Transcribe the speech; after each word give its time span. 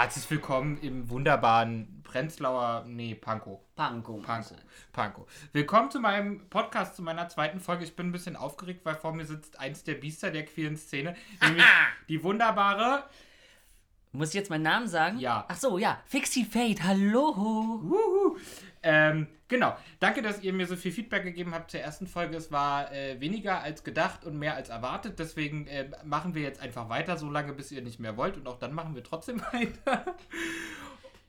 Herzlich 0.00 0.30
willkommen 0.30 0.78
im 0.80 1.10
wunderbaren 1.10 2.00
Prenzlauer, 2.04 2.86
nee, 2.88 3.14
Pankow. 3.14 3.60
Pankow. 3.76 4.22
Pankow. 4.22 4.56
Pankow. 4.94 5.26
Willkommen 5.52 5.90
zu 5.90 6.00
meinem 6.00 6.48
Podcast, 6.48 6.96
zu 6.96 7.02
meiner 7.02 7.28
zweiten 7.28 7.60
Folge. 7.60 7.84
Ich 7.84 7.94
bin 7.94 8.08
ein 8.08 8.12
bisschen 8.12 8.34
aufgeregt, 8.34 8.86
weil 8.86 8.94
vor 8.94 9.12
mir 9.12 9.26
sitzt 9.26 9.60
eins 9.60 9.84
der 9.84 9.96
Biester 9.96 10.30
der 10.30 10.46
queeren 10.46 10.78
Szene, 10.78 11.16
nämlich 11.42 11.66
die 12.08 12.24
wunderbare. 12.24 13.04
Muss 14.12 14.28
ich 14.28 14.36
jetzt 14.36 14.48
meinen 14.48 14.62
Namen 14.62 14.88
sagen? 14.88 15.18
Ja. 15.18 15.44
Ach 15.46 15.56
so, 15.56 15.76
ja. 15.76 16.00
Fixie 16.06 16.46
Fate, 16.46 16.82
hallo. 16.82 17.36
Wuhu. 17.36 18.38
Ähm, 18.82 19.26
genau. 19.48 19.76
Danke, 19.98 20.22
dass 20.22 20.42
ihr 20.42 20.52
mir 20.52 20.66
so 20.66 20.76
viel 20.76 20.92
Feedback 20.92 21.22
gegeben 21.22 21.54
habt 21.54 21.70
zur 21.70 21.80
ersten 21.80 22.06
Folge. 22.06 22.36
Es 22.36 22.50
war 22.50 22.92
äh, 22.92 23.20
weniger 23.20 23.60
als 23.60 23.84
gedacht 23.84 24.24
und 24.24 24.38
mehr 24.38 24.54
als 24.54 24.68
erwartet. 24.68 25.18
Deswegen 25.18 25.66
äh, 25.66 25.90
machen 26.04 26.34
wir 26.34 26.42
jetzt 26.42 26.60
einfach 26.60 26.88
weiter, 26.88 27.16
so 27.16 27.30
lange, 27.30 27.52
bis 27.52 27.70
ihr 27.72 27.82
nicht 27.82 28.00
mehr 28.00 28.16
wollt. 28.16 28.36
Und 28.36 28.46
auch 28.46 28.58
dann 28.58 28.72
machen 28.72 28.94
wir 28.94 29.04
trotzdem 29.04 29.40
weiter. 29.52 30.16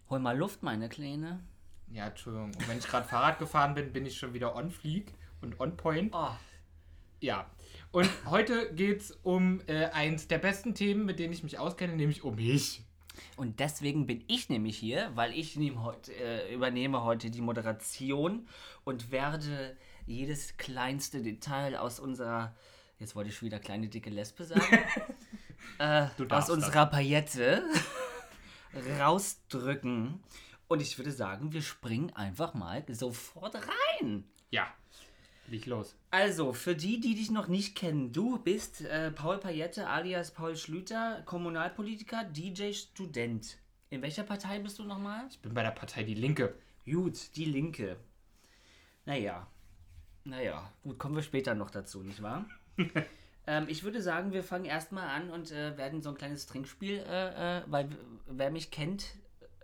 Hol 0.10 0.20
mal 0.20 0.38
Luft, 0.38 0.64
meine 0.64 0.90
Kleine. 0.90 1.42
Ja, 1.92 2.08
Entschuldigung. 2.08 2.52
Und 2.56 2.70
wenn 2.70 2.78
ich 2.78 2.88
gerade 2.88 3.08
Fahrrad 3.08 3.40
gefahren 3.40 3.76
bin, 3.76 3.92
bin 3.92 4.06
ich 4.06 4.18
schon 4.18 4.34
wieder 4.34 4.56
on 4.56 4.72
fleek 4.72 5.14
und 5.42 5.60
on 5.60 5.76
point. 5.76 6.14
Oh. 6.16 6.32
Ja. 7.20 7.50
Und 7.92 8.10
heute 8.26 8.74
geht 8.74 9.02
es 9.02 9.12
um 9.24 9.62
äh, 9.68 9.86
eins 9.88 10.28
der 10.28 10.38
besten 10.38 10.74
Themen, 10.74 11.06
mit 11.06 11.20
denen 11.20 11.34
ich 11.34 11.44
mich 11.44 11.60
auskenne, 11.60 11.96
nämlich 11.96 12.24
um 12.24 12.36
mich. 12.36 12.84
Und 13.36 13.60
deswegen 13.60 14.06
bin 14.06 14.24
ich 14.28 14.50
nämlich 14.50 14.78
hier, 14.78 15.12
weil 15.16 15.34
ich 15.34 15.56
heute, 15.84 16.14
äh, 16.14 16.54
übernehme 16.54 17.04
heute 17.04 17.30
die 17.30 17.42
Moderation 17.42 18.48
und 18.84 19.12
werde 19.12 19.78
jedes 20.06 20.58
kleinste 20.58 21.22
Detail 21.22 21.78
aus 21.78 22.00
unserer, 22.00 22.56
jetzt 23.00 23.16
wollte 23.16 23.30
ich 23.30 23.38
schon 23.38 23.48
wieder 23.48 23.60
kleine 23.60 23.88
dicke 23.88 24.10
Lesbe 24.10 24.44
sagen, 24.44 24.62
äh, 25.80 26.08
aus 26.18 26.26
darfst 26.26 26.50
das. 26.50 26.56
unserer 26.56 26.86
Paillette 26.88 27.64
rausdrücken. 29.00 30.22
Und 30.68 30.82
ich 30.82 30.98
würde 30.98 31.12
sagen, 31.12 31.52
wir 31.52 31.62
springen 31.62 32.12
einfach 32.16 32.54
mal 32.54 32.84
sofort 32.90 33.56
rein. 33.56 34.24
Ja. 34.52 34.68
Leg 35.52 35.66
los. 35.66 35.96
Also, 36.12 36.54
für 36.54 36.76
die, 36.76 37.02
die 37.02 37.14
dich 37.14 37.30
noch 37.30 37.48
nicht 37.50 37.76
kennen, 37.76 38.14
du 38.14 38.40
bist 38.40 38.82
äh, 38.82 39.12
Paul 39.12 39.38
Payette 39.38 39.88
alias 39.88 40.32
Paul 40.32 40.56
Schlüter, 40.56 41.24
Kommunalpolitiker, 41.26 42.24
DJ, 42.24 42.72
Student. 42.72 43.58
In 43.90 44.02
welcher 44.02 44.24
Partei 44.24 44.60
bist 44.60 44.80
du 44.80 44.84
nochmal? 44.84 45.26
Ich 45.30 45.40
bin 45.40 45.54
bei 45.54 45.62
der 45.62 45.72
Partei 45.72 46.04
Die 46.04 46.14
Linke. 46.14 46.56
Gut, 46.86 47.36
die 47.36 47.44
Linke. 47.44 47.98
Naja, 49.06 49.46
naja, 50.24 50.72
gut, 50.84 50.98
kommen 50.98 51.16
wir 51.16 51.24
später 51.24 51.54
noch 51.54 51.70
dazu, 51.70 52.02
nicht 52.02 52.22
wahr? 52.22 52.46
ähm, 53.48 53.66
ich 53.68 53.84
würde 53.84 54.02
sagen, 54.02 54.32
wir 54.32 54.44
fangen 54.44 54.66
erstmal 54.66 55.10
an 55.10 55.32
und 55.32 55.52
äh, 55.52 55.78
werden 55.78 56.02
so 56.02 56.10
ein 56.10 56.16
kleines 56.16 56.46
Trinkspiel, 56.46 57.04
äh, 57.06 57.58
äh, 57.60 57.64
weil 57.68 57.90
wer 58.28 58.52
mich 58.52 58.72
kennt, 58.72 59.16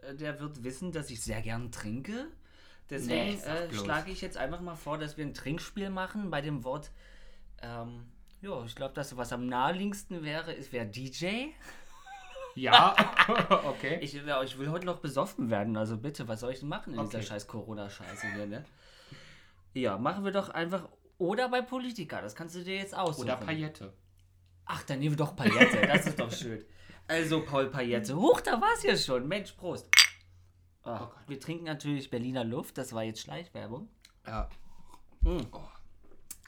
äh, 0.01 0.15
der 0.15 0.39
wird 0.41 0.63
wissen, 0.65 0.91
dass 0.91 1.09
ich 1.11 1.21
sehr 1.21 1.41
gern 1.41 1.71
trinke. 1.71 2.27
Deswegen 2.89 3.35
Nee, 3.35 3.41
äh, 3.45 3.73
schlage 3.73 4.11
ich 4.11 4.21
jetzt 4.21 4.37
einfach 4.37 4.61
mal 4.61 4.75
vor, 4.75 4.97
dass 4.97 5.17
wir 5.17 5.25
ein 5.25 5.33
Trinkspiel 5.33 5.89
machen 5.89 6.29
bei 6.29 6.41
dem 6.41 6.63
Wort. 6.63 6.91
Ähm, 7.61 8.05
ja, 8.41 8.63
ich 8.65 8.75
glaube, 8.75 8.93
das, 8.93 9.17
was 9.17 9.33
am 9.33 9.47
naheliegendsten 9.47 10.23
wäre, 10.23 10.53
ist 10.53 10.71
wäre 10.71 10.85
DJ. 10.85 11.47
Ja, 12.55 12.95
okay. 13.65 13.99
Ich, 14.01 14.13
ja, 14.13 14.41
ich 14.41 14.57
will 14.57 14.69
heute 14.71 14.85
noch 14.85 14.99
besoffen 14.99 15.49
werden, 15.49 15.75
also 15.77 15.97
bitte, 15.97 16.27
was 16.27 16.39
soll 16.39 16.53
ich 16.53 16.59
denn 16.59 16.69
machen 16.69 16.93
in 16.93 16.99
Okay. 16.99 17.09
dieser 17.17 17.23
scheiß 17.23 17.47
Corona-Scheiße 17.47 18.33
hier, 18.33 18.47
ne? 18.47 18.65
Ja, 19.73 19.97
machen 19.97 20.23
wir 20.23 20.31
doch 20.31 20.49
einfach. 20.49 20.87
Oder 21.19 21.49
bei 21.49 21.61
Politiker, 21.61 22.21
das 22.21 22.35
kannst 22.35 22.55
du 22.55 22.63
dir 22.63 22.75
jetzt 22.77 22.95
aussuchen. 22.95 23.25
Oder 23.25 23.37
Paillette. 23.37 23.93
Ach, 24.65 24.81
dann 24.83 24.99
nehmen 24.99 25.11
wir 25.17 25.25
doch 25.25 25.35
Paillette, 25.35 25.85
das 25.87 26.07
ist 26.07 26.19
doch 26.19 26.31
schön. 26.31 26.63
Also, 27.07 27.41
Paul 27.43 27.67
Paillette. 27.69 28.15
Huch, 28.15 28.41
da 28.41 28.59
war's 28.59 28.83
ja 28.83 28.97
schon. 28.97 29.27
Mensch, 29.27 29.51
Prost. 29.53 29.87
Oh, 30.87 30.97
Gott. 30.99 31.11
wir 31.27 31.39
trinken 31.39 31.65
natürlich 31.65 32.09
Berliner 32.09 32.43
Luft, 32.43 32.77
das 32.77 32.93
war 32.93 33.03
jetzt 33.03 33.21
Schleichwerbung. 33.21 33.89
Ja. 34.25 34.49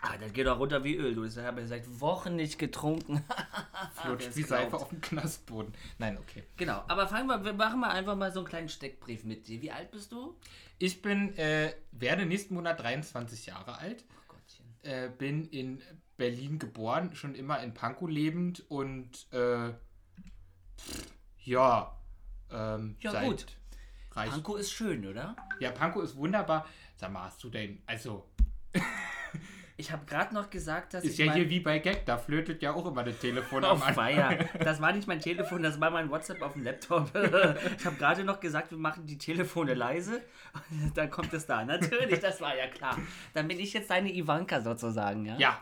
Ah, 0.01 0.17
das 0.17 0.31
geht 0.31 0.47
doch 0.47 0.57
runter 0.57 0.83
wie 0.85 0.95
Öl, 0.95 1.13
du. 1.13 1.25
Das 1.25 1.37
habe 1.37 1.61
ich 1.61 1.67
seit 1.67 1.99
Wochen 1.99 2.35
nicht 2.35 2.57
getrunken. 2.57 3.21
Flutscht 3.95 4.35
wie 4.35 4.43
Seife 4.43 4.77
auf 4.77 4.89
dem 4.89 5.01
Knastboden. 5.01 5.73
Nein, 5.97 6.17
okay. 6.17 6.43
genau, 6.55 6.83
aber 6.87 7.07
fangen 7.07 7.27
wir, 7.27 7.43
wir 7.43 7.53
machen 7.53 7.81
mal 7.81 7.89
einfach 7.89 8.15
mal 8.15 8.31
so 8.31 8.39
einen 8.39 8.47
kleinen 8.47 8.69
Steckbrief 8.69 9.25
mit 9.25 9.47
dir. 9.47 9.61
Wie 9.61 9.71
alt 9.71 9.91
bist 9.91 10.13
du? 10.13 10.37
Ich 10.77 11.01
bin, 11.01 11.37
äh, 11.37 11.73
werde 11.91 12.25
nächsten 12.25 12.53
Monat 12.53 12.79
23 12.79 13.47
Jahre 13.47 13.77
alt. 13.77 14.05
Oh 14.09 14.33
Gottchen. 14.33 14.65
Äh, 14.83 15.09
bin 15.17 15.49
in 15.49 15.81
Berlin 16.15 16.59
geboren, 16.59 17.13
schon 17.13 17.35
immer 17.35 17.61
in 17.61 17.73
Pankow 17.73 18.09
lebend 18.09 18.63
und, 18.69 19.27
äh, 19.33 19.73
pff, 20.77 21.07
ja, 21.43 21.99
ähm, 22.51 22.95
Ja, 23.01 23.11
seit 23.11 23.25
gut. 23.25 23.45
Reich. 24.11 24.29
Pankow 24.31 24.57
ist 24.59 24.71
schön, 24.71 25.05
oder? 25.07 25.35
Ja, 25.59 25.71
Pankow 25.71 26.03
ist 26.03 26.15
wunderbar. 26.15 26.65
Sag 26.95 27.11
mal, 27.11 27.23
hast 27.25 27.43
du 27.43 27.49
denn, 27.49 27.81
also, 27.85 28.25
Ich 29.77 29.93
habe 29.93 30.05
gerade 30.05 30.33
noch 30.35 30.49
gesagt, 30.49 30.93
dass 30.93 31.05
ist 31.05 31.17
ja 31.17 31.27
mein- 31.27 31.35
hier 31.35 31.49
wie 31.49 31.61
bei 31.61 31.79
Gag, 31.79 32.05
da 32.05 32.17
flötet 32.17 32.61
ja 32.61 32.73
auch 32.73 32.85
immer 32.85 33.01
das 33.01 33.17
Telefon 33.19 33.63
Anfang. 33.63 33.93
feier. 33.93 34.37
Das 34.59 34.81
war 34.81 34.91
nicht 34.91 35.07
mein 35.07 35.21
Telefon, 35.21 35.63
das 35.63 35.79
war 35.79 35.89
mein 35.89 36.09
WhatsApp 36.09 36.41
auf 36.41 36.51
dem 36.51 36.63
Laptop. 36.65 37.09
Ich 37.79 37.85
habe 37.85 37.95
gerade 37.95 38.25
noch 38.25 38.41
gesagt, 38.41 38.71
wir 38.71 38.77
machen 38.77 39.05
die 39.05 39.17
Telefone 39.17 39.75
leise. 39.75 40.21
Dann 40.95 41.09
kommt 41.09 41.33
es 41.33 41.45
da. 41.45 41.63
Natürlich, 41.63 42.19
das 42.19 42.41
war 42.41 42.57
ja 42.57 42.67
klar. 42.67 42.97
Dann 43.33 43.47
bin 43.47 43.57
ich 43.57 43.71
jetzt 43.71 43.89
deine 43.89 44.13
Ivanka 44.13 44.59
sozusagen, 44.59 45.23
ja? 45.25 45.37
Ja, 45.37 45.61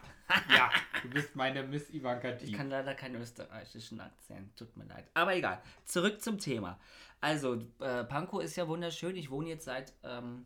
ja, 0.50 0.72
du 1.04 1.10
bist 1.12 1.36
meine 1.36 1.62
Miss 1.62 1.88
Ivanka 1.92 2.32
T. 2.32 2.46
Ich 2.46 2.54
kann 2.54 2.72
leider 2.72 2.96
keinen 2.96 3.22
österreichischen 3.22 4.02
Akzent, 4.02 4.58
tut 4.58 4.76
mir 4.76 4.86
leid. 4.86 5.06
Aber 5.14 5.36
egal, 5.36 5.62
zurück 5.86 6.24
zum 6.24 6.40
Thema. 6.40 6.80
Also, 7.22 7.56
äh, 7.80 8.04
Pankow 8.04 8.42
ist 8.44 8.56
ja 8.56 8.68
wunderschön. 8.68 9.16
Ich 9.16 9.30
wohne 9.32 9.50
jetzt 9.50 9.66
seit 9.66 9.94
ähm, 10.04 10.46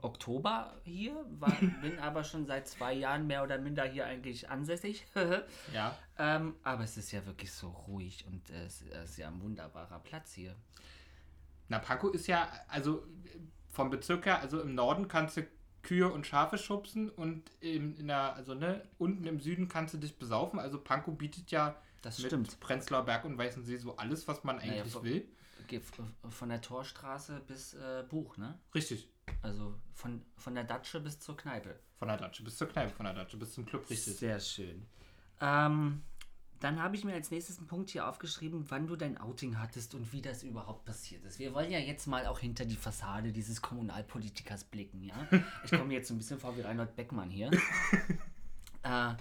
Oktober 0.00 0.80
hier, 0.84 1.24
war, 1.38 1.52
bin 1.82 1.98
aber 2.00 2.24
schon 2.24 2.44
seit 2.46 2.66
zwei 2.68 2.92
Jahren 2.92 3.26
mehr 3.26 3.42
oder 3.44 3.58
minder 3.58 3.84
hier 3.84 4.06
eigentlich 4.06 4.50
ansässig. 4.50 5.06
Ja, 5.72 5.96
Ähm, 6.18 6.56
aber 6.64 6.84
es 6.84 6.96
ist 6.96 7.12
ja 7.12 7.24
wirklich 7.26 7.52
so 7.52 7.68
ruhig 7.68 8.24
und 8.26 8.50
äh, 8.50 8.64
es 8.64 8.82
ist 8.82 9.16
ja 9.18 9.28
ein 9.28 9.40
wunderbarer 9.40 10.00
Platz 10.00 10.32
hier. 10.32 10.54
na, 11.68 11.78
Pankow 11.78 12.12
ist 12.12 12.26
ja, 12.26 12.48
also 12.68 13.06
vom 13.70 13.88
Bezirk 13.90 14.26
her, 14.26 14.40
also 14.40 14.60
im 14.60 14.74
Norden 14.74 15.08
kannst 15.08 15.36
du 15.36 15.46
Kühe 15.82 16.08
und 16.12 16.26
Schafe 16.26 16.58
schubsen 16.58 17.08
und 17.10 17.50
im, 17.60 17.96
in 17.96 18.08
der, 18.08 18.34
also 18.34 18.54
ne, 18.54 18.82
unten 18.98 19.24
im 19.26 19.40
Süden 19.40 19.68
kannst 19.68 19.94
du 19.94 19.98
dich 19.98 20.16
besaufen. 20.18 20.58
Also 20.60 20.78
Pankow 20.78 21.16
bietet 21.16 21.50
ja 21.50 21.74
Das 22.02 22.18
mit 22.18 22.26
stimmt. 22.26 22.60
Prenzlauer 22.60 23.04
Berg 23.04 23.24
und 23.24 23.38
Weißensee 23.38 23.78
so 23.78 23.96
alles, 23.96 24.28
was 24.28 24.44
man 24.44 24.56
Naja, 24.56 24.72
eigentlich 24.82 24.92
von- 24.92 25.04
will. 25.04 25.28
Von 26.30 26.48
der 26.48 26.60
Torstraße 26.60 27.40
bis 27.46 27.74
äh, 27.74 28.04
Buch, 28.08 28.36
ne? 28.36 28.58
Richtig. 28.74 29.08
Also 29.42 29.74
von, 29.94 30.22
von 30.36 30.54
der 30.54 30.64
Datsche 30.64 31.00
bis 31.00 31.18
zur 31.18 31.36
Kneipe. 31.36 31.78
Von 31.98 32.08
der 32.08 32.16
Datsche 32.16 32.42
bis 32.42 32.56
zur 32.56 32.68
Kneipe, 32.68 32.90
von 32.90 33.04
der 33.04 33.14
Datsche 33.14 33.36
bis 33.36 33.52
zum 33.52 33.64
Club, 33.64 33.88
richtig. 33.88 34.16
Sehr 34.16 34.40
schön. 34.40 34.86
Ähm, 35.40 36.02
dann 36.62 36.80
habe 36.80 36.94
ich 36.94 37.04
mir 37.04 37.14
als 37.14 37.32
nächstes 37.32 37.58
einen 37.58 37.66
Punkt 37.66 37.90
hier 37.90 38.08
aufgeschrieben, 38.08 38.64
wann 38.68 38.86
du 38.86 38.94
dein 38.94 39.18
Outing 39.18 39.58
hattest 39.58 39.96
und 39.96 40.12
wie 40.12 40.22
das 40.22 40.44
überhaupt 40.44 40.84
passiert 40.84 41.24
ist. 41.24 41.40
Wir 41.40 41.54
wollen 41.54 41.72
ja 41.72 41.80
jetzt 41.80 42.06
mal 42.06 42.26
auch 42.26 42.38
hinter 42.38 42.64
die 42.64 42.76
Fassade 42.76 43.32
dieses 43.32 43.60
Kommunalpolitikers 43.60 44.64
blicken, 44.64 45.02
ja? 45.02 45.14
Ich 45.64 45.72
komme 45.72 45.92
jetzt 45.92 46.10
ein 46.10 46.18
bisschen 46.18 46.38
vor 46.38 46.56
wie 46.56 46.60
Reinhold 46.60 46.94
Beckmann 46.94 47.30
hier. 47.30 47.50
äh, 48.84 49.14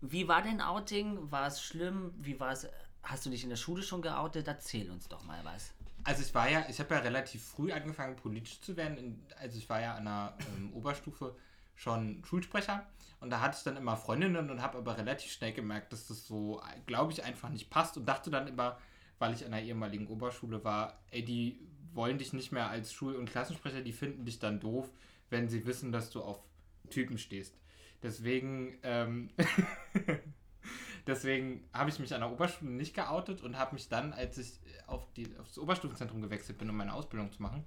wie 0.00 0.28
war 0.28 0.42
dein 0.42 0.60
Outing? 0.60 1.30
War 1.32 1.48
es 1.48 1.60
schlimm? 1.60 2.12
Wie 2.16 2.38
war 2.38 2.52
es? 2.52 2.68
Hast 3.02 3.26
du 3.26 3.30
dich 3.30 3.42
in 3.42 3.50
der 3.50 3.56
Schule 3.56 3.82
schon 3.82 4.02
geoutet? 4.02 4.46
Erzähl 4.48 4.90
uns 4.90 5.08
doch 5.08 5.24
mal 5.24 5.40
was. 5.44 5.72
Also 6.04 6.22
ich 6.22 6.34
war 6.34 6.48
ja, 6.48 6.64
ich 6.68 6.78
habe 6.80 6.94
ja 6.94 7.00
relativ 7.00 7.44
früh 7.44 7.72
angefangen 7.72 8.16
politisch 8.16 8.60
zu 8.60 8.76
werden. 8.76 9.22
Also 9.38 9.58
ich 9.58 9.68
war 9.68 9.80
ja 9.80 9.94
an 9.94 10.04
der 10.04 10.38
ähm, 10.56 10.72
Oberstufe 10.72 11.34
schon 11.76 12.22
Schulsprecher 12.24 12.86
und 13.20 13.30
da 13.30 13.40
hatte 13.40 13.56
ich 13.58 13.64
dann 13.64 13.76
immer 13.76 13.96
Freundinnen 13.96 14.50
und 14.50 14.62
habe 14.62 14.78
aber 14.78 14.96
relativ 14.96 15.32
schnell 15.32 15.52
gemerkt, 15.52 15.92
dass 15.92 16.06
das 16.06 16.26
so, 16.26 16.62
glaube 16.86 17.12
ich, 17.12 17.24
einfach 17.24 17.48
nicht 17.50 17.70
passt 17.70 17.96
und 17.96 18.06
dachte 18.06 18.30
dann 18.30 18.46
immer, 18.46 18.78
weil 19.18 19.34
ich 19.34 19.44
an 19.44 19.52
der 19.52 19.62
ehemaligen 19.62 20.06
Oberschule 20.06 20.64
war, 20.64 20.98
ey, 21.10 21.24
die 21.24 21.60
wollen 21.92 22.18
dich 22.18 22.32
nicht 22.32 22.52
mehr 22.52 22.68
als 22.68 22.92
Schul- 22.92 23.16
und 23.16 23.30
Klassensprecher, 23.30 23.82
die 23.82 23.92
finden 23.92 24.24
dich 24.24 24.38
dann 24.38 24.60
doof, 24.60 24.90
wenn 25.28 25.48
sie 25.48 25.66
wissen, 25.66 25.92
dass 25.92 26.10
du 26.10 26.22
auf 26.22 26.40
Typen 26.88 27.18
stehst. 27.18 27.54
Deswegen, 28.02 28.78
ähm, 28.82 29.30
deswegen 31.06 31.64
habe 31.72 31.90
ich 31.90 31.98
mich 31.98 32.14
an 32.14 32.20
der 32.20 32.30
Oberschule 32.30 32.70
nicht 32.70 32.94
geoutet 32.94 33.42
und 33.42 33.58
habe 33.58 33.74
mich 33.74 33.88
dann, 33.88 34.12
als 34.12 34.38
ich 34.38 34.52
auf 34.86 35.06
die, 35.14 35.28
aufs 35.38 35.58
Oberstufenzentrum 35.58 36.22
gewechselt 36.22 36.58
bin, 36.58 36.70
um 36.70 36.76
meine 36.76 36.94
Ausbildung 36.94 37.32
zu 37.32 37.42
machen, 37.42 37.66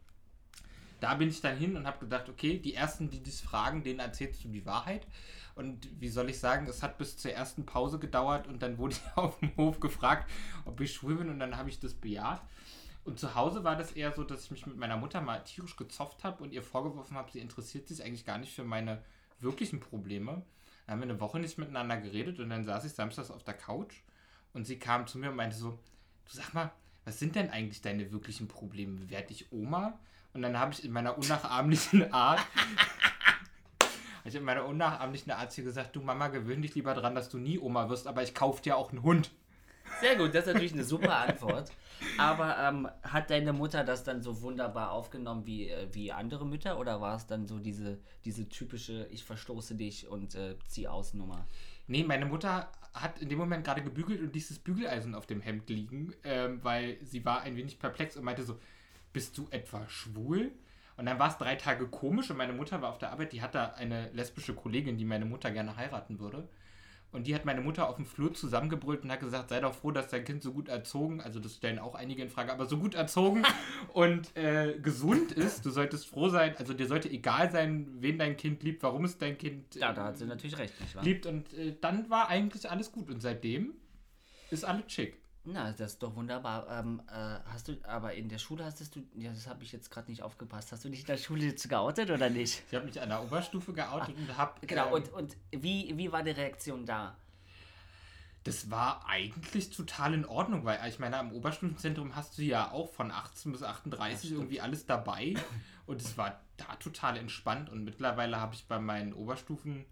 da 0.99 1.15
bin 1.15 1.27
ich 1.29 1.41
dann 1.41 1.57
hin 1.57 1.75
und 1.75 1.85
habe 1.85 1.99
gedacht, 1.99 2.29
okay, 2.29 2.57
die 2.57 2.75
ersten, 2.75 3.09
die 3.09 3.21
dich 3.21 3.41
fragen, 3.41 3.83
denen 3.83 3.99
erzählst 3.99 4.43
du 4.43 4.47
die 4.47 4.65
Wahrheit. 4.65 5.05
Und 5.53 5.89
wie 5.99 6.07
soll 6.07 6.29
ich 6.29 6.39
sagen, 6.39 6.65
es 6.67 6.81
hat 6.81 6.97
bis 6.97 7.17
zur 7.17 7.31
ersten 7.31 7.65
Pause 7.65 7.99
gedauert 7.99 8.47
und 8.47 8.63
dann 8.63 8.77
wurde 8.77 8.95
ich 8.95 9.17
auf 9.17 9.37
dem 9.39 9.55
Hof 9.57 9.79
gefragt, 9.79 10.29
ob 10.65 10.79
ich 10.79 10.93
schwul 10.93 11.15
bin 11.15 11.29
und 11.29 11.39
dann 11.39 11.57
habe 11.57 11.69
ich 11.69 11.79
das 11.79 11.93
bejaht. 11.93 12.41
Und 13.03 13.19
zu 13.19 13.35
Hause 13.35 13.65
war 13.65 13.75
das 13.75 13.91
eher 13.91 14.13
so, 14.13 14.23
dass 14.23 14.45
ich 14.45 14.51
mich 14.51 14.65
mit 14.65 14.77
meiner 14.77 14.95
Mutter 14.95 15.19
mal 15.19 15.39
tierisch 15.39 15.75
gezofft 15.75 16.23
habe 16.23 16.41
und 16.41 16.53
ihr 16.53 16.63
vorgeworfen 16.63 17.17
habe, 17.17 17.29
sie 17.31 17.39
interessiert 17.39 17.87
sich 17.87 18.01
eigentlich 18.01 18.25
gar 18.25 18.37
nicht 18.37 18.53
für 18.53 18.63
meine 18.63 19.03
wirklichen 19.41 19.81
Probleme. 19.81 20.41
Dann 20.85 20.93
haben 20.93 21.01
wir 21.01 21.09
eine 21.09 21.19
Woche 21.19 21.39
nicht 21.39 21.57
miteinander 21.57 21.97
geredet 21.97 22.39
und 22.39 22.49
dann 22.49 22.63
saß 22.63 22.85
ich 22.85 22.93
samstags 22.93 23.31
auf 23.31 23.43
der 23.43 23.53
Couch 23.53 23.95
und 24.53 24.65
sie 24.65 24.79
kam 24.79 25.07
zu 25.07 25.17
mir 25.17 25.29
und 25.29 25.35
meinte 25.35 25.55
so, 25.55 25.71
du 25.71 26.31
sag 26.31 26.53
mal, 26.53 26.71
was 27.05 27.19
sind 27.19 27.35
denn 27.35 27.49
eigentlich 27.49 27.81
deine 27.81 28.11
wirklichen 28.11 28.47
Probleme? 28.47 29.09
Werde 29.09 29.31
ich 29.31 29.51
Oma? 29.51 29.99
Und 30.33 30.41
dann 30.41 30.57
habe 30.57 30.73
ich 30.73 30.83
in 30.83 30.91
meiner 30.91 31.17
unnachahmlichen 31.17 32.11
Art, 32.13 32.41
ich 34.25 34.35
in 34.35 34.43
meiner 34.43 34.65
unnachahmlichen 34.65 35.31
Art 35.31 35.57
ihr 35.57 35.63
gesagt, 35.63 35.95
du 35.95 36.01
Mama, 36.01 36.29
gewöhn 36.29 36.61
dich 36.61 36.75
lieber 36.75 36.93
dran, 36.93 37.15
dass 37.15 37.29
du 37.29 37.37
nie 37.37 37.59
Oma 37.59 37.89
wirst, 37.89 38.07
aber 38.07 38.23
ich 38.23 38.33
kaufe 38.33 38.61
dir 38.61 38.77
auch 38.77 38.91
einen 38.91 39.03
Hund. 39.03 39.31
Sehr 39.99 40.15
gut, 40.15 40.33
das 40.33 40.47
ist 40.47 40.53
natürlich 40.53 40.73
eine 40.73 40.83
super 40.83 41.15
Antwort. 41.15 41.71
Aber 42.17 42.57
ähm, 42.59 42.89
hat 43.03 43.29
deine 43.29 43.53
Mutter 43.53 43.83
das 43.83 44.03
dann 44.03 44.21
so 44.21 44.41
wunderbar 44.41 44.91
aufgenommen 44.91 45.45
wie, 45.45 45.69
äh, 45.69 45.87
wie 45.91 46.11
andere 46.11 46.45
Mütter 46.45 46.79
oder 46.79 46.99
war 47.01 47.15
es 47.15 47.27
dann 47.27 47.47
so 47.47 47.59
diese, 47.59 47.99
diese 48.25 48.49
typische 48.49 49.07
Ich 49.11 49.23
verstoße 49.23 49.75
dich 49.75 50.07
und 50.07 50.35
äh, 50.35 50.55
zieh 50.67 50.87
aus 50.87 51.13
Nummer? 51.13 51.47
Nee, 51.87 52.03
meine 52.03 52.25
Mutter 52.25 52.69
hat 52.93 53.19
in 53.19 53.29
dem 53.29 53.39
Moment 53.39 53.65
gerade 53.65 53.81
gebügelt 53.81 54.21
und 54.21 54.33
dieses 54.35 54.59
Bügeleisen 54.59 55.15
auf 55.15 55.25
dem 55.25 55.41
Hemd 55.41 55.69
liegen, 55.69 56.13
ähm, 56.23 56.59
weil 56.63 56.97
sie 57.03 57.25
war 57.25 57.41
ein 57.41 57.55
wenig 57.55 57.79
perplex 57.79 58.15
und 58.15 58.23
meinte 58.23 58.43
so, 58.43 58.59
bist 59.11 59.37
du 59.37 59.47
etwa 59.51 59.87
schwul? 59.87 60.51
Und 60.95 61.07
dann 61.07 61.17
war 61.17 61.29
es 61.29 61.37
drei 61.37 61.55
Tage 61.55 61.87
komisch 61.87 62.29
und 62.29 62.37
meine 62.37 62.53
Mutter 62.53 62.81
war 62.81 62.89
auf 62.89 62.99
der 62.99 63.11
Arbeit, 63.11 63.33
die 63.33 63.41
hatte 63.41 63.75
eine 63.75 64.11
lesbische 64.11 64.53
Kollegin, 64.53 64.97
die 64.97 65.05
meine 65.05 65.25
Mutter 65.25 65.49
gerne 65.49 65.75
heiraten 65.75 66.19
würde. 66.19 66.47
Und 67.13 67.27
die 67.27 67.35
hat 67.35 67.45
meine 67.45 67.61
Mutter 67.61 67.87
auf 67.87 67.95
dem 67.95 68.05
Flur 68.05 68.33
zusammengebrüllt 68.33 69.03
und 69.03 69.11
hat 69.11 69.19
gesagt, 69.19 69.49
sei 69.49 69.59
doch 69.59 69.73
froh, 69.73 69.91
dass 69.91 70.09
dein 70.09 70.25
Kind 70.25 70.41
so 70.41 70.51
gut 70.51 70.67
erzogen, 70.67 71.21
also 71.21 71.39
das 71.39 71.55
stellen 71.55 71.77
auch 71.77 71.93
einige 71.93 72.23
in 72.23 72.29
Frage, 72.29 72.51
aber 72.51 72.65
so 72.65 72.77
gut 72.77 72.95
erzogen 72.95 73.43
und 73.93 74.35
äh, 74.35 74.79
gesund 74.81 75.31
ist. 75.31 75.63
Du 75.65 75.69
solltest 75.69 76.07
froh 76.07 76.29
sein, 76.29 76.55
also 76.57 76.73
dir 76.73 76.87
sollte 76.87 77.09
egal 77.09 77.51
sein, 77.51 77.87
wen 77.99 78.17
dein 78.17 78.35
Kind 78.35 78.63
liebt, 78.63 78.81
warum 78.81 79.05
es 79.05 79.17
dein 79.17 79.37
Kind 79.37 79.75
äh, 79.75 79.79
ja, 79.79 79.93
da 79.93 80.05
hat 80.05 80.17
sie 80.17 80.25
natürlich 80.25 80.57
recht, 80.57 80.79
nicht 80.81 80.95
wahr? 80.95 81.03
liebt. 81.03 81.25
Und 81.27 81.53
äh, 81.53 81.75
dann 81.79 82.09
war 82.09 82.29
eigentlich 82.29 82.69
alles 82.69 82.91
gut. 82.91 83.09
Und 83.09 83.21
seitdem 83.21 83.75
ist 84.49 84.65
alles 84.65 84.91
schick. 84.91 85.22
Na, 85.45 85.71
das 85.71 85.93
ist 85.93 86.03
doch 86.03 86.15
wunderbar. 86.15 86.67
Ähm, 86.69 87.01
äh, 87.07 87.39
hast 87.51 87.67
du, 87.67 87.75
aber 87.83 88.13
in 88.13 88.29
der 88.29 88.37
Schule 88.37 88.63
hast 88.63 88.95
du, 88.95 89.01
ja, 89.15 89.31
das 89.31 89.47
habe 89.47 89.63
ich 89.63 89.73
jetzt 89.73 89.91
gerade 89.91 90.09
nicht 90.09 90.23
aufgepasst. 90.23 90.71
Hast 90.71 90.85
du 90.85 90.89
dich 90.89 91.01
in 91.01 91.05
der 91.05 91.17
Schule 91.17 91.43
jetzt 91.43 91.67
geoutet 91.67 92.09
oder 92.11 92.29
nicht? 92.29 92.63
Ich 92.69 92.75
habe 92.75 92.85
mich 92.85 92.99
an 93.01 93.09
der 93.09 93.21
Oberstufe 93.21 93.73
geoutet 93.73 94.15
und 94.15 94.37
habe. 94.37 94.65
Genau, 94.65 94.87
ähm, 94.87 94.93
und, 94.93 95.13
und 95.13 95.37
wie, 95.51 95.97
wie 95.97 96.11
war 96.11 96.23
die 96.23 96.31
Reaktion 96.31 96.85
da? 96.85 97.15
Das 98.45 98.69
war 98.69 99.05
eigentlich 99.07 99.69
total 99.69 100.13
in 100.13 100.25
Ordnung, 100.25 100.65
weil 100.65 100.79
ich 100.89 100.99
meine, 100.99 101.17
am 101.17 101.31
Oberstufenzentrum 101.31 102.15
hast 102.15 102.37
du 102.37 102.41
ja 102.41 102.71
auch 102.71 102.91
von 102.91 103.11
18 103.11 103.51
bis 103.51 103.63
38 103.63 104.29
Ja, 104.29 104.35
irgendwie 104.37 104.61
alles 104.61 104.85
dabei. 104.85 105.35
Und 105.85 106.01
es 106.01 106.17
war 106.17 106.41
da 106.57 106.75
total 106.77 107.17
entspannt. 107.17 107.69
Und 107.69 107.83
mittlerweile 107.83 108.39
habe 108.39 108.55
ich 108.55 108.65
bei 108.65 108.79
meinen 108.79 109.13
Oberstufen, 109.13 109.85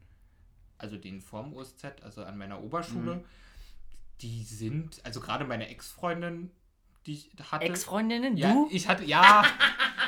also 0.77 0.97
den 0.97 1.21
vorm 1.21 1.53
OSZ, 1.53 2.01
also 2.01 2.23
an 2.23 2.37
meiner 2.37 2.61
Oberschule, 2.61 3.15
Mhm. 3.15 3.25
Die 4.21 4.43
sind, 4.43 5.01
also 5.03 5.19
gerade 5.19 5.45
meine 5.45 5.69
Ex-Freundin, 5.69 6.51
die 7.05 7.13
ich 7.13 7.31
hatte. 7.51 7.65
Ex-Freundinnen, 7.65 8.37
ja, 8.37 8.53
du? 8.53 8.69
ich 8.71 8.87
hatte, 8.87 9.03
ja. 9.03 9.43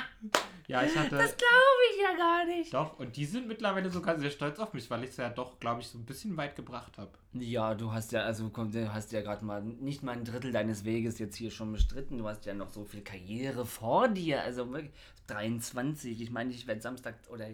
ja, 0.67 0.83
ich 0.83 0.95
hatte. 0.95 1.17
Das 1.17 1.35
glaube 1.35 1.81
ich 1.91 2.01
ja 2.01 2.15
gar 2.15 2.45
nicht. 2.45 2.73
Doch, 2.73 2.99
und 2.99 3.15
die 3.15 3.25
sind 3.25 3.47
mittlerweile 3.47 3.89
sogar 3.89 4.19
sehr 4.19 4.29
stolz 4.29 4.59
auf 4.59 4.73
mich, 4.73 4.89
weil 4.89 5.03
ich 5.03 5.11
es 5.11 5.17
ja 5.17 5.29
doch, 5.29 5.59
glaube 5.59 5.81
ich, 5.81 5.87
so 5.87 5.97
ein 5.97 6.05
bisschen 6.05 6.37
weit 6.37 6.55
gebracht 6.55 6.97
habe. 6.97 7.11
Ja, 7.33 7.73
du 7.73 7.91
hast 7.91 8.11
ja, 8.11 8.21
also 8.21 8.49
komm, 8.49 8.71
du 8.71 8.93
hast 8.93 9.11
ja 9.11 9.21
gerade 9.21 9.43
mal 9.43 9.63
nicht 9.63 10.03
mal 10.03 10.13
ein 10.13 10.25
Drittel 10.25 10.51
deines 10.51 10.85
Weges 10.85 11.17
jetzt 11.19 11.35
hier 11.35 11.51
schon 11.51 11.71
bestritten. 11.71 12.19
Du 12.19 12.27
hast 12.27 12.45
ja 12.45 12.53
noch 12.53 12.69
so 12.69 12.85
viel 12.85 13.01
Karriere 13.01 13.65
vor 13.65 14.07
dir. 14.07 14.43
Also 14.43 14.71
wirklich 14.71 14.93
23. 15.27 16.21
Ich 16.21 16.31
meine, 16.31 16.51
ich 16.51 16.67
werde 16.67 16.81
Samstag 16.81 17.15
oder 17.29 17.47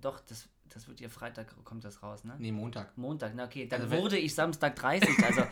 doch, 0.00 0.20
das, 0.20 0.48
das 0.70 0.88
wird 0.88 1.00
ja 1.00 1.08
Freitag, 1.08 1.54
kommt 1.64 1.84
das 1.84 2.02
raus, 2.02 2.24
ne? 2.24 2.34
Nee, 2.38 2.52
Montag. 2.52 2.96
Montag, 2.98 3.32
na 3.34 3.44
okay, 3.44 3.66
dann 3.66 3.82
Also 3.82 3.96
wurde 3.96 4.18
ich 4.18 4.34
Samstag 4.34 4.76
30. 4.76 5.08
Also 5.24 5.42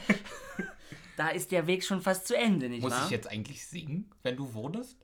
da 1.17 1.29
ist 1.29 1.51
der 1.53 1.67
Weg 1.67 1.85
schon 1.85 2.01
fast 2.01 2.27
zu 2.27 2.37
Ende, 2.37 2.69
nicht 2.69 2.83
Muss 2.83 2.93
wahr? 2.93 3.05
ich 3.07 3.11
jetzt 3.11 3.29
eigentlich 3.31 3.67
singen, 3.67 4.11
wenn 4.23 4.37
du 4.37 4.53
wurdest? 4.55 4.99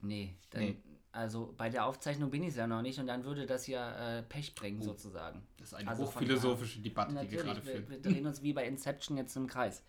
Nee, 0.00 0.36
dann, 0.50 0.62
Nee. 0.62 0.76
also 1.12 1.52
bei 1.56 1.68
der 1.70 1.84
Aufzeichnung 1.86 2.30
bin 2.30 2.42
ich 2.42 2.50
es 2.50 2.56
ja 2.56 2.66
noch 2.66 2.82
nicht 2.82 2.98
und 3.00 3.06
dann 3.06 3.24
würde 3.24 3.46
das 3.46 3.66
ja 3.66 4.18
äh, 4.18 4.22
Pech 4.22 4.54
bringen, 4.54 4.82
sozusagen. 4.82 5.46
Das 5.58 5.68
ist 5.68 5.74
eine 5.74 5.90
Also 5.90 6.04
hochphilosophische 6.06 6.80
Debatte, 6.80 7.14
die 7.14 7.30
wir 7.30 7.42
gerade 7.42 7.64
wir, 7.64 7.72
führen. 7.72 7.88
wir 7.90 8.00
drehen 8.00 8.26
uns 8.26 8.42
wie 8.42 8.52
bei 8.52 8.64
Inception 8.66 9.16
jetzt 9.16 9.34
im 9.36 9.46
Kreis. 9.48 9.82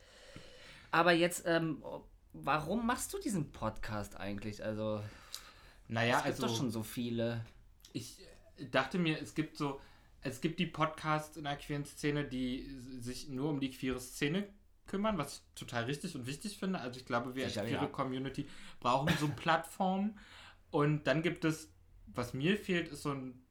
Aber 0.92 1.12
jetzt, 1.12 1.44
ähm, 1.46 1.84
warum 2.34 2.86
machst 2.88 3.14
du 3.14 3.20
diesen 3.20 3.52
Podcast 3.52 4.18
eigentlich? 4.18 4.64
Also, 4.64 5.02
Naja, 5.88 6.18
es 6.18 6.24
gibt 6.24 6.36
also 6.36 6.48
doch 6.48 6.56
schon 6.58 6.72
so 6.72 6.82
viele. 6.82 7.46
ich 7.94 8.18
dachte 8.72 8.98
mir, 8.98 9.22
es 9.22 9.36
gibt 9.36 9.58
so, 9.58 9.80
es 10.22 10.42
gibt 10.42 10.60
die 10.60 10.66
Podcasts 10.66 11.38
in 11.38 11.46
der 11.46 11.56
queeren 11.56 11.86
Szene, 11.86 12.26
die 12.26 12.68
sich 13.00 13.30
nur 13.30 13.50
um 13.50 13.60
die 13.60 13.72
queere 13.72 14.00
Szene 14.00 14.48
kümmern, 14.88 15.18
was 15.18 15.38
ich 15.38 15.42
total 15.56 15.86
richtig 15.86 16.16
und 16.16 16.26
wichtig 16.26 16.58
finde. 16.58 16.80
Also 16.80 17.00
ich 17.00 17.06
glaube, 17.06 17.36
wir 17.36 17.48
Sicher, 17.48 17.62
als 17.62 17.70
queere 17.70 17.84
ja. 17.84 17.90
Community 17.90 18.48
brauchen 18.80 19.14
so 19.20 19.28
Plattformen. 19.28 20.18
Und 20.72 21.08
dann 21.08 21.22
gibt 21.22 21.46
es, 21.46 21.72
was 22.08 22.34
mir 22.34 22.58
fehlt, 22.58 22.90
ist 22.90 23.04
so 23.04 23.12
ein 23.12 23.42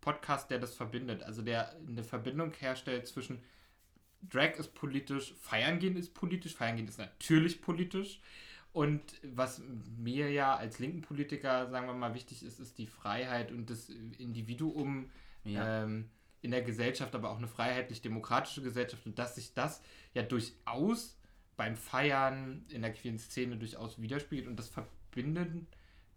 Podcast, 0.00 0.50
der 0.50 0.58
das 0.58 0.74
verbindet. 0.74 1.22
Also 1.22 1.42
der 1.42 1.74
eine 1.76 2.04
Verbindung 2.04 2.52
herstellt 2.52 3.06
zwischen 3.06 3.42
Drag 4.22 4.52
ist 4.58 4.74
politisch, 4.74 5.34
Feiern 5.40 5.80
gehen 5.80 5.96
ist 5.96 6.14
politisch, 6.14 6.54
Feiern 6.54 6.76
gehen 6.76 6.86
ist 6.86 6.98
natürlich 6.98 7.60
politisch. 7.60 8.20
Und 8.72 9.02
was 9.22 9.60
mir 9.98 10.30
ja 10.30 10.56
als 10.56 10.78
linken 10.78 11.02
Politiker, 11.02 11.68
sagen 11.70 11.86
wir 11.86 11.94
mal, 11.94 12.14
wichtig 12.14 12.42
ist, 12.42 12.58
ist 12.58 12.78
die 12.78 12.86
Freiheit 12.86 13.52
und 13.52 13.68
das 13.68 13.88
Individuum 14.18 15.10
Ja. 15.44 15.84
ähm, 15.84 16.08
in 16.40 16.50
der 16.50 16.62
Gesellschaft, 16.62 17.14
aber 17.14 17.30
auch 17.30 17.36
eine 17.38 17.48
freiheitlich-demokratische 17.48 18.62
Gesellschaft 18.62 19.06
und 19.06 19.18
dass 19.18 19.34
sich 19.36 19.54
das 19.54 19.80
ja 20.14 20.22
durchaus 20.22 21.16
beim 21.56 21.76
Feiern 21.76 22.64
in 22.70 22.82
der 22.82 22.92
queeren 22.92 23.18
Szene 23.18 23.56
durchaus 23.56 24.00
widerspiegelt 24.00 24.48
und 24.48 24.56
das 24.56 24.68
verbinden 24.68 25.66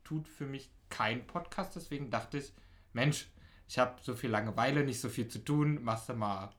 tut 0.04 0.28
für 0.28 0.46
mich 0.46 0.70
kein 0.90 1.28
Podcast. 1.28 1.76
Deswegen 1.76 2.10
dachte 2.10 2.38
ich, 2.38 2.54
Mensch, 2.94 3.28
ich 3.68 3.78
habe 3.78 4.00
so 4.02 4.16
viel 4.16 4.30
Langeweile, 4.30 4.84
nicht 4.84 5.00
so 5.02 5.10
viel 5.10 5.28
zu 5.28 5.40
tun, 5.40 5.84
machst 5.84 6.08
du 6.10 6.14
mal 6.14 6.52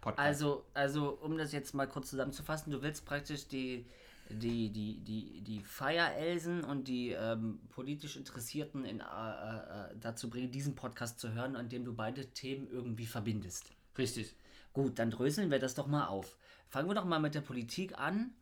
Podcast. 0.00 0.26
Also, 0.26 0.64
also, 0.74 1.10
um 1.20 1.36
das 1.38 1.52
jetzt 1.52 1.74
mal 1.74 1.86
kurz 1.88 2.10
zusammenzufassen, 2.10 2.72
du 2.72 2.82
willst 2.82 3.04
praktisch 3.06 3.46
die, 3.48 3.86
die, 4.30 4.70
die, 4.70 5.00
die, 5.00 5.42
die 5.42 5.60
Feierelsen 5.60 6.64
und 6.64 6.88
die 6.88 7.10
ähm, 7.10 7.60
politisch 7.70 8.16
Interessierten 8.16 8.84
in, 8.84 9.00
äh, 9.00 9.02
äh, 9.02 9.96
dazu 10.00 10.30
bringen, 10.30 10.50
diesen 10.50 10.74
Podcast 10.74 11.20
zu 11.20 11.32
hören, 11.34 11.56
an 11.56 11.68
dem 11.68 11.84
du 11.84 11.94
beide 11.94 12.26
Themen 12.26 12.68
irgendwie 12.70 13.06
verbindest. 13.06 13.70
Richtig. 13.98 14.34
Gut, 14.72 14.98
dann 14.98 15.10
dröseln 15.10 15.50
wir 15.50 15.58
das 15.58 15.74
doch 15.74 15.86
mal 15.86 16.06
auf. 16.06 16.36
Fangen 16.68 16.88
wir 16.88 16.94
doch 16.94 17.04
mal 17.04 17.20
mit 17.20 17.34
der 17.34 17.42
Politik 17.42 17.98
an. 17.98 18.34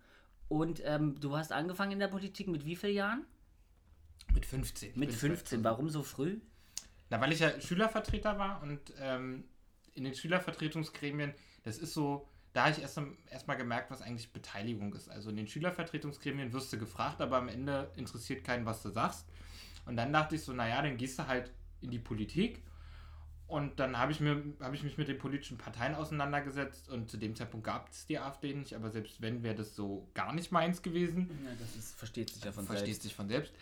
Und 0.48 0.82
ähm, 0.84 1.18
du 1.20 1.36
hast 1.36 1.52
angefangen 1.52 1.92
in 1.92 1.98
der 1.98 2.08
Politik 2.08 2.48
mit 2.48 2.64
wie 2.64 2.76
vielen 2.76 2.94
Jahren? 2.94 3.24
Mit 4.34 4.46
15. 4.46 4.90
Ich 4.90 4.96
Mit 4.96 5.08
bin 5.10 5.18
15. 5.18 5.64
Warum 5.64 5.88
so 5.90 6.02
früh? 6.02 6.40
Na, 7.10 7.20
weil 7.20 7.32
ich 7.32 7.40
ja 7.40 7.60
Schülervertreter 7.60 8.38
war 8.38 8.62
und 8.62 8.80
ähm, 8.98 9.44
in 9.94 10.04
den 10.04 10.14
Schülervertretungsgremien, 10.14 11.34
das 11.64 11.78
ist 11.78 11.92
so, 11.92 12.28
da 12.52 12.64
habe 12.64 12.72
ich 12.72 12.82
erst 12.82 13.00
erstmal 13.30 13.56
gemerkt, 13.56 13.90
was 13.90 14.02
eigentlich 14.02 14.32
Beteiligung 14.32 14.94
ist. 14.94 15.08
Also 15.08 15.30
in 15.30 15.36
den 15.36 15.48
Schülervertretungsgremien 15.48 16.52
wirst 16.52 16.72
du 16.72 16.78
gefragt, 16.78 17.20
aber 17.20 17.38
am 17.38 17.48
Ende 17.48 17.90
interessiert 17.96 18.44
keinen, 18.44 18.66
was 18.66 18.82
du 18.82 18.90
sagst. 18.90 19.26
Und 19.86 19.96
dann 19.96 20.12
dachte 20.12 20.36
ich 20.36 20.42
so, 20.42 20.52
naja, 20.52 20.82
dann 20.82 20.96
gehst 20.96 21.18
du 21.18 21.26
halt 21.26 21.50
in 21.80 21.90
die 21.90 21.98
Politik. 21.98 22.62
Und 23.52 23.78
dann 23.80 23.98
habe 23.98 24.12
ich, 24.12 24.20
mir, 24.20 24.42
habe 24.60 24.74
ich 24.76 24.82
mich 24.82 24.96
mit 24.96 25.08
den 25.08 25.18
politischen 25.18 25.58
Parteien 25.58 25.94
auseinandergesetzt 25.94 26.88
und 26.88 27.10
zu 27.10 27.18
dem 27.18 27.36
Zeitpunkt 27.36 27.66
gab 27.66 27.90
es 27.90 28.06
die 28.06 28.18
AfD 28.18 28.54
nicht, 28.54 28.74
aber 28.74 28.90
selbst 28.90 29.20
wenn, 29.20 29.42
wäre 29.42 29.54
das 29.54 29.76
so 29.76 30.08
gar 30.14 30.32
nicht 30.32 30.52
meins 30.52 30.80
gewesen. 30.80 31.28
Ja, 31.44 31.50
das 31.58 31.76
ist, 31.76 31.94
versteht 31.94 32.30
sich 32.30 32.42
ja 32.42 32.52
von 32.52 32.64
Versteht 32.64 32.86
selbst. 32.86 33.02
sich 33.02 33.14
von 33.14 33.28
selbst. 33.28 33.52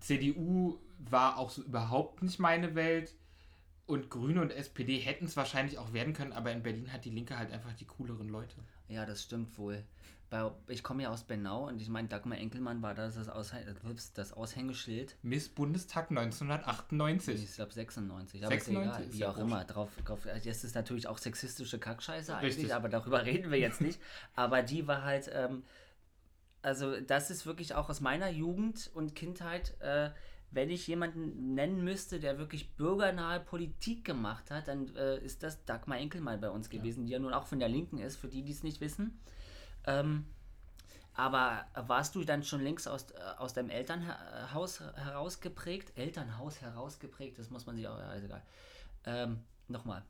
CDU 0.00 0.78
war 0.98 1.38
auch 1.38 1.48
so 1.48 1.62
überhaupt 1.62 2.22
nicht 2.22 2.38
meine 2.38 2.74
Welt. 2.74 3.14
Und 3.88 4.10
Grüne 4.10 4.42
und 4.42 4.52
SPD 4.52 4.98
hätten 4.98 5.24
es 5.24 5.36
wahrscheinlich 5.38 5.78
auch 5.78 5.94
werden 5.94 6.12
können, 6.12 6.34
aber 6.34 6.52
in 6.52 6.62
Berlin 6.62 6.92
hat 6.92 7.06
die 7.06 7.10
Linke 7.10 7.38
halt 7.38 7.50
einfach 7.50 7.72
die 7.72 7.86
cooleren 7.86 8.28
Leute. 8.28 8.56
Ja, 8.86 9.06
das 9.06 9.22
stimmt 9.22 9.56
wohl. 9.56 9.82
Bei, 10.28 10.50
ich 10.66 10.82
komme 10.82 11.04
ja 11.04 11.08
aus 11.08 11.24
Bernau 11.24 11.68
und 11.68 11.80
ich 11.80 11.88
meine, 11.88 12.06
Dagmar 12.06 12.36
Enkelmann 12.36 12.82
war 12.82 12.94
das, 12.94 13.14
das, 13.14 13.30
Aushäng 13.30 13.64
ups, 13.90 14.12
das 14.12 14.34
Aushängeschild. 14.34 15.16
Miss 15.22 15.48
Bundestag 15.48 16.10
1998. 16.10 17.42
Ich 17.42 17.54
glaube 17.54 17.72
96, 17.72 18.44
aber 18.44 18.54
96 18.54 19.06
ist 19.06 19.14
egal, 19.14 19.18
wie 19.18 19.24
auch 19.24 19.38
immer. 19.38 19.64
Drauf, 19.64 19.88
drauf, 20.04 20.20
das 20.44 20.64
ist 20.64 20.74
natürlich 20.74 21.06
auch 21.06 21.16
sexistische 21.16 21.78
Kackscheiße 21.78 22.36
eigentlich, 22.36 22.56
Richtig. 22.56 22.74
aber 22.74 22.90
darüber 22.90 23.24
reden 23.24 23.50
wir 23.50 23.58
jetzt 23.58 23.80
nicht. 23.80 23.98
Aber 24.34 24.62
die 24.62 24.86
war 24.86 25.02
halt, 25.02 25.30
ähm, 25.32 25.62
also 26.60 27.00
das 27.00 27.30
ist 27.30 27.46
wirklich 27.46 27.74
auch 27.74 27.88
aus 27.88 28.02
meiner 28.02 28.28
Jugend 28.28 28.90
und 28.92 29.14
Kindheit, 29.14 29.80
äh, 29.80 30.10
wenn 30.50 30.70
ich 30.70 30.86
jemanden 30.86 31.54
nennen 31.54 31.84
müsste, 31.84 32.20
der 32.20 32.38
wirklich 32.38 32.74
bürgernahe 32.76 33.40
Politik 33.40 34.04
gemacht 34.04 34.50
hat, 34.50 34.68
dann 34.68 34.94
äh, 34.96 35.18
ist 35.18 35.42
das 35.42 35.64
Dagmar 35.64 35.98
Enkelmann 35.98 36.40
bei 36.40 36.50
uns 36.50 36.70
gewesen, 36.70 37.06
die 37.06 37.12
ja 37.12 37.18
nun 37.18 37.34
auch 37.34 37.46
von 37.46 37.58
der 37.58 37.68
Linken 37.68 37.98
ist, 37.98 38.16
für 38.16 38.28
die, 38.28 38.42
die 38.42 38.52
es 38.52 38.62
nicht 38.62 38.80
wissen. 38.80 39.20
Ähm, 39.86 40.24
aber 41.14 41.66
warst 41.74 42.14
du 42.14 42.24
dann 42.24 42.44
schon 42.44 42.62
links 42.62 42.86
aus, 42.86 43.10
äh, 43.10 43.16
aus 43.38 43.52
deinem 43.52 43.70
Elternhaus 43.70 44.80
herausgeprägt? 44.80 45.98
Elternhaus 45.98 46.60
herausgeprägt, 46.60 47.38
das 47.38 47.50
muss 47.50 47.66
man 47.66 47.76
sich 47.76 47.88
auch, 47.88 47.98
ja, 47.98 48.12
ist 48.12 48.24
egal. 48.24 48.42
Ähm, 49.04 49.40
Nochmal. 49.68 50.02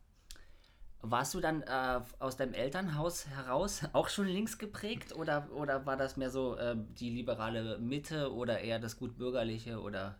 Warst 1.00 1.34
du 1.34 1.40
dann 1.40 1.62
äh, 1.62 2.00
aus 2.18 2.36
deinem 2.36 2.54
Elternhaus 2.54 3.26
heraus 3.26 3.82
auch 3.92 4.08
schon 4.08 4.26
links 4.26 4.58
geprägt 4.58 5.14
oder, 5.14 5.48
oder 5.52 5.84
war 5.84 5.96
das 5.96 6.16
mehr 6.16 6.30
so 6.30 6.56
äh, 6.56 6.76
die 6.76 7.10
liberale 7.10 7.78
Mitte 7.78 8.32
oder 8.32 8.60
eher 8.60 8.78
das 8.78 8.98
gutbürgerliche 8.98 9.80
oder? 9.80 10.16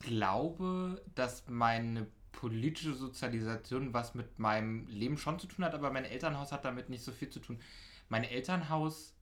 Glaube, 0.00 1.02
dass 1.14 1.44
meine 1.48 2.06
politische 2.32 2.94
Sozialisation 2.94 3.94
was 3.94 4.14
mit 4.14 4.38
meinem 4.38 4.86
Leben 4.88 5.16
schon 5.16 5.38
zu 5.38 5.46
tun 5.46 5.64
hat, 5.64 5.74
aber 5.74 5.90
mein 5.90 6.04
Elternhaus 6.04 6.52
hat 6.52 6.64
damit 6.64 6.90
nicht 6.90 7.02
so 7.02 7.12
viel 7.12 7.30
zu 7.30 7.40
tun. 7.40 7.58
Mein 8.08 8.24
Elternhaus 8.24 9.14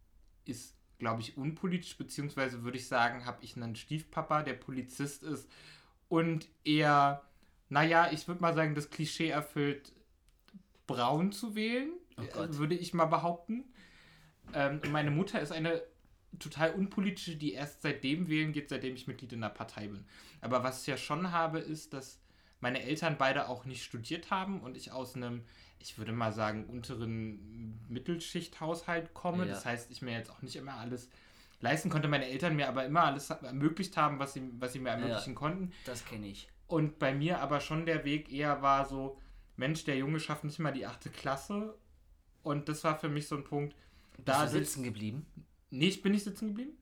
ist, 0.44 0.76
glaube 0.98 1.22
ich, 1.22 1.36
unpolitisch, 1.36 1.96
beziehungsweise 1.96 2.64
würde 2.64 2.76
ich 2.76 2.88
sagen, 2.88 3.24
habe 3.24 3.42
ich 3.42 3.56
einen 3.56 3.76
Stiefpapa, 3.76 4.42
der 4.42 4.54
Polizist 4.54 5.22
ist 5.22 5.48
und 6.08 6.48
eher, 6.64 7.22
naja, 7.68 8.10
ich 8.12 8.26
würde 8.28 8.42
mal 8.42 8.54
sagen, 8.54 8.74
das 8.74 8.90
Klischee 8.90 9.28
erfüllt, 9.28 9.92
braun 10.86 11.32
zu 11.32 11.54
wählen, 11.54 11.92
Oh 12.16 12.22
würde 12.48 12.74
ich 12.74 12.94
mal 12.94 13.06
behaupten. 13.06 13.64
Ähm, 14.52 14.80
meine 14.90 15.10
Mutter 15.10 15.40
ist 15.40 15.52
eine 15.52 15.82
total 16.38 16.72
unpolitische, 16.72 17.36
die 17.36 17.52
erst 17.52 17.82
seitdem 17.82 18.28
wählen 18.28 18.52
geht, 18.52 18.68
seitdem 18.68 18.94
ich 18.94 19.06
Mitglied 19.06 19.32
in 19.32 19.40
der 19.40 19.48
Partei 19.48 19.88
bin. 19.88 20.04
Aber 20.40 20.62
was 20.62 20.82
ich 20.82 20.86
ja 20.86 20.96
schon 20.96 21.32
habe, 21.32 21.58
ist, 21.58 21.92
dass 21.92 22.20
meine 22.60 22.82
Eltern 22.82 23.16
beide 23.18 23.48
auch 23.48 23.64
nicht 23.64 23.84
studiert 23.84 24.30
haben 24.30 24.60
und 24.60 24.76
ich 24.76 24.92
aus 24.92 25.16
einem, 25.16 25.42
ich 25.78 25.98
würde 25.98 26.12
mal 26.12 26.32
sagen, 26.32 26.64
unteren 26.64 27.78
Mittelschichthaushalt 27.88 29.12
komme. 29.14 29.46
Ja. 29.46 29.52
Das 29.52 29.64
heißt, 29.64 29.90
ich 29.90 30.02
mir 30.02 30.12
jetzt 30.12 30.30
auch 30.30 30.42
nicht 30.42 30.56
immer 30.56 30.74
alles 30.74 31.08
leisten 31.60 31.90
konnte. 31.90 32.08
Meine 32.08 32.28
Eltern 32.28 32.56
mir 32.56 32.68
aber 32.68 32.84
immer 32.84 33.04
alles 33.04 33.30
ermöglicht 33.30 33.96
haben, 33.96 34.18
was 34.18 34.34
sie, 34.34 34.42
was 34.58 34.72
sie 34.72 34.78
mir 34.78 34.90
ermöglichen 34.90 35.34
konnten. 35.34 35.72
Das 35.84 36.04
kenne 36.04 36.26
ich. 36.26 36.48
Und 36.66 36.98
bei 36.98 37.14
mir 37.14 37.40
aber 37.40 37.60
schon 37.60 37.86
der 37.86 38.04
Weg 38.04 38.32
eher 38.32 38.62
war 38.62 38.86
so, 38.86 39.18
Mensch, 39.56 39.84
der 39.84 39.96
Junge 39.96 40.18
schafft 40.18 40.44
nicht 40.44 40.58
mal 40.58 40.72
die 40.72 40.86
achte 40.86 41.10
Klasse. 41.10 41.76
Und 42.42 42.68
das 42.68 42.84
war 42.84 42.98
für 42.98 43.08
mich 43.08 43.28
so 43.28 43.36
ein 43.36 43.44
Punkt. 43.44 43.74
Bist 44.16 44.28
Da 44.28 44.44
du 44.44 44.50
sitzen 44.50 44.82
geblieben? 44.82 45.26
Nee, 45.74 45.88
ich 45.88 46.02
bin 46.02 46.12
nicht 46.12 46.24
sitzen 46.24 46.48
geblieben. 46.48 46.72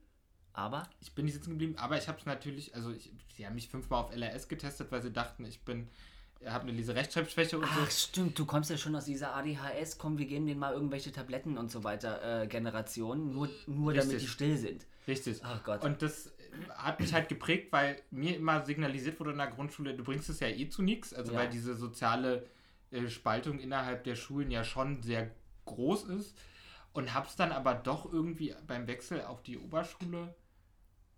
Aber 0.55 0.83
Ich 1.01 1.15
bin 1.15 1.25
nicht 1.25 1.35
sitzen 1.35 1.51
geblieben, 1.51 1.77
aber 1.79 1.97
ich 1.97 2.09
habe 2.09 2.19
es 2.19 2.27
natürlich, 2.27 2.75
also 2.75 2.91
ich, 2.91 3.11
sie 3.35 3.47
haben 3.47 3.55
mich 3.55 3.69
fünfmal 3.69 4.05
auf 4.05 4.15
LRS 4.15 4.49
getestet, 4.49 4.93
weil 4.93 5.01
sie 5.01 5.11
dachten, 5.11 5.47
ich 5.47 5.63
bin, 5.63 5.89
habe 6.45 6.65
eine 6.65 6.73
Leserechtschreibschwäche 6.73 7.57
und 7.57 7.65
Ach 7.67 7.91
so. 7.91 8.09
stimmt, 8.09 8.39
du 8.39 8.45
kommst 8.45 8.69
ja 8.69 8.77
schon 8.77 8.95
aus 8.95 9.07
dieser 9.07 9.35
ADHS, 9.35 9.97
komm, 9.97 10.19
wir 10.19 10.27
geben 10.27 10.47
denen 10.47 10.61
mal 10.61 10.75
irgendwelche 10.75 11.11
Tabletten 11.11 11.57
und 11.57 11.71
so 11.71 11.85
weiter 11.85 12.43
äh, 12.43 12.47
Generation, 12.49 13.33
nur, 13.33 13.49
nur 13.67 13.95
damit 13.95 14.21
die 14.21 14.27
still 14.27 14.59
sind. 14.59 14.87
Richtig. 15.09 15.41
Ach 15.43 15.63
Gott. 15.65 15.83
Und 15.85 16.03
das 16.03 16.31
hat 16.77 17.01
mich 17.01 17.15
halt 17.15 17.31
geprägt, 17.31 17.73
weil 17.73 18.03
mir 18.11 18.37
immer 18.37 18.63
signalisiert 18.67 19.19
wurde 19.21 19.31
in 19.33 19.39
der 19.39 19.47
Grundschule, 19.47 19.95
du 19.95 20.05
bringst 20.05 20.29
es 20.29 20.41
ja 20.41 20.49
eh 20.49 20.69
zu 20.69 20.83
nichts, 20.83 21.15
also 21.15 21.33
Ja. 21.33 21.39
weil 21.39 21.49
diese 21.49 21.75
soziale 21.77 22.47
äh, 22.91 23.09
Spaltung 23.09 23.59
innerhalb 23.59 24.05
der 24.05 24.17
Schulen 24.17 24.51
ja 24.51 24.65
schon 24.65 25.03
sehr 25.03 25.31
groß 25.65 26.05
ist. 26.11 26.37
Und 26.93 27.15
hab's 27.15 27.37
dann 27.37 27.53
aber 27.53 27.75
doch 27.75 28.13
irgendwie 28.13 28.55
beim 28.67 28.87
Wechsel 28.87 29.23
auf 29.23 29.43
die 29.43 29.59
Oberschule, 29.59 30.35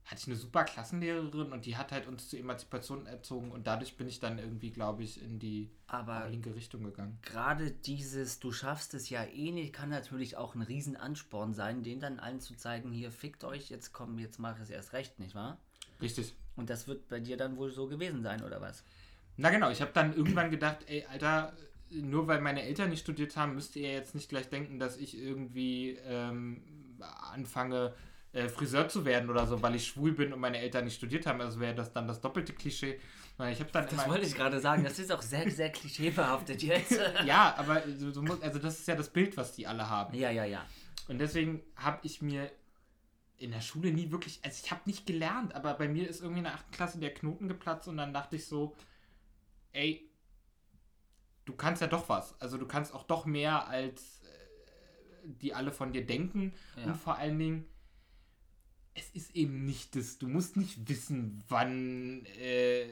hatte 0.04 0.20
ich 0.20 0.26
eine 0.26 0.36
super 0.36 0.64
Klassenlehrerin 0.64 1.52
und 1.52 1.64
die 1.64 1.76
hat 1.78 1.90
halt 1.90 2.06
uns 2.06 2.28
zur 2.28 2.38
Emanzipation 2.38 3.06
erzogen 3.06 3.50
und 3.50 3.66
dadurch 3.66 3.96
bin 3.96 4.06
ich 4.06 4.20
dann 4.20 4.38
irgendwie, 4.38 4.70
glaube 4.70 5.02
ich, 5.02 5.22
in 5.22 5.38
die 5.38 5.70
Aber 5.86 6.28
linke 6.28 6.54
Richtung 6.54 6.84
gegangen. 6.84 7.18
gerade 7.22 7.70
dieses, 7.70 8.38
du 8.38 8.52
schaffst 8.52 8.92
es 8.92 9.08
ja 9.08 9.24
eh 9.24 9.50
nicht, 9.50 9.72
kann 9.72 9.88
natürlich 9.88 10.36
auch 10.36 10.54
ein 10.54 10.60
Riesenansporn 10.62 11.54
sein, 11.54 11.82
den 11.82 12.00
dann 12.00 12.20
allen 12.20 12.40
zu 12.40 12.54
zeigen, 12.54 12.92
hier 12.92 13.10
fickt 13.10 13.44
euch, 13.44 13.70
jetzt 13.70 13.94
komm, 13.94 14.18
jetzt 14.18 14.38
mach 14.38 14.60
es 14.60 14.68
erst 14.68 14.92
recht, 14.92 15.18
nicht 15.18 15.34
wahr? 15.34 15.58
Richtig. 16.02 16.34
Und 16.54 16.68
das 16.68 16.86
wird 16.86 17.08
bei 17.08 17.18
dir 17.18 17.38
dann 17.38 17.56
wohl 17.56 17.72
so 17.72 17.88
gewesen 17.88 18.22
sein, 18.22 18.44
oder 18.44 18.60
was? 18.60 18.84
Na 19.38 19.48
genau, 19.50 19.70
ich 19.70 19.80
habe 19.80 19.90
dann 19.94 20.14
irgendwann 20.14 20.50
gedacht, 20.50 20.78
ey, 20.86 21.06
Alter, 21.06 21.54
nur 22.02 22.26
weil 22.26 22.40
meine 22.40 22.62
Eltern 22.62 22.90
nicht 22.90 23.00
studiert 23.00 23.36
haben, 23.36 23.54
müsst 23.54 23.76
ihr 23.76 23.90
jetzt 23.90 24.14
nicht 24.14 24.28
gleich 24.28 24.48
denken, 24.48 24.78
dass 24.78 24.96
ich 24.96 25.18
irgendwie 25.18 25.98
ähm, 26.06 26.62
anfange, 27.32 27.94
äh, 28.32 28.48
Friseur 28.48 28.88
zu 28.88 29.04
werden 29.04 29.30
oder 29.30 29.46
so, 29.46 29.62
weil 29.62 29.74
ich 29.76 29.86
schwul 29.86 30.12
bin 30.12 30.32
und 30.32 30.40
meine 30.40 30.58
Eltern 30.58 30.84
nicht 30.84 30.96
studiert 30.96 31.26
haben. 31.26 31.40
Also 31.40 31.60
wäre 31.60 31.74
das 31.74 31.92
dann 31.92 32.08
das 32.08 32.20
doppelte 32.20 32.52
Klischee. 32.52 32.98
Ich 33.50 33.60
habe 33.60 33.70
dann 33.72 33.86
Das 33.88 34.08
wollte 34.08 34.26
ich 34.26 34.34
gerade 34.34 34.60
sagen, 34.60 34.84
das 34.84 34.98
ist 34.98 35.10
auch 35.10 35.22
sehr, 35.22 35.50
sehr 35.50 35.70
klischeebehaftet 35.70 36.62
jetzt. 36.62 36.98
ja, 37.26 37.54
aber 37.56 37.82
so, 37.96 38.10
so 38.12 38.22
muss, 38.22 38.40
also 38.42 38.58
das 38.58 38.78
ist 38.78 38.88
ja 38.88 38.94
das 38.94 39.08
Bild, 39.08 39.36
was 39.36 39.52
die 39.52 39.66
alle 39.66 39.88
haben. 39.88 40.14
ja, 40.14 40.30
ja, 40.30 40.44
ja. 40.44 40.64
Und 41.08 41.18
deswegen 41.18 41.62
habe 41.76 41.98
ich 42.02 42.22
mir 42.22 42.50
in 43.38 43.50
der 43.50 43.60
Schule 43.60 43.92
nie 43.92 44.10
wirklich, 44.10 44.40
also 44.42 44.60
ich 44.64 44.70
habe 44.70 44.82
nicht 44.86 45.06
gelernt, 45.06 45.54
aber 45.54 45.74
bei 45.74 45.88
mir 45.88 46.08
ist 46.08 46.20
irgendwie 46.20 46.38
in 46.38 46.44
der 46.44 46.54
8. 46.54 46.72
Klasse 46.72 46.98
der 46.98 47.12
Knoten 47.12 47.48
geplatzt 47.48 47.88
und 47.88 47.96
dann 47.96 48.14
dachte 48.14 48.36
ich 48.36 48.46
so, 48.46 48.76
ey, 49.72 50.08
du 51.44 51.54
kannst 51.54 51.82
ja 51.82 51.88
doch 51.88 52.08
was. 52.08 52.40
Also 52.40 52.58
du 52.58 52.66
kannst 52.66 52.94
auch 52.94 53.04
doch 53.04 53.26
mehr, 53.26 53.68
als 53.68 54.22
äh, 54.22 55.28
die 55.28 55.54
alle 55.54 55.72
von 55.72 55.92
dir 55.92 56.06
denken. 56.06 56.52
Ja. 56.76 56.84
Und 56.86 56.96
vor 56.96 57.16
allen 57.16 57.38
Dingen, 57.38 57.66
es 58.94 59.10
ist 59.10 59.34
eben 59.34 59.64
nicht 59.64 59.96
das, 59.96 60.18
du 60.18 60.28
musst 60.28 60.56
nicht 60.56 60.88
wissen, 60.88 61.42
wann, 61.48 62.24
äh, 62.38 62.86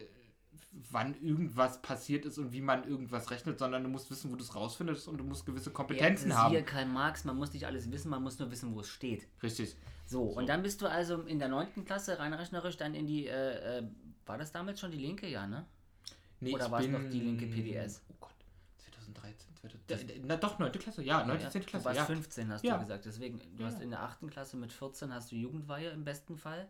wann 0.90 1.14
irgendwas 1.22 1.80
passiert 1.80 2.24
ist 2.24 2.38
und 2.38 2.52
wie 2.52 2.60
man 2.60 2.88
irgendwas 2.88 3.30
rechnet, 3.30 3.58
sondern 3.58 3.84
du 3.84 3.88
musst 3.88 4.10
wissen, 4.10 4.32
wo 4.32 4.36
du 4.36 4.42
es 4.42 4.54
rausfindest 4.54 5.06
und 5.06 5.18
du 5.18 5.24
musst 5.24 5.46
gewisse 5.46 5.70
Kompetenzen 5.70 6.30
ja, 6.30 6.36
haben. 6.38 6.50
Siehe 6.52 6.64
Karl 6.64 6.86
Marx, 6.86 7.24
man 7.24 7.36
muss 7.36 7.52
nicht 7.52 7.66
alles 7.66 7.90
wissen, 7.92 8.10
man 8.10 8.22
muss 8.22 8.38
nur 8.38 8.50
wissen, 8.50 8.74
wo 8.74 8.80
es 8.80 8.88
steht. 8.88 9.28
Richtig. 9.42 9.76
So, 10.04 10.22
und 10.24 10.48
dann 10.48 10.62
bist 10.62 10.82
du 10.82 10.86
also 10.86 11.22
in 11.22 11.38
der 11.38 11.48
9. 11.48 11.84
Klasse 11.84 12.18
rein 12.18 12.32
rechnerisch 12.32 12.76
dann 12.76 12.94
in 12.94 13.06
die, 13.06 13.28
äh, 13.28 13.78
äh, 13.78 13.88
war 14.26 14.38
das 14.38 14.50
damals 14.50 14.80
schon 14.80 14.90
die 14.90 14.98
Linke, 14.98 15.28
ja, 15.28 15.46
ne? 15.46 15.66
Nee, 16.42 16.54
Oder 16.54 16.70
war 16.72 16.80
es 16.80 16.88
noch 16.88 17.08
die 17.08 17.20
linke 17.20 17.46
PDS? 17.46 18.02
Oh 18.08 18.14
Gott, 18.18 18.31
2013, 18.31 18.31
2013 18.31 18.31
na 20.22 20.36
doch, 20.36 20.58
9. 20.58 20.72
Klasse, 20.72 21.02
ja, 21.02 21.24
9. 21.24 21.40
Ja, 21.40 21.50
10. 21.50 21.62
Du 21.62 21.66
Klasse, 21.68 21.84
warst 21.84 21.96
ja. 21.98 22.04
15, 22.04 22.52
hast 22.52 22.64
Ja. 22.64 22.74
du 22.74 22.80
gesagt. 22.80 23.04
Deswegen, 23.04 23.38
du 23.56 23.62
Ja. 23.62 23.66
hast 23.68 23.80
in 23.80 23.90
der 23.90 24.02
8. 24.02 24.28
Klasse 24.28 24.56
mit 24.56 24.72
14 24.72 25.12
hast 25.14 25.30
du 25.30 25.36
Jugendweihe 25.36 25.90
im 25.90 26.04
besten 26.04 26.36
Fall. 26.36 26.68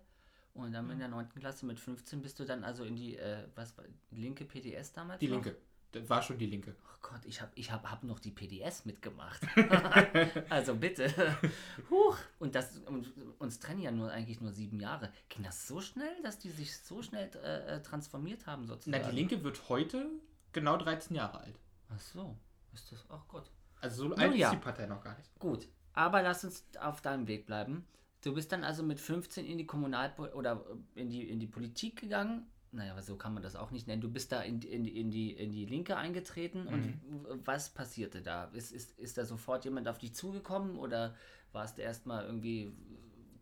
Und 0.55 0.73
dann 0.73 0.91
in 0.91 0.99
der 0.99 1.09
9. 1.09 1.41
Klasse 1.41 1.65
mit 1.65 1.81
15 1.81 2.21
bist 2.21 2.39
du 2.39 2.45
dann 2.45 2.63
also 2.65 2.85
in 2.85 2.95
die, 2.95 3.17
äh, 3.17 3.49
was 3.55 3.77
war, 3.79 3.85
linke 4.11 4.45
PDS 4.45 4.93
damals? 4.93 5.21
Die 5.21 5.29
noch? 5.29 5.43
Linke. 5.43 5.57
Das 5.93 6.09
war 6.09 6.23
schon 6.23 6.39
die 6.39 6.47
Linke. 6.47 6.75
Oh 6.85 6.99
Gott, 7.03 7.21
ich 7.25 7.41
habe 7.43 7.53
ich 7.55 7.71
hab, 7.71 7.91
hab 7.91 8.03
noch 8.03 8.19
die 8.19 8.31
PDS 8.31 8.85
mitgemacht. 8.85 9.41
also 10.51 10.75
bitte. 10.75 11.11
Huch. 11.91 12.19
Und 12.39 12.55
das 12.55 12.79
und, 12.87 13.13
uns 13.39 13.59
trennen 13.59 13.81
ja 13.81 13.91
nur 13.91 14.11
eigentlich 14.11 14.41
nur 14.41 14.53
sieben 14.53 14.81
Jahre. 14.81 15.11
Ging 15.31 15.43
das 15.43 15.67
so 15.67 15.81
schnell, 15.81 16.15
dass 16.23 16.39
die 16.39 16.51
sich 16.51 16.77
so 16.77 17.03
schnell 17.03 17.31
äh, 17.43 17.77
äh, 17.77 17.83
transformiert 17.83 18.47
haben 18.47 18.63
Na, 18.63 18.69
sozusagen? 18.69 19.11
die 19.11 19.17
Linke 19.17 19.43
wird 19.45 19.69
heute 19.71 20.11
genau 20.53 20.77
13 20.77 21.17
Jahre 21.17 21.41
alt. 21.41 21.59
Ach 21.91 22.01
so. 22.01 22.37
Ist 22.73 22.91
das. 22.93 23.05
Ach 23.09 23.27
Gott. 23.29 23.51
Also 23.81 24.09
so 24.09 24.15
alt 24.15 24.33
ist 24.35 24.53
die 24.53 24.57
Partei 24.65 24.87
noch 24.87 25.03
gar 25.03 25.17
nicht. 25.17 25.39
Gut, 25.39 25.69
aber 25.93 26.23
lass 26.23 26.45
uns 26.45 26.65
auf 26.81 27.01
deinem 27.01 27.27
Weg 27.29 27.47
bleiben. 27.47 27.85
Du 28.23 28.33
bist 28.35 28.53
dann 28.53 28.63
also 28.65 28.83
mit 28.85 29.01
15 29.01 29.45
in 29.45 29.59
die 29.59 29.67
Kommunalpo 29.67 30.27
oder 30.27 30.65
äh, 30.97 31.01
in 31.01 31.11
die, 31.11 31.29
in 31.29 31.41
die 31.41 31.47
Politik 31.49 32.01
gegangen. 32.01 32.47
Naja, 32.71 32.93
aber 32.93 33.03
so 33.03 33.17
kann 33.17 33.35
man 33.35 33.43
das 33.43 33.57
auch 33.57 33.71
nicht 33.73 33.87
nennen. 33.87 34.01
Du 34.01 34.11
bist 34.11 34.33
da 34.33 34.41
in, 34.41 34.61
die- 34.61 34.73
in, 34.73 34.85
die- 34.85 34.99
in, 34.99 35.11
die, 35.11 35.33
in 35.33 35.51
die 35.51 35.67
Linke 35.67 35.97
eingetreten 35.97 36.67
und 36.69 36.85
w- 37.03 37.39
was 37.45 37.69
passierte 37.71 38.23
da? 38.23 38.45
Ist, 38.55 38.73
ist, 38.73 38.99
ist 38.99 39.19
da 39.19 39.25
sofort 39.27 39.65
jemand 39.67 39.89
auf 39.89 39.99
dich 39.99 40.15
zugekommen 40.15 40.79
oder 40.79 41.15
warst 41.53 41.77
du 41.79 41.83
erstmal 41.83 42.25
irgendwie. 42.25 42.73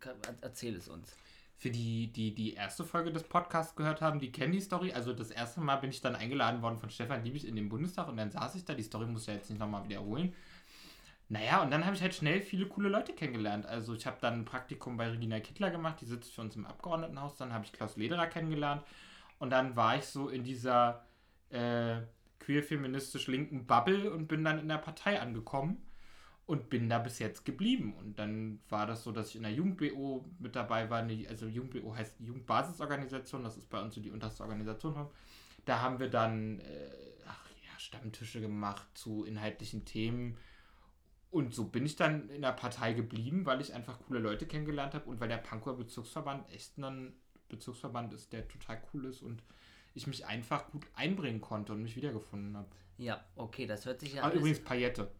Ka- 0.00 0.16
Erzähl 0.40 0.74
es 0.74 0.88
uns. 0.88 1.14
Für 1.60 1.70
die, 1.70 2.10
die 2.10 2.34
die 2.34 2.54
erste 2.54 2.84
Folge 2.84 3.12
des 3.12 3.22
Podcasts 3.22 3.76
gehört 3.76 4.00
haben, 4.00 4.18
die 4.18 4.32
kennen 4.32 4.52
die 4.52 4.62
Story. 4.62 4.94
Also 4.94 5.12
das 5.12 5.30
erste 5.30 5.60
Mal 5.60 5.76
bin 5.76 5.90
ich 5.90 6.00
dann 6.00 6.16
eingeladen 6.16 6.62
worden 6.62 6.78
von 6.78 6.88
Stefan 6.88 7.22
Liebig 7.22 7.46
in 7.46 7.54
den 7.54 7.68
Bundestag 7.68 8.08
und 8.08 8.16
dann 8.16 8.30
saß 8.30 8.54
ich 8.54 8.64
da. 8.64 8.72
Die 8.72 8.82
Story 8.82 9.04
muss 9.04 9.22
ich 9.22 9.28
ja 9.28 9.34
jetzt 9.34 9.50
nicht 9.50 9.58
nochmal 9.58 9.84
wiederholen. 9.84 10.32
Naja, 11.28 11.62
und 11.62 11.70
dann 11.70 11.84
habe 11.84 11.94
ich 11.94 12.00
halt 12.00 12.14
schnell 12.14 12.40
viele 12.40 12.64
coole 12.64 12.88
Leute 12.88 13.12
kennengelernt. 13.12 13.66
Also 13.66 13.92
ich 13.92 14.06
habe 14.06 14.16
dann 14.22 14.40
ein 14.40 14.44
Praktikum 14.46 14.96
bei 14.96 15.10
Regina 15.10 15.38
Kittler 15.40 15.70
gemacht, 15.70 16.00
die 16.00 16.06
sitzt 16.06 16.32
für 16.32 16.40
uns 16.40 16.56
im 16.56 16.64
Abgeordnetenhaus. 16.64 17.36
Dann 17.36 17.52
habe 17.52 17.66
ich 17.66 17.72
Klaus 17.72 17.94
Lederer 17.98 18.26
kennengelernt. 18.26 18.82
Und 19.38 19.50
dann 19.50 19.76
war 19.76 19.98
ich 19.98 20.06
so 20.06 20.30
in 20.30 20.44
dieser 20.44 21.04
äh, 21.50 21.96
queer-feministisch-linken 22.38 23.66
Bubble 23.66 24.10
und 24.10 24.28
bin 24.28 24.44
dann 24.44 24.58
in 24.58 24.68
der 24.68 24.78
Partei 24.78 25.20
angekommen 25.20 25.76
und 26.50 26.68
bin 26.68 26.88
da 26.88 26.98
bis 26.98 27.20
jetzt 27.20 27.44
geblieben. 27.44 27.94
Und 27.94 28.18
dann 28.18 28.58
war 28.68 28.84
das 28.84 29.04
so, 29.04 29.12
dass 29.12 29.28
ich 29.28 29.36
in 29.36 29.44
der 29.44 29.52
Jugend-BO 29.52 30.24
mit 30.40 30.56
dabei 30.56 30.90
war. 30.90 31.08
Also 31.28 31.46
Jugend-BO 31.46 31.94
heißt 31.94 32.18
Jugendbasisorganisation, 32.18 33.44
das 33.44 33.56
ist 33.56 33.70
bei 33.70 33.80
uns 33.80 33.94
so 33.94 34.00
die 34.00 34.10
unterste 34.10 34.42
Organisation. 34.42 34.96
Da 35.64 35.80
haben 35.80 36.00
wir 36.00 36.10
dann 36.10 36.58
äh, 36.58 36.90
ach, 37.28 37.48
ja, 37.50 37.78
Stammtische 37.78 38.40
gemacht 38.40 38.84
zu 38.94 39.22
inhaltlichen 39.22 39.84
Themen. 39.84 40.38
Und 41.30 41.54
so 41.54 41.68
bin 41.68 41.86
ich 41.86 41.94
dann 41.94 42.28
in 42.30 42.42
der 42.42 42.50
Partei 42.50 42.94
geblieben, 42.94 43.46
weil 43.46 43.60
ich 43.60 43.72
einfach 43.72 44.00
coole 44.00 44.18
Leute 44.18 44.44
kennengelernt 44.44 44.94
habe 44.94 45.08
und 45.08 45.20
weil 45.20 45.28
der 45.28 45.36
Pankower 45.36 45.76
Bezirksverband 45.76 46.52
echt 46.52 46.76
ein 46.78 47.12
Bezirksverband 47.48 48.12
ist, 48.12 48.32
der 48.32 48.48
total 48.48 48.82
cool 48.92 49.04
ist 49.04 49.22
und 49.22 49.44
ich 49.94 50.08
mich 50.08 50.26
einfach 50.26 50.68
gut 50.72 50.84
einbringen 50.94 51.40
konnte 51.40 51.74
und 51.74 51.82
mich 51.82 51.94
wiedergefunden 51.94 52.56
habe. 52.56 52.70
Ja, 52.98 53.24
okay, 53.36 53.66
das 53.66 53.86
hört 53.86 54.00
sich 54.00 54.14
ja. 54.14 54.24
Ah, 54.24 54.32
übrigens 54.32 54.58
Paillette. 54.58 55.12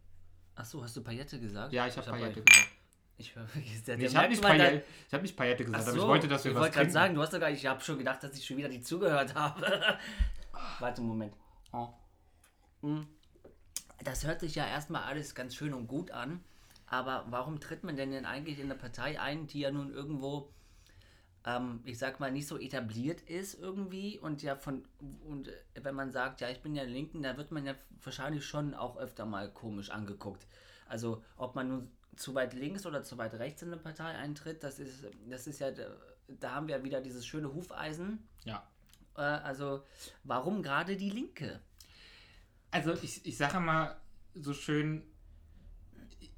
Achso, 0.54 0.83
hast 0.83 0.97
du 0.97 1.02
Paillette 1.02 1.40
gesagt? 1.40 1.73
Ja, 1.73 1.87
ich 1.87 1.97
habe 1.97 2.07
hab 2.07 2.14
Paillette 2.14 2.42
gesagt. 2.42 2.69
Ich, 3.21 3.35
Nee, 3.87 4.07
ich 4.07 4.16
habe 4.16 4.28
nicht, 4.28 4.40
Paillette, 4.40 4.85
ich 5.07 5.14
hab 5.14 5.21
nicht 5.21 5.37
Paillette 5.37 5.64
gesagt, 5.64 5.83
Ach 5.83 5.88
aber 5.88 5.97
ich 5.97 6.02
so, 6.02 6.09
wollte, 6.09 6.28
dass 6.28 6.45
wir 6.45 6.52
ich 6.52 6.54
was 6.54 6.62
wollte 6.62 6.76
gerade 6.78 6.90
sagen, 6.90 7.14
du 7.14 7.21
hast 7.21 7.33
sogar, 7.33 7.50
ich 7.50 7.66
habe 7.66 7.80
schon 7.83 7.99
gedacht, 7.99 8.23
dass 8.23 8.35
ich 8.35 8.47
schon 8.47 8.57
wieder 8.57 8.69
nicht 8.69 8.87
zugehört 8.87 9.35
habe. 9.35 9.99
Warte, 10.78 11.02
Moment. 11.02 11.35
Oh. 11.73 11.88
Mm. 12.80 13.02
das 14.02 14.26
hört 14.26 14.40
sich 14.40 14.54
ja 14.54 14.66
erstmal 14.66 15.02
alles 15.02 15.35
ganz 15.35 15.54
schön 15.54 15.75
und 15.75 15.87
gut 15.87 16.11
an, 16.12 16.42
aber 16.87 17.26
warum 17.28 17.61
tritt 17.61 17.85
man 17.85 17.97
denn 17.97 18.11
denn 18.11 18.25
eigentlich 18.25 18.59
in 18.59 18.64
eine 18.64 18.75
Partei 18.75 19.21
ein, 19.21 19.47
die 19.47 19.61
ja 19.61 19.71
nun 19.71 19.92
irgendwo, 19.92 20.50
ähm, 21.47 21.80
ich 21.85 21.99
sag 21.99 22.20
mal, 22.20 22.30
nicht 22.30 22.47
so 22.47 22.59
etabliert 22.59 23.23
ist 23.23 23.54
irgendwie 23.54 24.18
und 24.18 24.42
ja 24.42 24.56
von, 24.56 24.85
und 25.26 25.49
äh, 25.49 25.52
wenn 25.82 25.94
man 25.94 26.11
sagt, 26.11 26.40
ja, 26.40 26.50
ich 26.50 26.61
bin 26.61 26.75
ja 26.75 26.82
Linken, 26.82 27.23
da 27.23 27.37
wird 27.37 27.50
man 27.50 27.64
ja 27.64 27.75
wahrscheinlich 28.02 28.44
schon 28.44 28.75
auch 28.75 28.97
öfter 28.97 29.25
mal 29.25 29.50
komisch 29.50 29.90
angeguckt. 29.90 30.47
Also 30.87 31.23
ob 31.37 31.54
man 31.54 31.68
nun 31.68 31.90
zu 32.16 32.35
weit 32.35 32.52
links 32.52 32.85
oder 32.85 33.02
zu 33.02 33.16
weit 33.16 33.35
rechts 33.35 33.62
in 33.62 33.68
eine 33.68 33.80
Partei 33.80 34.11
eintritt, 34.16 34.62
das 34.62 34.78
ist, 34.78 35.04
das 35.28 35.47
ist 35.47 35.61
ja, 35.61 35.70
da 36.28 36.54
haben 36.54 36.68
wir 36.68 36.76
ja 36.76 36.85
wieder 36.85 37.00
dieses 37.00 37.26
schöne 37.26 37.52
Hufeisen. 37.52 38.26
Ja. 38.44 38.66
Äh, 39.16 39.23
also 39.23 39.85
warum 40.25 40.62
gerade 40.62 40.97
die 40.97 41.11
Linke? 41.11 41.61
Also 42.70 42.92
ich, 43.02 43.25
ich 43.25 43.37
sage 43.37 43.61
mal 43.61 43.97
so 44.35 44.52
schön, 44.52 45.02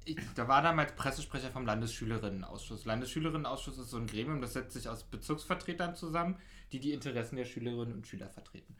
ich, 0.05 0.17
da 0.35 0.47
war 0.47 0.61
damals 0.61 0.95
Pressesprecher 0.95 1.51
vom 1.51 1.65
Landesschülerinnenausschuss. 1.65 2.85
Landesschülerinnenausschuss 2.85 3.77
ist 3.77 3.89
so 3.89 3.97
ein 3.97 4.07
Gremium, 4.07 4.41
das 4.41 4.53
setzt 4.53 4.73
sich 4.73 4.87
aus 4.89 5.03
Bezirksvertretern 5.03 5.95
zusammen, 5.95 6.37
die 6.71 6.79
die 6.79 6.93
Interessen 6.93 7.35
der 7.35 7.45
Schülerinnen 7.45 7.93
und 7.93 8.07
Schüler 8.07 8.29
vertreten. 8.29 8.75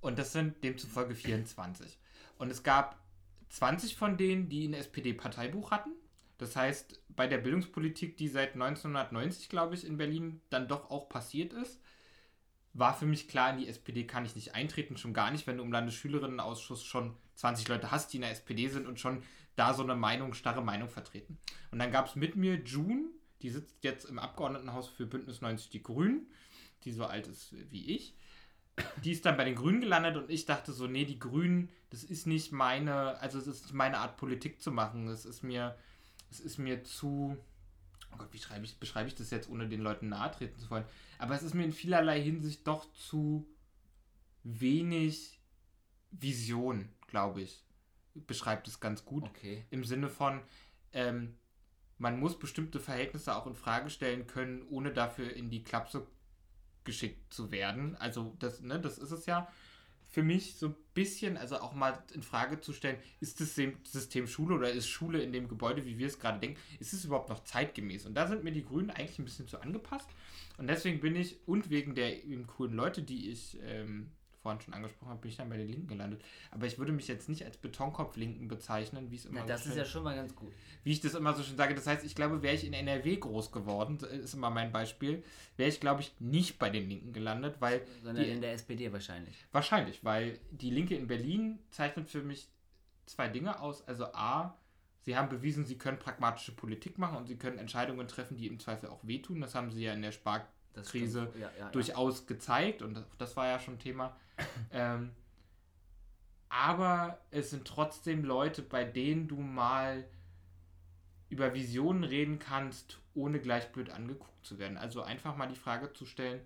Und 0.00 0.18
das 0.18 0.32
sind 0.32 0.62
demzufolge 0.62 1.14
24. 1.14 1.98
Und 2.38 2.50
es 2.50 2.62
gab 2.62 3.00
20 3.48 3.96
von 3.96 4.16
denen, 4.16 4.48
die 4.48 4.68
ein 4.68 4.74
SPD-Parteibuch 4.74 5.70
hatten. 5.70 5.90
Das 6.38 6.54
heißt, 6.54 7.00
bei 7.08 7.26
der 7.26 7.38
Bildungspolitik, 7.38 8.16
die 8.16 8.28
seit 8.28 8.54
1990, 8.54 9.48
glaube 9.48 9.74
ich, 9.74 9.86
in 9.86 9.96
Berlin 9.96 10.42
dann 10.50 10.68
doch 10.68 10.90
auch 10.90 11.08
passiert 11.08 11.52
ist, 11.52 11.80
war 12.74 12.92
für 12.92 13.06
mich 13.06 13.26
klar, 13.26 13.52
in 13.52 13.58
die 13.58 13.68
SPD 13.68 14.04
kann 14.04 14.26
ich 14.26 14.34
nicht 14.34 14.54
eintreten, 14.54 14.98
schon 14.98 15.14
gar 15.14 15.30
nicht, 15.30 15.46
wenn 15.46 15.56
du 15.56 15.64
im 15.64 15.72
Landesschülerinnenausschuss 15.72 16.84
schon 16.84 17.16
20 17.36 17.68
Leute 17.68 17.90
hast, 17.90 18.12
die 18.12 18.18
in 18.18 18.22
der 18.22 18.32
SPD 18.32 18.68
sind 18.68 18.86
und 18.86 19.00
schon 19.00 19.22
da 19.56 19.74
so 19.74 19.82
eine 19.82 19.96
Meinung, 19.96 20.34
starre 20.34 20.62
Meinung 20.62 20.88
vertreten. 20.88 21.38
Und 21.70 21.78
dann 21.78 21.90
gab 21.90 22.06
es 22.06 22.14
mit 22.14 22.36
mir 22.36 22.56
June, 22.62 23.06
die 23.42 23.50
sitzt 23.50 23.82
jetzt 23.82 24.04
im 24.04 24.18
Abgeordnetenhaus 24.18 24.88
für 24.88 25.06
Bündnis 25.06 25.40
90 25.40 25.70
Die 25.70 25.82
Grünen, 25.82 26.26
die 26.84 26.92
so 26.92 27.04
alt 27.04 27.26
ist 27.26 27.54
wie 27.70 27.96
ich. 27.96 28.14
Die 29.02 29.12
ist 29.12 29.24
dann 29.24 29.38
bei 29.38 29.44
den 29.44 29.54
Grünen 29.54 29.80
gelandet 29.80 30.16
und 30.16 30.30
ich 30.30 30.44
dachte 30.44 30.72
so, 30.72 30.86
nee, 30.86 31.06
die 31.06 31.18
Grünen, 31.18 31.70
das 31.88 32.04
ist 32.04 32.26
nicht 32.26 32.52
meine, 32.52 33.18
also 33.20 33.38
es 33.38 33.46
ist 33.46 33.62
nicht 33.62 33.74
meine 33.74 33.98
Art 33.98 34.18
Politik 34.18 34.60
zu 34.60 34.70
machen. 34.70 35.08
Es 35.08 35.24
ist 35.24 35.42
mir, 35.42 35.76
es 36.30 36.40
ist 36.40 36.58
mir 36.58 36.84
zu, 36.84 37.38
oh 38.12 38.16
Gott, 38.18 38.28
wie 38.32 38.38
schreibe 38.38 38.66
ich, 38.66 38.78
beschreibe 38.78 39.08
ich 39.08 39.14
das 39.14 39.30
jetzt, 39.30 39.48
ohne 39.48 39.68
den 39.68 39.80
Leuten 39.80 40.10
nahe 40.10 40.30
treten 40.30 40.58
zu 40.58 40.68
wollen? 40.68 40.84
Aber 41.18 41.34
es 41.34 41.42
ist 41.42 41.54
mir 41.54 41.64
in 41.64 41.72
vielerlei 41.72 42.20
Hinsicht 42.20 42.66
doch 42.66 42.92
zu 42.92 43.48
wenig 44.42 45.40
Vision, 46.10 46.90
glaube 47.06 47.42
ich. 47.42 47.65
Beschreibt 48.26 48.68
es 48.68 48.80
ganz 48.80 49.04
gut. 49.04 49.24
Okay. 49.24 49.64
Im 49.70 49.84
Sinne 49.84 50.08
von, 50.08 50.40
ähm, 50.92 51.36
man 51.98 52.18
muss 52.18 52.38
bestimmte 52.38 52.80
Verhältnisse 52.80 53.34
auch 53.34 53.46
in 53.46 53.54
Frage 53.54 53.90
stellen 53.90 54.26
können, 54.26 54.62
ohne 54.68 54.92
dafür 54.92 55.32
in 55.32 55.50
die 55.50 55.62
Klapse 55.62 56.06
geschickt 56.84 57.32
zu 57.32 57.50
werden. 57.50 57.96
Also 57.96 58.36
das, 58.38 58.60
ne, 58.60 58.80
das 58.80 58.98
ist 58.98 59.10
es 59.10 59.26
ja 59.26 59.48
für 60.16 60.22
mich 60.22 60.54
so 60.54 60.68
ein 60.68 60.74
bisschen, 60.94 61.36
also 61.36 61.58
auch 61.58 61.74
mal 61.74 62.02
in 62.14 62.22
Frage 62.22 62.60
zu 62.60 62.72
stellen, 62.72 62.96
ist 63.20 63.40
das 63.40 63.54
System 63.54 64.26
Schule 64.26 64.54
oder 64.54 64.70
ist 64.70 64.88
Schule 64.88 65.20
in 65.20 65.32
dem 65.32 65.46
Gebäude, 65.46 65.84
wie 65.84 65.98
wir 65.98 66.06
es 66.06 66.18
gerade 66.18 66.40
denken, 66.40 66.58
ist 66.78 66.94
es 66.94 67.04
überhaupt 67.04 67.28
noch 67.28 67.44
zeitgemäß? 67.44 68.06
Und 68.06 68.14
da 68.14 68.26
sind 68.26 68.42
mir 68.42 68.52
die 68.52 68.64
Grünen 68.64 68.90
eigentlich 68.90 69.18
ein 69.18 69.26
bisschen 69.26 69.48
zu 69.48 69.60
angepasst. 69.60 70.08
Und 70.56 70.68
deswegen 70.68 71.00
bin 71.00 71.16
ich, 71.16 71.46
und 71.46 71.68
wegen 71.68 71.94
der 71.94 72.24
eben 72.24 72.46
coolen 72.46 72.74
Leute, 72.74 73.02
die 73.02 73.30
ich 73.30 73.58
ähm, 73.62 74.10
vorhin 74.46 74.60
schon 74.60 74.74
angesprochen 74.74 75.08
habe, 75.08 75.20
bin 75.20 75.30
ich 75.32 75.36
dann 75.36 75.48
bei 75.48 75.56
den 75.56 75.66
Linken 75.68 75.88
gelandet. 75.88 76.22
Aber 76.52 76.66
ich 76.66 76.78
würde 76.78 76.92
mich 76.92 77.08
jetzt 77.08 77.28
nicht 77.28 77.44
als 77.44 77.56
Betonkopf-Linken 77.56 78.46
bezeichnen, 78.46 79.10
wie 79.10 79.16
es 79.16 79.24
immer 79.26 79.40
Na, 79.40 79.46
das 79.46 79.64
so 79.64 79.70
ist 79.70 79.74
schön, 79.74 79.82
ja 79.82 79.84
schon 79.84 80.04
mal 80.04 80.14
ganz 80.14 80.36
gut. 80.36 80.52
wie 80.84 80.92
ich 80.92 81.00
das 81.00 81.14
immer 81.14 81.34
so 81.34 81.42
schön 81.42 81.56
sage. 81.56 81.74
Das 81.74 81.86
heißt, 81.88 82.04
ich 82.04 82.14
glaube, 82.14 82.42
wäre 82.42 82.54
ich 82.54 82.64
in 82.64 82.72
NRW 82.72 83.16
groß 83.16 83.50
geworden, 83.50 83.98
ist 83.98 84.34
immer 84.34 84.50
mein 84.50 84.70
Beispiel, 84.70 85.24
wäre 85.56 85.68
ich, 85.68 85.80
glaube 85.80 86.02
ich, 86.02 86.14
nicht 86.20 86.58
bei 86.60 86.70
den 86.70 86.88
Linken 86.88 87.12
gelandet, 87.12 87.56
weil 87.60 87.84
Sondern 88.04 88.24
die, 88.24 88.30
in 88.30 88.40
der 88.40 88.52
SPD 88.52 88.92
wahrscheinlich. 88.92 89.34
wahrscheinlich, 89.50 90.04
weil 90.04 90.38
die 90.52 90.70
Linke 90.70 90.94
in 90.94 91.08
Berlin 91.08 91.58
zeichnet 91.70 92.08
für 92.08 92.22
mich 92.22 92.48
zwei 93.06 93.26
Dinge 93.28 93.60
aus. 93.60 93.86
Also 93.88 94.06
A, 94.14 94.56
sie 95.02 95.16
haben 95.16 95.28
bewiesen, 95.28 95.64
sie 95.64 95.78
können 95.78 95.98
pragmatische 95.98 96.52
Politik 96.52 96.98
machen 96.98 97.16
und 97.16 97.26
sie 97.26 97.36
können 97.36 97.58
Entscheidungen 97.58 98.06
treffen, 98.08 98.36
die 98.36 98.46
im 98.46 98.58
Zweifel 98.60 98.88
auch 98.90 99.00
wehtun. 99.06 99.40
Das 99.40 99.54
haben 99.56 99.70
sie 99.72 99.82
ja 99.82 99.92
in 99.92 100.02
der 100.02 100.12
Spar 100.12 100.46
Das 100.76 100.90
Krise. 100.90 101.32
Ja, 101.34 101.40
ja, 101.40 101.50
ja. 101.58 101.70
durchaus 101.70 102.26
gezeigt 102.26 102.82
und 102.82 102.94
das, 102.94 103.04
das 103.18 103.36
war 103.36 103.48
ja 103.48 103.58
schon 103.58 103.78
Thema. 103.78 104.16
ähm, 104.70 105.10
aber 106.48 107.18
es 107.30 107.50
sind 107.50 107.66
trotzdem 107.66 108.24
Leute, 108.24 108.62
bei 108.62 108.84
denen 108.84 109.26
du 109.26 109.36
mal 109.36 110.04
über 111.28 111.54
Visionen 111.54 112.04
reden 112.04 112.38
kannst, 112.38 112.98
ohne 113.14 113.40
gleich 113.40 113.72
blöd 113.72 113.90
angeguckt 113.90 114.46
zu 114.46 114.58
werden. 114.58 114.76
Also 114.76 115.02
einfach 115.02 115.36
mal 115.36 115.48
die 115.48 115.56
Frage 115.56 115.92
zu 115.92 116.06
stellen, 116.06 116.40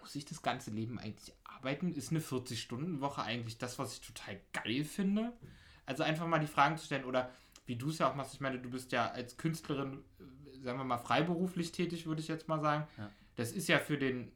muss 0.00 0.14
ich 0.14 0.26
das 0.26 0.42
ganze 0.42 0.70
Leben 0.70 0.98
eigentlich 0.98 1.32
arbeiten? 1.44 1.94
Ist 1.94 2.10
eine 2.10 2.20
40-Stunden-Woche 2.20 3.22
eigentlich 3.22 3.56
das, 3.56 3.78
was 3.78 3.94
ich 3.94 4.00
total 4.02 4.38
geil 4.52 4.84
finde? 4.84 5.32
Also 5.86 6.02
einfach 6.02 6.26
mal 6.26 6.40
die 6.40 6.46
Fragen 6.46 6.76
zu 6.76 6.84
stellen 6.84 7.04
oder 7.04 7.30
wie 7.66 7.76
du 7.76 7.88
es 7.88 7.98
ja 7.98 8.10
auch 8.10 8.14
machst, 8.14 8.34
ich 8.34 8.40
meine, 8.40 8.58
du 8.58 8.68
bist 8.68 8.92
ja 8.92 9.10
als 9.10 9.38
Künstlerin, 9.38 10.04
äh, 10.20 10.24
sagen 10.64 10.78
wir 10.78 10.84
mal, 10.84 10.98
freiberuflich 10.98 11.72
tätig, 11.72 12.06
würde 12.06 12.20
ich 12.20 12.28
jetzt 12.28 12.48
mal 12.48 12.60
sagen. 12.60 12.86
Ja. 12.98 13.10
Das 13.36 13.52
ist 13.52 13.68
ja 13.68 13.78
für 13.78 13.98
den, 13.98 14.32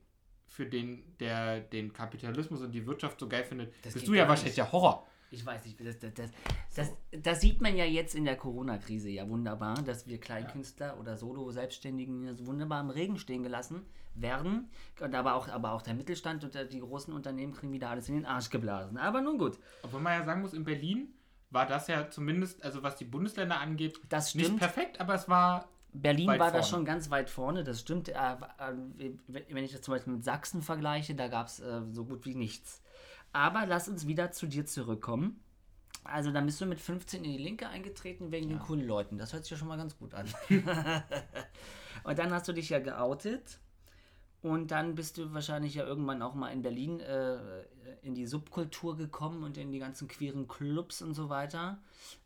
für 0.47 0.67
den, 0.67 1.17
der 1.19 1.61
den 1.61 1.93
Kapitalismus 1.93 2.63
und 2.63 2.73
die 2.73 2.87
Wirtschaft 2.87 3.21
so 3.21 3.29
geil 3.29 3.45
findet, 3.45 3.73
Das 3.83 3.95
bist 3.95 4.07
du 4.07 4.15
ja 4.15 4.29
wahrscheinlich 4.29 4.57
der 4.57 4.71
Horror. 4.73 5.07
Ich 5.31 5.45
weiß 5.45 5.65
nicht, 5.67 5.79
das, 5.85 5.99
das, 5.99 6.15
das, 6.15 6.31
das, 6.75 6.93
das 7.11 7.41
sieht 7.43 7.61
man 7.61 7.77
ja 7.77 7.85
jetzt 7.85 8.15
in 8.15 8.25
der 8.25 8.37
Corona-Krise 8.37 9.11
ja 9.11 9.29
wunderbar, 9.29 9.75
dass 9.83 10.07
wir 10.07 10.19
Kleinkünstler 10.19 10.99
oder 10.99 11.19
Solo-Selbstständigen 11.19 12.35
so 12.35 12.47
wunderbar 12.47 12.81
im 12.81 12.89
Regen 12.89 13.19
stehen 13.19 13.43
gelassen 13.43 13.85
werden. 14.15 14.71
Und 15.01 15.15
aber 15.15 15.35
auch, 15.35 15.49
aber 15.49 15.73
auch 15.73 15.83
der 15.83 15.95
Mittelstand 15.95 16.45
und 16.45 16.55
die 16.73 16.81
großen 16.81 17.13
Unternehmen 17.13 17.53
kriegen 17.53 17.73
wieder 17.73 17.91
alles 17.91 18.09
in 18.09 18.15
den 18.15 18.25
Arsch 18.25 18.49
geblasen. 18.49 18.97
Aber 18.97 19.21
nun 19.21 19.39
gut, 19.39 19.59
Obwohl 19.83 20.01
man 20.01 20.19
ja 20.19 20.25
sagen 20.25 20.41
muss, 20.41 20.55
in 20.55 20.65
Berlin 20.65 21.13
war 21.51 21.67
das 21.67 21.89
ja 21.89 22.11
zumindest, 22.11 22.63
also 22.63 22.83
was 22.83 22.97
die 22.97 23.05
Bundesländer 23.05 23.61
angeht, 23.61 24.01
nicht 24.35 24.57
perfekt, 24.57 25.01
aber 25.01 25.15
es 25.15 25.29
war 25.29 25.69
Berlin 25.93 26.29
war 26.29 26.39
da 26.39 26.51
vorne. 26.51 26.65
schon 26.65 26.85
ganz 26.85 27.11
weit 27.11 27.31
vorne, 27.31 27.65
das 27.65 27.81
stimmt. 27.81 28.09
Äh, 28.09 28.13
äh, 28.13 29.13
wenn 29.27 29.65
ich 29.65 29.73
das 29.73 29.83
zum 29.83 29.95
Beispiel 29.95 30.13
mit 30.13 30.25
Sachsen 30.25 30.63
vergleiche, 30.63 31.15
da 31.15 31.29
gab 31.29 31.47
es 31.47 31.61
äh, 31.61 31.83
so 31.93 32.05
gut 32.05 32.27
wie 32.27 32.35
nichts. 32.35 32.83
Aber 33.33 33.67
lass 33.67 33.89
uns 33.89 34.07
wieder 34.07 34.31
zu 34.33 34.47
dir 34.47 34.67
zurückkommen. 34.67 35.41
Also 36.05 36.31
dann 36.31 36.47
bist 36.47 36.61
du 36.61 36.67
mit 36.67 36.81
15 36.81 37.25
in 37.25 37.33
die 37.33 37.39
Linke 37.39 37.69
eingetreten 37.69 38.31
wegen 38.33 38.49
den 38.49 38.61
coolen 38.61 38.87
Leuten. 38.87 39.19
Das 39.19 39.33
hört 39.33 39.45
sich 39.45 39.51
ja 39.51 39.57
schon 39.57 39.69
mal 39.69 39.77
ganz 39.77 39.99
gut 39.99 40.15
an. 40.15 40.27
und 42.05 42.19
dann 42.19 42.33
hast 42.33 42.49
du 42.49 42.53
dich 42.53 42.71
ja 42.71 42.79
geoutet. 42.79 43.59
Und 44.41 44.71
dann 44.71 44.95
bist 44.95 45.19
du 45.19 45.35
wahrscheinlich 45.35 45.75
ja 45.75 45.85
irgendwann 45.85 46.23
auch 46.23 46.35
mal 46.35 46.51
in 46.51 46.63
Berlin 46.63 47.01
äh, 47.01 47.39
in 48.03 48.15
die 48.15 48.27
Subkultur 48.27 48.97
gekommen 48.97 49.43
und 49.43 49.59
in 49.59 49.73
die 49.73 49.81
ganzen 49.81 50.07
queeren 50.07 50.47
Clubs 50.47 51.03
und 51.03 51.15
so 51.15 51.29
weiter. 51.29 51.79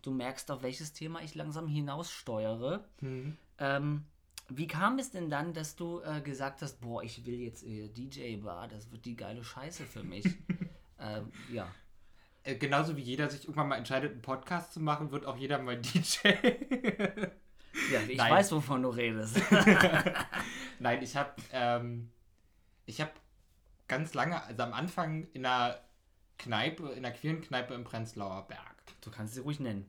Du 0.03 0.11
merkst, 0.11 0.51
auf 0.51 0.63
welches 0.63 0.93
Thema 0.93 1.23
ich 1.23 1.35
langsam 1.35 1.67
hinaussteuere. 1.67 2.85
Ähm, 3.63 4.05
wie 4.49 4.67
kam 4.67 4.99
es 4.99 5.13
denn 5.13 5.31
dann, 5.31 5.55
dass 5.55 5.77
du 5.77 6.01
äh, 6.01 6.21
gesagt 6.21 6.63
hast, 6.63 6.81
boah, 6.81 7.03
ich 7.03 7.25
will 7.25 7.39
jetzt 7.41 7.65
äh, 7.65 7.89
DJ 7.89 8.43
war, 8.43 8.67
das 8.67 8.91
wird 8.91 9.05
die 9.05 9.15
geile 9.15 9.45
Scheiße 9.45 9.85
für 9.85 10.03
mich? 10.03 10.25
ähm, 10.99 11.31
ja. 11.51 11.73
äh, 12.43 12.57
genauso 12.57 12.97
wie 12.97 13.03
jeder 13.03 13.31
sich 13.31 13.45
irgendwann 13.45 13.69
mal 13.69 13.77
entscheidet, 13.77 14.13
einen 14.13 14.23
Podcast 14.23 14.73
zu 14.73 14.81
machen, 14.81 15.13
wird 15.13 15.27
auch 15.27 15.37
jeder 15.37 15.59
mal 15.59 15.77
DJ. 15.81 16.29
Ja, 17.91 18.01
ich 18.07 18.19
Nein. 18.19 18.33
weiß, 18.33 18.51
wovon 18.53 18.83
du 18.83 18.91
redest. 18.91 19.41
Nein, 20.81 21.03
ich 21.03 21.17
habe 21.17 21.35
ähm, 21.53 22.11
ich 22.85 23.01
habe 23.01 23.13
ganz 23.87 24.13
lange, 24.13 24.43
also 24.43 24.63
am 24.65 24.73
Anfang 24.73 25.29
in 25.33 25.47
einer 25.47 25.79
Kneipe, 26.39 26.89
in 26.91 27.05
einer 27.05 27.15
queeren 27.15 27.41
Kneipe 27.41 27.75
im 27.75 27.85
Prenzlauer 27.85 28.49
Berg. 28.49 28.83
du 29.03 29.11
kannst 29.11 29.35
sie 29.35 29.41
ruhig 29.41 29.61
nennen. 29.61 29.89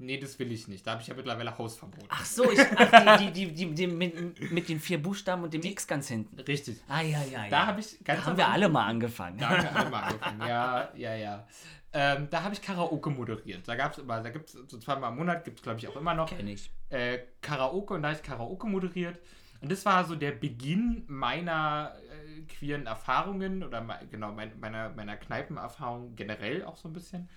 Nee, 0.00 0.18
das 0.18 0.38
will 0.38 0.50
ich 0.50 0.66
nicht. 0.66 0.86
Da 0.86 0.92
habe 0.92 1.02
ich 1.02 1.08
ja 1.08 1.14
mittlerweile 1.14 1.56
Hausverbot. 1.56 2.04
Ach 2.08 2.24
so, 2.24 2.50
ich, 2.50 2.58
ach, 2.76 3.18
die, 3.18 3.30
die, 3.32 3.52
die, 3.52 3.74
die, 3.74 3.86
mit, 3.86 4.50
mit 4.50 4.68
den 4.68 4.80
vier 4.80 5.00
Buchstaben 5.02 5.42
und 5.42 5.52
dem 5.52 5.62
X 5.62 5.86
ganz 5.86 6.08
hinten. 6.08 6.40
Richtig. 6.40 6.80
Ah, 6.88 7.02
ja, 7.02 7.22
ja, 7.30 7.44
ja. 7.44 7.50
Da 7.50 7.66
habe 7.66 7.80
ich 7.80 7.98
Da 8.02 8.24
haben 8.24 8.36
wir 8.36 8.48
alle 8.48 8.68
mal 8.70 8.86
angefangen. 8.86 9.38
Da 9.38 9.50
haben 9.50 9.62
wir 9.62 9.76
alle 9.76 9.90
mal 9.90 10.02
angefangen. 10.02 10.40
Ja, 10.40 10.88
ja, 10.96 11.14
ja. 11.14 11.46
Ähm, 11.92 12.28
da 12.30 12.42
habe 12.44 12.54
ich 12.54 12.62
Karaoke 12.62 13.10
moderiert. 13.10 13.66
Da 13.66 13.74
gab 13.74 13.92
es 13.92 13.98
immer, 13.98 14.20
da 14.22 14.30
gibt 14.30 14.48
es 14.48 14.52
so 14.52 14.78
zweimal 14.78 15.10
im 15.10 15.18
Monat, 15.18 15.44
gibt 15.44 15.58
es 15.58 15.62
glaube 15.62 15.78
ich 15.80 15.88
auch 15.88 15.96
immer 15.96 16.14
noch 16.14 16.28
Kenn 16.30 16.46
ich. 16.46 16.70
äh, 16.88 17.18
Karaoke 17.42 17.94
und 17.94 18.02
da 18.02 18.08
habe 18.10 18.16
ich 18.16 18.22
Karaoke 18.22 18.66
moderiert. 18.68 19.18
Und 19.60 19.70
das 19.70 19.84
war 19.84 20.04
so 20.04 20.14
der 20.14 20.30
Beginn 20.30 21.04
meiner 21.08 21.94
äh, 22.08 22.42
queeren 22.42 22.86
Erfahrungen 22.86 23.62
oder 23.62 23.84
genau 24.10 24.32
mein, 24.32 24.58
meiner, 24.60 24.90
meiner 24.90 25.16
Kneipenerfahrung 25.16 26.14
generell 26.16 26.64
auch 26.64 26.76
so 26.76 26.88
ein 26.88 26.92
bisschen. 26.94 27.28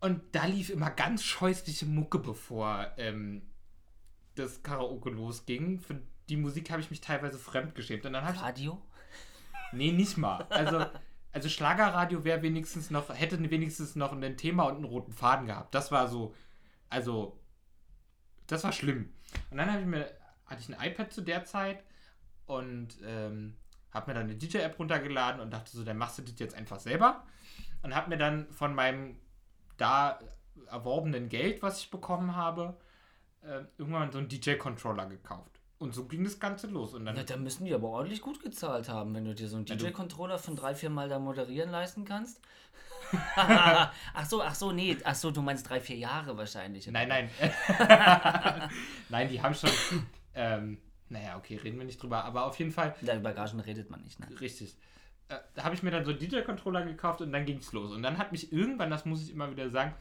Und 0.00 0.22
da 0.32 0.46
lief 0.46 0.70
immer 0.70 0.90
ganz 0.90 1.24
scheußliche 1.24 1.86
Mucke, 1.86 2.18
bevor 2.18 2.92
ähm, 2.96 3.42
das 4.34 4.62
Karaoke 4.62 5.10
losging. 5.10 5.80
Für 5.80 6.00
die 6.28 6.36
Musik 6.36 6.70
habe 6.70 6.80
ich 6.80 6.90
mich 6.90 7.00
teilweise 7.00 7.38
fremdgeschämt. 7.38 8.04
Und 8.04 8.12
dann 8.12 8.24
habe 8.24 8.36
ich 8.36 8.42
Radio? 8.42 8.82
Nee, 9.72 9.92
nicht 9.92 10.16
mal. 10.16 10.42
Also, 10.50 10.86
Also 11.36 11.50
Schlagerradio 11.50 12.24
wäre 12.24 12.40
wenigstens 12.40 12.90
noch, 12.90 13.10
hätte 13.10 13.38
wenigstens 13.50 13.94
noch 13.94 14.12
ein 14.12 14.36
Thema 14.38 14.62
und 14.62 14.76
einen 14.76 14.84
roten 14.84 15.12
Faden 15.12 15.44
gehabt. 15.44 15.74
Das 15.74 15.92
war 15.92 16.08
so, 16.08 16.34
also, 16.88 17.38
das 18.46 18.64
war 18.64 18.72
schlimm. 18.72 19.12
Und 19.50 19.58
dann 19.58 19.70
habe 19.70 19.82
ich 19.82 19.86
mir, 19.86 20.10
hatte 20.46 20.62
ich 20.62 20.74
ein 20.74 20.90
iPad 20.90 21.12
zu 21.12 21.20
der 21.20 21.44
Zeit 21.44 21.84
und 22.46 22.96
ähm, 23.04 23.54
habe 23.90 24.10
mir 24.10 24.14
dann 24.14 24.30
eine 24.30 24.36
DJ-App 24.36 24.78
runtergeladen 24.78 25.42
und 25.42 25.52
dachte 25.52 25.76
so, 25.76 25.84
dann 25.84 25.98
machst 25.98 26.16
du 26.16 26.22
das 26.22 26.38
jetzt 26.38 26.54
einfach 26.54 26.80
selber. 26.80 27.26
Und 27.82 27.94
habe 27.94 28.08
mir 28.08 28.16
dann 28.16 28.50
von 28.50 28.74
meinem 28.74 29.18
da 29.76 30.18
erworbenen 30.70 31.28
Geld, 31.28 31.62
was 31.62 31.80
ich 31.80 31.90
bekommen 31.90 32.34
habe, 32.36 32.76
äh, 33.42 33.62
irgendwann 33.78 34.10
so 34.10 34.18
einen 34.18 34.28
DJ-Controller 34.28 35.06
gekauft. 35.06 35.60
Und 35.78 35.94
so 35.94 36.06
ging 36.06 36.24
das 36.24 36.40
Ganze 36.40 36.68
los. 36.68 36.94
Und 36.94 37.04
dann 37.04 37.14
Na, 37.16 37.22
da 37.22 37.36
müssen 37.36 37.66
die 37.66 37.74
aber 37.74 37.88
ordentlich 37.88 38.22
gut 38.22 38.42
gezahlt 38.42 38.88
haben, 38.88 39.14
wenn 39.14 39.24
du 39.24 39.34
dir 39.34 39.48
so 39.48 39.56
einen 39.56 39.66
Ja, 39.66 39.76
DJ-Controller 39.76 40.38
von 40.38 40.56
drei, 40.56 40.74
vier 40.74 40.90
Mal 40.90 41.08
da 41.08 41.18
moderieren 41.18 41.70
leisten 41.70 42.04
kannst. 42.04 42.40
ach 43.36 44.26
so, 44.26 44.42
ach 44.42 44.54
so, 44.54 44.72
nee, 44.72 44.96
ach 45.04 45.14
so, 45.14 45.30
du 45.30 45.42
meinst 45.42 45.68
drei, 45.68 45.80
vier 45.80 45.96
Jahre 45.96 46.36
wahrscheinlich. 46.36 46.86
Nein, 46.88 47.08
nein. 47.08 47.30
nein, 49.10 49.28
die 49.28 49.40
haben 49.40 49.54
schon. 49.54 49.70
Ähm, 50.34 50.78
naja, 51.08 51.36
okay, 51.36 51.56
reden 51.56 51.78
wir 51.78 51.84
nicht 51.84 52.02
drüber. 52.02 52.24
Aber 52.24 52.46
auf 52.46 52.58
jeden 52.58 52.72
Fall, 52.72 52.94
Da 53.02 53.16
über 53.16 53.32
Gagen 53.32 53.60
redet 53.60 53.90
man 53.90 54.02
nicht, 54.02 54.18
ne? 54.18 54.28
richtig. 54.40 54.76
Äh, 55.28 55.38
habe 55.60 55.74
ich 55.74 55.82
mir 55.82 55.90
dann 55.90 56.04
so 56.04 56.10
einen 56.10 56.20
DJ-Controller 56.20 56.84
gekauft 56.84 57.20
und 57.20 57.32
dann 57.32 57.44
ging 57.44 57.58
es 57.58 57.72
los. 57.72 57.92
Und 57.92 58.02
dann 58.02 58.18
hat 58.18 58.32
mich 58.32 58.52
irgendwann, 58.52 58.90
das 58.90 59.04
muss 59.04 59.22
ich 59.22 59.32
immer 59.32 59.50
wieder 59.50 59.70
sagen, 59.70 59.94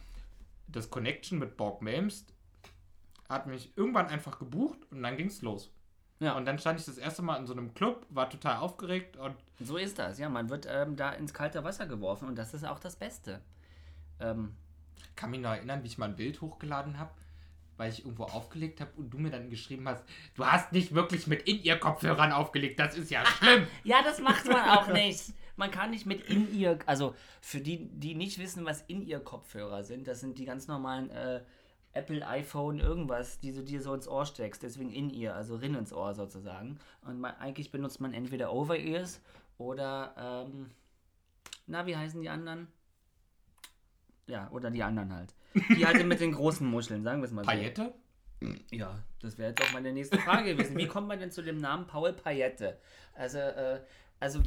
das 0.68 0.90
Connection 0.90 1.40
mit 1.40 1.58
Borg 1.58 1.82
Melmst 1.82 2.34
hat 3.30 3.48
mich 3.48 3.76
irgendwann 3.76 4.08
einfach 4.08 4.38
gebucht 4.38 4.80
und 4.92 5.02
dann 5.02 5.18
ging 5.18 5.28
es 5.28 5.42
los. 5.42 5.72
Ja. 6.20 6.38
Und 6.38 6.46
dann 6.46 6.60
stand 6.60 6.80
ich 6.80 6.86
das 6.86 6.98
erste 6.98 7.22
Mal 7.22 7.38
in 7.38 7.46
so 7.46 7.54
einem 7.54 7.74
Club, 7.74 8.06
war 8.10 8.30
total 8.30 8.58
aufgeregt 8.58 9.18
und 9.18 9.36
So 9.60 9.78
ist 9.78 10.00
das, 10.00 10.20
ja. 10.20 10.30
Man 10.30 10.50
wird 10.50 10.68
ähm, 10.70 10.96
da 10.96 11.12
ins 11.12 11.34
kalte 11.34 11.64
Wasser 11.64 11.88
geworfen 11.88 12.28
und 12.28 12.36
das 12.36 12.54
ist 12.54 12.66
auch 12.66 12.80
das 12.80 12.96
Beste. 12.96 13.42
Ähm, 14.20 14.56
kann 15.16 15.32
mich 15.32 15.42
noch 15.42 15.52
erinnern, 15.52 15.84
wie 15.84 15.88
ich 15.88 15.98
mal 15.98 16.10
ein 16.10 16.16
Bild 16.16 16.42
hochgeladen 16.42 17.00
habe, 17.00 17.12
weil 17.78 17.92
ich 17.92 18.06
irgendwo 18.06 18.24
aufgelegt 18.24 18.82
habe 18.82 18.92
und 18.98 19.10
du 19.10 19.18
mir 19.18 19.32
dann 19.32 19.50
geschrieben 19.50 19.88
hast, 19.88 20.04
du 20.36 20.46
hast 20.46 20.72
nicht 20.72 20.94
wirklich 20.94 21.28
mit 21.28 21.48
In-Ear-Kopfhörern 21.48 22.32
aufgelegt, 22.32 22.80
das 22.80 22.98
ist 22.98 23.12
ja 23.12 23.26
schlimm. 23.26 23.68
ja, 23.84 24.02
das 24.04 24.20
macht 24.20 24.46
man 24.48 24.70
auch 24.70 24.88
nicht. 24.94 25.34
Man 25.58 25.72
kann 25.72 25.92
nicht 25.92 26.06
mit 26.06 26.26
in 26.30 26.54
ihr, 26.54 26.80
also 26.86 27.16
für 27.42 27.62
die, 27.62 27.88
die 27.90 28.16
nicht 28.16 28.40
wissen, 28.40 28.66
was 28.66 28.82
in 28.88 29.02
ihr 29.02 29.20
Kopfhörer 29.20 29.84
sind, 29.84 30.08
das 30.08 30.20
sind 30.20 30.38
die 30.38 30.46
ganz 30.46 30.68
normalen 30.68 31.10
äh, 31.12 31.42
Apple, 31.96 32.28
iPhone, 32.28 32.80
irgendwas, 32.80 33.40
die 33.40 33.54
du 33.54 33.64
dir 33.64 33.82
so 33.82 33.94
ins 33.94 34.08
Ohr 34.08 34.26
steckst, 34.26 34.64
deswegen 34.64 34.92
in 34.92 35.10
ihr, 35.10 35.34
also 35.34 35.56
rin 35.56 35.76
ins 35.76 35.94
Ohr 35.94 36.14
sozusagen. 36.14 36.78
Und 37.02 37.22
man, 37.22 37.36
eigentlich 37.36 37.72
benutzt 37.72 38.02
man 38.02 38.14
entweder 38.14 38.52
Over-Ears 38.52 39.22
oder, 39.58 40.46
ähm, 40.46 40.72
na, 41.68 41.86
wie 41.86 41.96
heißen 41.96 42.22
die 42.22 42.30
anderen? 42.30 42.68
Ja, 44.28 44.50
oder 44.52 44.72
die 44.72 44.84
anderen 44.84 45.14
halt. 45.14 45.34
Die 45.76 45.86
halt 45.86 46.06
mit 46.06 46.20
den 46.20 46.34
großen 46.34 46.68
Muscheln, 46.68 47.04
sagen 47.04 47.22
wir 47.22 47.26
es 47.26 47.32
mal 47.32 47.44
so. 47.44 47.50
Paillette? 47.50 47.94
Ja, 48.72 49.04
das 49.22 49.38
wäre 49.38 49.50
jetzt 49.50 49.62
auch 49.64 49.74
meine 49.74 49.94
nächste 49.94 50.18
Frage 50.20 50.56
gewesen. 50.56 50.78
Wie 50.78 50.88
kommt 50.88 51.08
man 51.08 51.20
denn 51.20 51.32
zu 51.32 51.42
dem 51.42 51.58
Namen 51.58 51.88
Paul 51.88 52.14
Paillette? 52.14 52.78
Also, 53.14 53.38
äh, 53.38 53.80
also 54.20 54.42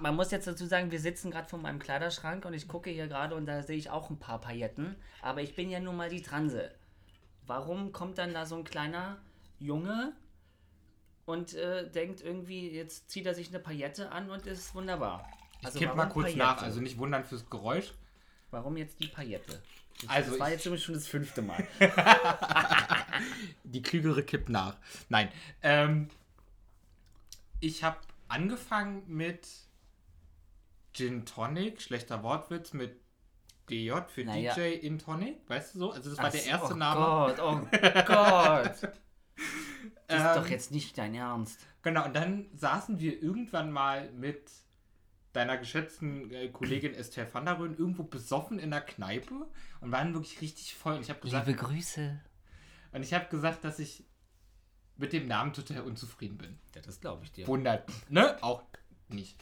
man 0.00 0.14
muss 0.16 0.30
jetzt 0.30 0.46
dazu 0.46 0.66
sagen, 0.66 0.90
wir 0.90 1.00
sitzen 1.00 1.30
gerade 1.30 1.48
vor 1.48 1.58
meinem 1.58 1.78
Kleiderschrank 1.78 2.44
und 2.44 2.54
ich 2.54 2.68
gucke 2.68 2.90
hier 2.90 3.06
gerade 3.08 3.34
und 3.34 3.46
da 3.46 3.62
sehe 3.62 3.76
ich 3.76 3.90
auch 3.90 4.10
ein 4.10 4.18
paar 4.18 4.40
Pailletten, 4.40 4.96
aber 5.22 5.42
ich 5.42 5.54
bin 5.54 5.70
ja 5.70 5.80
nun 5.80 5.96
mal 5.96 6.10
die 6.10 6.22
Transe. 6.22 6.70
Warum 7.46 7.92
kommt 7.92 8.18
dann 8.18 8.32
da 8.32 8.46
so 8.46 8.56
ein 8.56 8.64
kleiner 8.64 9.18
Junge 9.58 10.12
und 11.26 11.54
äh, 11.54 11.88
denkt 11.90 12.22
irgendwie, 12.22 12.70
jetzt 12.70 13.10
zieht 13.10 13.26
er 13.26 13.34
sich 13.34 13.48
eine 13.48 13.58
Paillette 13.58 14.10
an 14.10 14.30
und 14.30 14.46
ist 14.46 14.74
wunderbar. 14.74 15.26
Ich 15.62 15.74
kipp 15.74 15.94
mal 15.94 16.06
kurz 16.06 16.26
Paillette? 16.26 16.38
nach, 16.38 16.62
also 16.62 16.80
nicht 16.80 16.98
wundern 16.98 17.24
fürs 17.24 17.48
Geräusch. 17.48 17.92
Warum 18.50 18.76
jetzt 18.76 18.98
die 19.00 19.08
Paillette? 19.08 19.62
Das, 20.02 20.10
Also 20.10 20.30
das 20.32 20.40
war 20.40 20.50
jetzt 20.50 20.64
nämlich 20.64 20.82
schon 20.84 20.94
das 20.94 21.06
fünfte 21.06 21.42
Mal. 21.42 21.66
Die 23.64 23.82
Klügere 23.82 24.22
kippt 24.22 24.48
nach. 24.48 24.76
Nein, 25.08 25.28
ähm, 25.62 26.08
ich 27.60 27.84
habe 27.84 27.98
angefangen 28.28 29.02
mit 29.06 29.46
Gin 30.92 31.24
Tonic, 31.26 31.82
schlechter 31.82 32.22
Wortwitz, 32.22 32.72
mit 32.72 32.98
DJ 33.68 33.92
für 34.08 34.24
Naja. 34.24 34.54
DJ 34.54 34.60
in 34.74 34.98
Tonic, 34.98 35.36
weißt 35.48 35.74
du 35.74 35.78
so? 35.78 35.92
Also 35.92 36.10
das 36.10 36.18
war 36.18 36.26
Ach 36.26 36.30
der 36.32 36.44
erste 36.46 36.72
oh 36.74 36.76
Name. 36.76 37.34
Gott, 37.36 37.38
oh 37.40 37.60
Gott. 38.06 38.64
Das 38.72 38.82
ist 38.82 38.90
Ähm, 40.08 40.34
doch 40.42 40.48
jetzt 40.48 40.72
nicht 40.72 40.98
dein 40.98 41.14
Ernst. 41.14 41.60
Genau, 41.82 42.04
und 42.06 42.14
dann 42.16 42.46
saßen 42.54 42.98
wir 42.98 43.22
irgendwann 43.22 43.70
mal 43.70 44.10
mit 44.12 44.50
deiner 45.32 45.56
geschätzten 45.58 46.30
äh, 46.32 46.48
Kollegin 46.48 46.94
Esther 46.94 47.32
van 47.32 47.44
der 47.44 47.58
Röen 47.58 47.76
irgendwo 47.76 48.02
besoffen 48.02 48.58
in 48.58 48.70
der 48.70 48.80
Kneipe 48.80 49.46
und 49.80 49.92
waren 49.92 50.12
wirklich 50.14 50.40
richtig 50.40 50.74
voll. 50.74 50.94
Und 50.96 51.02
ich 51.02 51.10
habe 51.10 51.20
gesagt, 51.20 51.46
Grüße. 51.56 52.20
und 52.92 53.02
ich 53.02 53.14
habe 53.14 53.28
gesagt, 53.28 53.64
dass 53.64 53.78
ich 53.78 54.04
mit 54.96 55.12
dem 55.12 55.26
Namen 55.28 55.52
total 55.52 55.82
unzufrieden 55.82 56.36
bin. 56.36 56.58
Ja, 56.74 56.82
das 56.82 57.00
glaube 57.00 57.24
ich 57.24 57.32
dir. 57.32 57.46
Wundert, 57.46 57.88
ne? 58.10 58.36
Auch 58.42 58.62
nicht. 59.08 59.40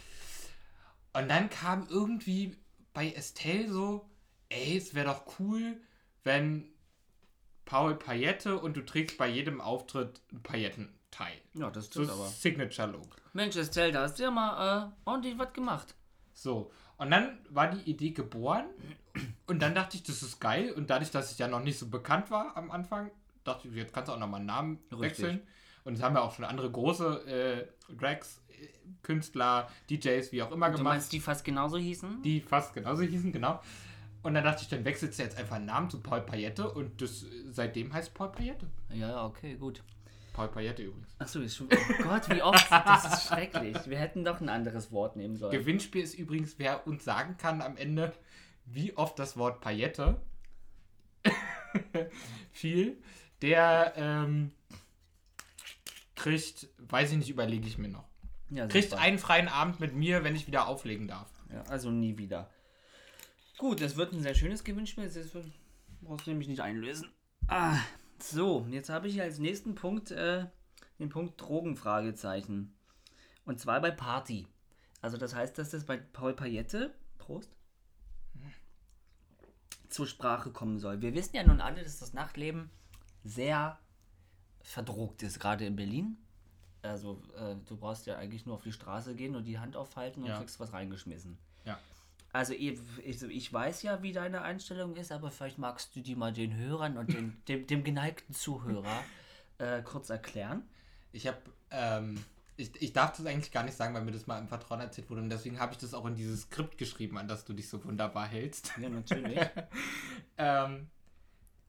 Und 1.14 1.29
dann 1.29 1.51
kam 1.51 1.87
irgendwie 1.88 2.57
bei 2.92 3.11
Estelle 3.12 3.68
so, 3.68 4.09
ey, 4.51 4.77
es 4.77 4.94
wäre 4.94 5.07
doch 5.07 5.38
cool, 5.40 5.81
wenn 6.22 6.68
Paul 7.64 7.96
Paillette 7.96 8.59
und 8.59 8.77
du 8.77 8.85
trägst 8.85 9.18
bei 9.18 9.29
jedem 9.29 9.61
Auftritt 9.61 10.20
ein 10.33 10.42
Paillettenteil. 10.42 11.35
Ja, 11.55 11.70
das 11.70 11.87
So 11.87 11.90
stimmt 12.05 12.11
aber. 12.11 12.27
Signature-Look. 12.29 13.16
Mensch, 13.38 13.55
Estelle, 13.55 13.92
da 13.92 14.03
hast 14.03 14.18
du 14.18 14.24
ja 14.24 14.33
mal 14.33 14.88
äh, 14.88 14.90
ordentlich 15.05 15.38
was 15.38 15.53
gemacht. 15.53 15.94
So, 16.33 16.72
und 16.96 17.12
dann 17.12 17.38
war 17.51 17.70
die 17.70 17.88
Idee 17.88 18.11
geboren 18.11 18.64
und 19.46 19.62
dann 19.62 19.77
dachte 19.77 19.96
ich, 19.96 20.03
das 20.03 20.24
ist 20.24 20.40
geil 20.40 20.72
und 20.72 20.90
dadurch, 20.90 21.12
dass 21.12 21.31
ich 21.31 21.38
ja 21.38 21.46
noch 21.46 21.62
nicht 21.62 21.79
so 21.79 21.88
bekannt 21.88 22.33
war 22.33 22.57
am 22.57 22.72
Anfang, 22.72 23.12
dachte 23.44 23.68
ich, 23.68 23.74
jetzt 23.74 23.94
kannst 23.94 24.09
du 24.09 24.14
auch 24.14 24.18
nochmal 24.18 24.40
einen 24.40 24.46
Namen 24.46 24.79
Richtig. 24.90 25.03
wechseln. 25.03 25.40
Und 25.85 25.94
es 25.94 26.03
haben 26.03 26.16
ja 26.16 26.22
auch 26.22 26.35
schon 26.35 26.46
andere 26.46 26.68
große 26.68 27.68
äh, 27.88 27.94
Drags, 27.94 28.42
äh, 28.48 28.66
Künstler, 29.03 29.68
DJs, 29.88 30.33
wie 30.33 30.42
auch 30.42 30.51
immer 30.51 30.70
Du 30.70 30.79
gemacht, 30.79 30.94
meinst, 30.94 31.12
die 31.12 31.20
fast 31.20 31.44
genauso 31.44 31.79
hießen? 31.79 32.20
die 32.22 32.40
fast 32.40 32.74
genauso 32.74 33.05
hießen, 33.05 33.31
genau. 33.31 33.61
Und 34.24 34.35
dann 34.35 34.42
dachte 34.42 34.62
ich, 34.62 34.68
dann 34.68 34.85
wechselst 34.85 35.16
du 35.16 35.22
jetzt 35.22 35.38
einfach 35.38 35.57
einen 35.57 35.66
Namen 35.66 35.90
zu 35.90 36.01
Paul 36.01 36.22
Paillette 36.22 36.68
und 36.68 37.01
das, 37.01 37.24
seitdem 37.53 37.92
heißt 37.92 38.14
Paul 38.14 38.33
Paillette. 38.33 38.66
Ja, 38.90 39.11
ja, 39.11 39.24
okay, 39.27 39.55
gut. 39.55 39.85
Paul 40.38 40.48
Paillette 40.51 40.85
übrigens. 40.85 41.16
Achso, 41.18 41.40
ist 41.40 41.57
schon. 41.57 41.66
Oh 41.68 42.03
Gott, 42.05 42.31
wie 42.31 42.40
oft. 42.42 42.70
Das 42.70 43.12
ist 43.12 43.27
schrecklich. 43.27 43.77
Wir 43.87 43.98
hätten 43.98 44.24
doch 44.24 44.40
ein 44.40 44.48
anderes 44.48 44.92
Wort 44.92 45.16
nehmen 45.16 45.37
sollen. 45.37 45.51
Gewinnspiel 45.51 46.01
ist 46.01 46.14
übrigens, 46.14 46.61
wer 46.61 46.87
uns 46.87 47.03
sagen 47.05 47.37
kann 47.38 47.61
am 47.61 47.77
Ende, 47.77 48.12
wie 48.64 48.96
oft 48.96 49.18
das 49.18 49.37
Wort 49.37 49.61
Paillette 49.61 50.20
fiel, 52.53 53.03
der 53.42 53.94
ähm, 53.96 54.53
kriegt, 56.14 56.68
weiß 56.79 57.11
ich 57.11 57.18
nicht, 57.18 57.31
überlege 57.31 57.66
ich 57.66 57.77
mir 57.77 57.88
noch. 57.88 58.07
Ja, 58.51 58.68
Kriegt 58.68 58.90
super. 58.90 59.03
einen 59.03 59.18
freien 59.18 59.48
Abend 59.48 59.81
mit 59.81 59.96
mir, 59.96 60.22
wenn 60.22 60.37
ich 60.37 60.46
wieder 60.46 60.68
auflegen 60.68 61.09
darf. 61.09 61.29
Ja, 61.53 61.62
also 61.64 61.90
nie 61.90 62.16
wieder. 62.16 62.48
Gut, 63.57 63.81
das 63.81 63.96
wird 63.96 64.12
ein 64.12 64.22
sehr 64.22 64.37
schönes 64.37 64.62
Gewinnspiel. 64.62 65.11
Das 65.11 65.16
brauchst 66.01 66.29
du 66.29 66.31
nämlich 66.31 66.46
nicht 66.46 66.61
einlösen. 66.61 67.09
Ah, 67.48 67.81
so, 68.22 68.66
jetzt 68.70 68.88
habe 68.90 69.09
ich 69.09 69.20
als 69.20 69.38
nächsten 69.38 69.74
Punkt 69.74 70.11
äh, 70.11 70.46
den 70.98 71.09
Punkt 71.09 71.40
Drogenfragezeichen. 71.40 72.74
Und 73.44 73.61
zwar 73.61 73.81
bei 73.81 73.90
Party. 73.90 74.46
Also 75.00 75.16
das 75.16 75.35
heißt, 75.35 75.57
dass 75.59 75.70
das 75.70 75.85
bei 75.85 75.96
Paul 75.96 76.35
Paillette, 76.35 76.94
Prost, 77.18 77.50
zur 79.88 80.07
Sprache 80.07 80.50
kommen 80.50 80.78
soll. 80.78 81.00
Wir 81.00 81.14
wissen 81.14 81.37
ja 81.37 81.44
nun 81.44 81.61
alle, 81.61 81.83
dass 81.83 81.98
das 81.98 82.12
Nachtleben 82.12 82.70
sehr 83.24 83.78
verdrogt 84.61 85.22
ist, 85.22 85.40
gerade 85.40 85.64
in 85.64 85.76
Berlin. 85.76 86.18
Also 86.83 87.22
äh, 87.37 87.57
du 87.66 87.76
brauchst 87.76 88.07
ja 88.07 88.16
eigentlich 88.16 88.44
nur 88.46 88.57
auf 88.57 88.62
die 88.62 88.72
Straße 88.72 89.14
gehen 89.14 89.35
und 89.35 89.44
die 89.44 89.59
Hand 89.59 89.76
aufhalten 89.76 90.22
und 90.22 90.28
Ja. 90.28 90.38
kriegst 90.38 90.61
was 90.61 90.72
reingeschmissen. 90.72 91.38
Ja. 91.64 91.78
Also 92.33 92.53
ich, 92.53 92.79
ich, 93.05 93.23
ich 93.23 93.53
weiß 93.53 93.83
ja, 93.83 94.03
wie 94.03 94.12
deine 94.12 94.43
Einstellung 94.43 94.97
ist, 94.97 95.12
aber 95.12 95.31
vielleicht 95.31 95.59
magst 95.59 95.97
du 95.97 96.01
die 96.01 96.14
mal 96.14 96.33
den 96.33 96.57
Hörern 96.57 96.99
und 96.99 97.12
den, 97.12 97.43
dem, 97.49 97.67
dem 97.67 97.85
geneigten 97.85 98.35
Zuhörer 98.35 99.03
äh, 99.59 99.83
kurz 99.83 100.11
erklären. 100.11 100.69
Ich 101.12 101.27
habe, 101.27 101.38
ähm, 101.71 102.23
ich, 102.57 102.71
ich 102.81 102.93
darf 102.93 103.17
das 103.17 103.25
eigentlich 103.25 103.51
gar 103.51 103.64
nicht 103.64 103.77
sagen, 103.77 103.95
weil 103.95 104.03
mir 104.03 104.12
das 104.12 104.27
mal 104.27 104.38
im 104.38 104.49
Vertrauen 104.49 104.81
erzählt 104.81 105.09
wurde 105.09 105.23
und 105.23 105.31
deswegen 105.31 105.59
habe 105.59 105.73
ich 105.73 105.79
das 105.79 105.95
auch 105.95 106.05
in 106.05 106.17
dieses 106.17 106.43
Skript 106.43 106.77
geschrieben, 106.77 107.17
an 107.17 107.29
das 107.29 107.45
du 107.45 107.55
dich 107.55 107.69
so 107.69 107.83
wunderbar 107.85 108.27
hältst. 108.27 108.73
Ja, 108.81 108.88
natürlich. 108.88 109.38
Ähm, 110.41 110.88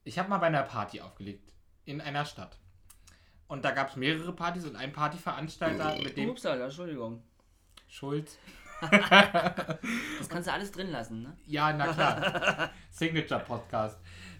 ich 0.04 0.16
habe 0.16 0.28
mal 0.28 0.38
bei 0.38 0.46
einer 0.46 0.62
Party 0.62 1.00
aufgelegt. 1.00 1.52
In 1.86 2.00
einer 2.00 2.24
Stadt. 2.24 2.56
Und 3.48 3.64
da 3.64 3.72
gab 3.72 3.90
es 3.90 3.96
mehrere 3.96 4.32
Partys 4.32 4.64
und 4.64 4.76
ein 4.76 4.92
Partyveranstalter 4.92 6.00
mit 6.00 6.16
dem 6.16 6.30
Upsala, 6.30 6.66
Entschuldigung. 6.66 7.24
Schulz. 7.88 8.38
Das 8.80 10.28
kannst 10.28 10.48
du 10.48 10.52
alles 10.52 10.72
drin 10.72 10.90
lassen, 10.90 11.22
ne? 11.22 11.36
Ja, 11.46 11.72
na 11.72 11.92
klar. 11.92 12.70
Signature 12.90 13.40
Podcast. 13.40 13.98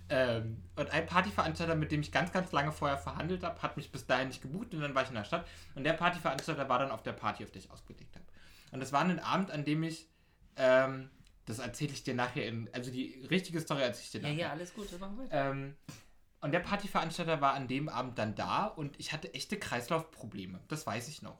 Ähm, 0.08 0.62
und 0.76 0.90
ein 0.90 1.06
Partyveranstalter, 1.06 1.74
mit 1.76 1.92
dem 1.92 2.00
ich 2.00 2.10
ganz, 2.10 2.32
ganz 2.32 2.50
lange 2.52 2.72
vorher 2.72 2.98
verhandelt 2.98 3.44
habe, 3.44 3.60
hat 3.62 3.76
mich 3.76 3.92
bis 3.92 4.06
dahin 4.06 4.28
nicht 4.28 4.42
gebucht 4.42 4.74
und 4.74 4.80
dann 4.80 4.94
war 4.94 5.02
ich 5.02 5.08
in 5.08 5.14
der 5.14 5.24
Stadt. 5.24 5.46
Und 5.74 5.84
der 5.84 5.92
Partyveranstalter 5.92 6.68
war 6.68 6.78
dann 6.80 6.90
auf 6.90 7.02
der 7.02 7.12
Party, 7.12 7.44
auf 7.44 7.50
der 7.52 7.60
ich 7.62 7.70
ausgelegt 7.70 8.16
habe. 8.16 8.24
Und 8.72 8.80
das 8.80 8.92
war 8.92 9.02
ein 9.02 9.18
Abend, 9.20 9.50
an 9.50 9.64
dem 9.64 9.82
ich 9.82 10.08
Ähm, 10.56 11.10
das 11.46 11.58
erzähle 11.58 11.92
ich 11.92 12.02
dir 12.04 12.14
nachher 12.14 12.46
in. 12.46 12.68
Also 12.72 12.90
die 12.90 13.26
richtige 13.30 13.60
Story 13.60 13.82
erzähle 13.82 14.04
ich 14.04 14.10
dir 14.12 14.18
Ja, 14.20 14.28
nachher. 14.28 14.40
ja, 14.40 14.50
alles 14.50 14.74
gut, 14.74 14.92
das 14.92 14.98
machen 15.00 15.18
wir. 15.18 15.28
Ähm, 15.32 15.76
und 16.40 16.52
der 16.52 16.60
Partyveranstalter 16.60 17.40
war 17.40 17.54
an 17.54 17.66
dem 17.68 17.88
Abend 17.88 18.18
dann 18.18 18.34
da 18.34 18.66
und 18.66 18.98
ich 19.00 19.12
hatte 19.12 19.32
echte 19.34 19.58
Kreislaufprobleme. 19.58 20.60
Das 20.68 20.86
weiß 20.86 21.08
ich 21.08 21.22
noch. 21.22 21.38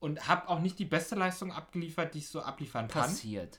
Und 0.00 0.28
habe 0.28 0.48
auch 0.48 0.60
nicht 0.60 0.78
die 0.78 0.84
beste 0.84 1.16
Leistung 1.16 1.52
abgeliefert, 1.52 2.14
die 2.14 2.18
ich 2.18 2.28
so 2.28 2.40
abliefern 2.40 2.88
kann. 2.88 3.02
Passiert. 3.02 3.58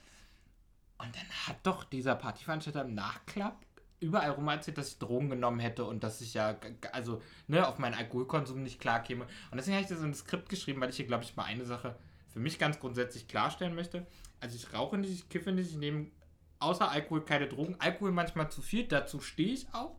Und 0.98 1.14
dann 1.14 1.28
hat 1.46 1.58
doch 1.64 1.84
dieser 1.84 2.14
Partyveranstalter 2.14 2.82
im 2.82 2.94
Nachklapp 2.94 3.64
überall 4.00 4.30
rum 4.30 4.48
erzählt, 4.48 4.78
dass 4.78 4.88
ich 4.88 4.98
Drogen 4.98 5.28
genommen 5.28 5.60
hätte 5.60 5.84
und 5.84 6.02
dass 6.02 6.20
ich 6.20 6.34
ja, 6.34 6.56
also, 6.92 7.20
ne, 7.46 7.66
auf 7.66 7.78
meinen 7.78 7.94
Alkoholkonsum 7.94 8.62
nicht 8.62 8.80
klar 8.80 9.02
käme. 9.02 9.24
Und 9.50 9.58
deswegen 9.58 9.76
habe 9.76 9.84
ich 9.84 9.90
das 9.90 10.00
in 10.00 10.12
das 10.12 10.20
Skript 10.20 10.48
geschrieben, 10.48 10.80
weil 10.80 10.90
ich 10.90 10.96
hier, 10.96 11.06
glaube 11.06 11.24
ich, 11.24 11.36
mal 11.36 11.44
eine 11.44 11.64
Sache 11.66 11.96
für 12.28 12.40
mich 12.40 12.58
ganz 12.58 12.80
grundsätzlich 12.80 13.28
klarstellen 13.28 13.74
möchte. 13.74 14.06
Also, 14.40 14.56
ich 14.56 14.72
rauche 14.72 14.96
nicht, 14.96 15.12
ich 15.12 15.28
kiffe 15.28 15.52
nicht, 15.52 15.70
ich 15.70 15.76
nehme 15.76 16.10
außer 16.58 16.90
Alkohol 16.90 17.24
keine 17.24 17.48
Drogen. 17.48 17.76
Alkohol 17.78 18.12
manchmal 18.12 18.50
zu 18.50 18.62
viel, 18.62 18.86
dazu 18.86 19.20
stehe 19.20 19.52
ich 19.52 19.72
auch. 19.74 19.98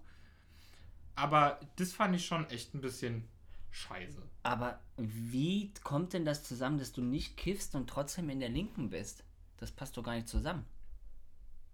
Aber 1.15 1.59
das 1.75 1.93
fand 1.93 2.15
ich 2.15 2.25
schon 2.25 2.49
echt 2.49 2.73
ein 2.73 2.81
bisschen 2.81 3.27
scheiße. 3.71 4.21
Aber 4.43 4.79
wie 4.97 5.73
kommt 5.83 6.13
denn 6.13 6.25
das 6.25 6.43
zusammen, 6.43 6.77
dass 6.77 6.91
du 6.91 7.01
nicht 7.01 7.37
kiffst 7.37 7.75
und 7.75 7.89
trotzdem 7.89 8.29
in 8.29 8.39
der 8.39 8.49
Linken 8.49 8.89
bist? 8.89 9.23
Das 9.57 9.71
passt 9.71 9.97
doch 9.97 10.03
gar 10.03 10.15
nicht 10.15 10.27
zusammen. 10.27 10.65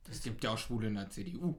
Es 0.09 0.21
gibt 0.21 0.43
ja 0.43 0.51
auch 0.51 0.57
Schwule 0.57 0.87
in 0.87 0.95
der 0.95 1.09
CDU. 1.09 1.57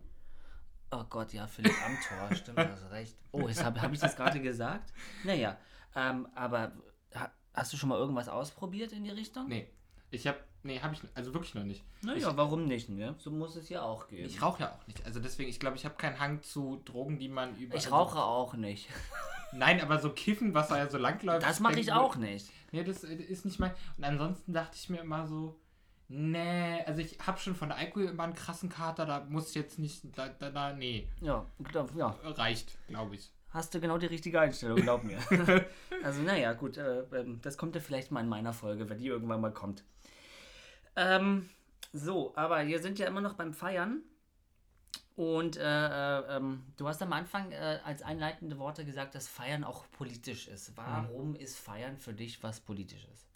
Oh 0.91 1.05
Gott, 1.05 1.33
ja, 1.35 1.47
Philipp 1.47 1.75
Amthor, 1.85 2.35
stimmt, 2.37 2.59
du 2.59 2.71
hast 2.71 2.91
recht. 2.91 3.17
Oh, 3.33 3.49
habe 3.49 3.83
hab 3.83 3.93
ich 3.93 4.01
das 4.01 4.17
gerade 4.17 4.41
gesagt? 4.41 4.93
Naja, 5.23 5.59
ähm, 5.95 6.27
aber 6.35 6.73
ha, 7.15 7.31
hast 7.53 7.73
du 7.73 7.77
schon 7.77 7.91
mal 7.91 7.99
irgendwas 7.99 8.29
ausprobiert 8.29 8.93
in 8.93 9.05
die 9.05 9.11
Richtung? 9.11 9.49
Nee, 9.49 9.69
ich 10.11 10.27
habe, 10.27 10.39
nee, 10.63 10.81
habe 10.81 10.95
ich, 10.95 11.03
also 11.15 11.35
wirklich 11.35 11.55
noch 11.55 11.65
nicht. 11.65 11.85
Naja, 12.01 12.35
warum 12.37 12.65
nicht, 12.65 12.89
ne? 12.89 13.15
So 13.19 13.31
muss 13.31 13.57
es 13.57 13.69
ja 13.69 13.83
auch 13.83 14.09
gehen. 14.09 14.25
Ich 14.25 14.41
rauche 14.41 14.63
ja 14.63 14.73
auch 14.73 14.87
nicht. 14.87 15.05
Also 15.05 15.21
deswegen, 15.21 15.51
ich 15.51 15.61
glaube, 15.61 15.77
ich 15.77 15.85
habe 15.85 15.97
keinen 15.97 16.19
Hang 16.19 16.43
zu 16.43 16.81
Drogen, 16.87 17.19
die 17.19 17.29
man 17.29 17.55
über. 17.57 17.77
Ich 17.77 17.87
also- 17.87 17.97
rauche 17.97 18.23
auch 18.23 18.55
nicht. 18.55 18.89
Nein, 19.53 19.81
aber 19.81 19.99
so 19.99 20.11
Kiffen, 20.11 20.55
was 20.55 20.69
da 20.69 20.79
ja 20.79 20.89
so 20.89 20.99
langläuft. 20.99 21.47
Das 21.47 21.61
mache 21.61 21.81
ich 21.81 21.93
auch 21.93 22.17
nicht. 22.17 22.51
Nee, 22.73 22.85
das 22.85 23.05
äh, 23.05 23.15
ist 23.15 23.45
nicht 23.45 23.59
mein. 23.59 23.73
Und 23.97 24.05
ansonsten 24.05 24.53
dachte 24.53 24.77
ich 24.77 24.89
mir 24.89 25.01
immer 25.01 25.27
so, 25.27 25.59
nee, 26.09 26.83
also 26.87 27.01
ich 27.01 27.19
habe 27.27 27.39
schon 27.39 27.55
von 27.55 27.73
Alkohol 27.73 28.07
immer 28.07 28.25
einen 28.25 28.35
krassen 28.35 28.69
Kater, 28.69 29.07
da 29.07 29.25
muss 29.29 29.51
ich 29.51 29.55
jetzt 29.55 29.79
nicht, 29.79 30.03
da, 30.17 30.29
da, 30.29 30.51
da 30.51 30.73
nee, 30.73 31.09
Ja, 31.21 31.47
glaub, 31.65 31.95
ja. 31.97 32.17
reicht, 32.23 32.79
glaube 32.89 33.15
ich. 33.15 33.31
Hast 33.51 33.75
du 33.75 33.81
genau 33.81 33.97
die 33.97 34.07
richtige 34.07 34.41
Einstellung, 34.41 34.77
glaub 34.77 35.05
mir. 35.05 35.19
also, 36.03 36.21
naja, 36.21 36.53
gut, 36.53 36.77
äh, 36.77 37.01
ähm, 37.15 37.41
das 37.43 37.57
kommt 37.57 37.75
ja 37.75 37.81
vielleicht 37.81 38.11
mal 38.11 38.21
in 38.21 38.29
meiner 38.29 38.53
Folge, 38.53 38.89
wenn 38.91 38.99
die 38.99 39.07
irgendwann 39.07 39.41
mal 39.41 39.53
kommt. 39.53 39.85
Ähm, 40.97 41.49
so, 41.93 42.35
aber 42.37 42.67
wir 42.67 42.81
sind 42.81 42.99
ja 42.99 43.07
immer 43.07 43.23
noch 43.23 43.35
beim 43.35 43.55
Feiern. 43.55 44.03
Und 45.19 45.57
äh, 45.57 45.63
äh, 45.63 46.37
ähm, 46.37 46.63
du 46.77 46.87
hast 46.87 47.03
am 47.03 47.13
Anfang 47.13 47.51
äh, 47.51 47.81
als 47.85 48.03
einleitende 48.03 48.57
Worte 48.57 48.85
gesagt, 48.85 49.17
dass 49.17 49.27
Feiern 49.27 49.65
auch 49.65 49.85
politisch 49.91 50.47
ist. 50.47 50.77
Warum 50.77 51.35
ist 51.35 51.59
Feiern 51.59 51.99
für 51.99 52.13
dich 52.13 52.41
was 52.45 52.61
Politisches? 52.61 53.27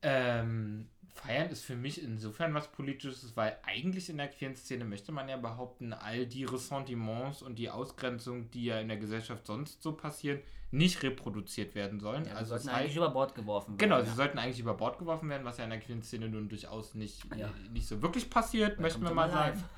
Ähm, 0.00 0.88
Feiern 1.14 1.50
ist 1.50 1.64
für 1.64 1.76
mich 1.76 2.02
insofern 2.02 2.54
was 2.54 2.70
Politisches, 2.70 3.36
weil 3.36 3.58
eigentlich 3.62 4.08
in 4.08 4.16
der 4.16 4.28
queeren 4.28 4.56
Szene 4.56 4.84
möchte 4.84 5.12
man 5.12 5.28
ja 5.28 5.36
behaupten, 5.36 5.92
all 5.92 6.26
die 6.26 6.44
Ressentiments 6.44 7.42
und 7.42 7.58
die 7.58 7.70
Ausgrenzung, 7.70 8.50
die 8.50 8.66
ja 8.66 8.80
in 8.80 8.88
der 8.88 8.96
Gesellschaft 8.96 9.46
sonst 9.46 9.82
so 9.82 9.92
passieren, 9.92 10.40
nicht 10.70 11.02
reproduziert 11.02 11.74
werden 11.74 11.98
sollen. 12.00 12.24
Ja, 12.24 12.34
also 12.34 12.54
also 12.54 12.68
das 12.68 12.74
eigentlich 12.74 12.96
über 12.96 13.10
Bord 13.10 13.34
geworfen 13.34 13.76
genau, 13.76 13.96
werden, 13.96 14.04
sie 14.06 14.10
ja. 14.10 14.16
sollten 14.16 14.38
eigentlich 14.38 14.60
über 14.60 14.74
Bord 14.74 14.98
geworfen 14.98 15.28
werden, 15.28 15.44
was 15.44 15.58
ja 15.58 15.64
in 15.64 15.70
der 15.70 15.80
queeren 15.80 16.02
Szene 16.02 16.28
nun 16.28 16.48
durchaus 16.48 16.94
nicht, 16.94 17.24
Ja. 17.36 17.50
nicht 17.70 17.88
so 17.88 18.00
wirklich 18.02 18.30
passiert, 18.30 18.78
möchten 18.78 19.00
wir 19.00 19.10
Welcome 19.10 19.28
mal 19.28 19.30
sagen. 19.30 19.64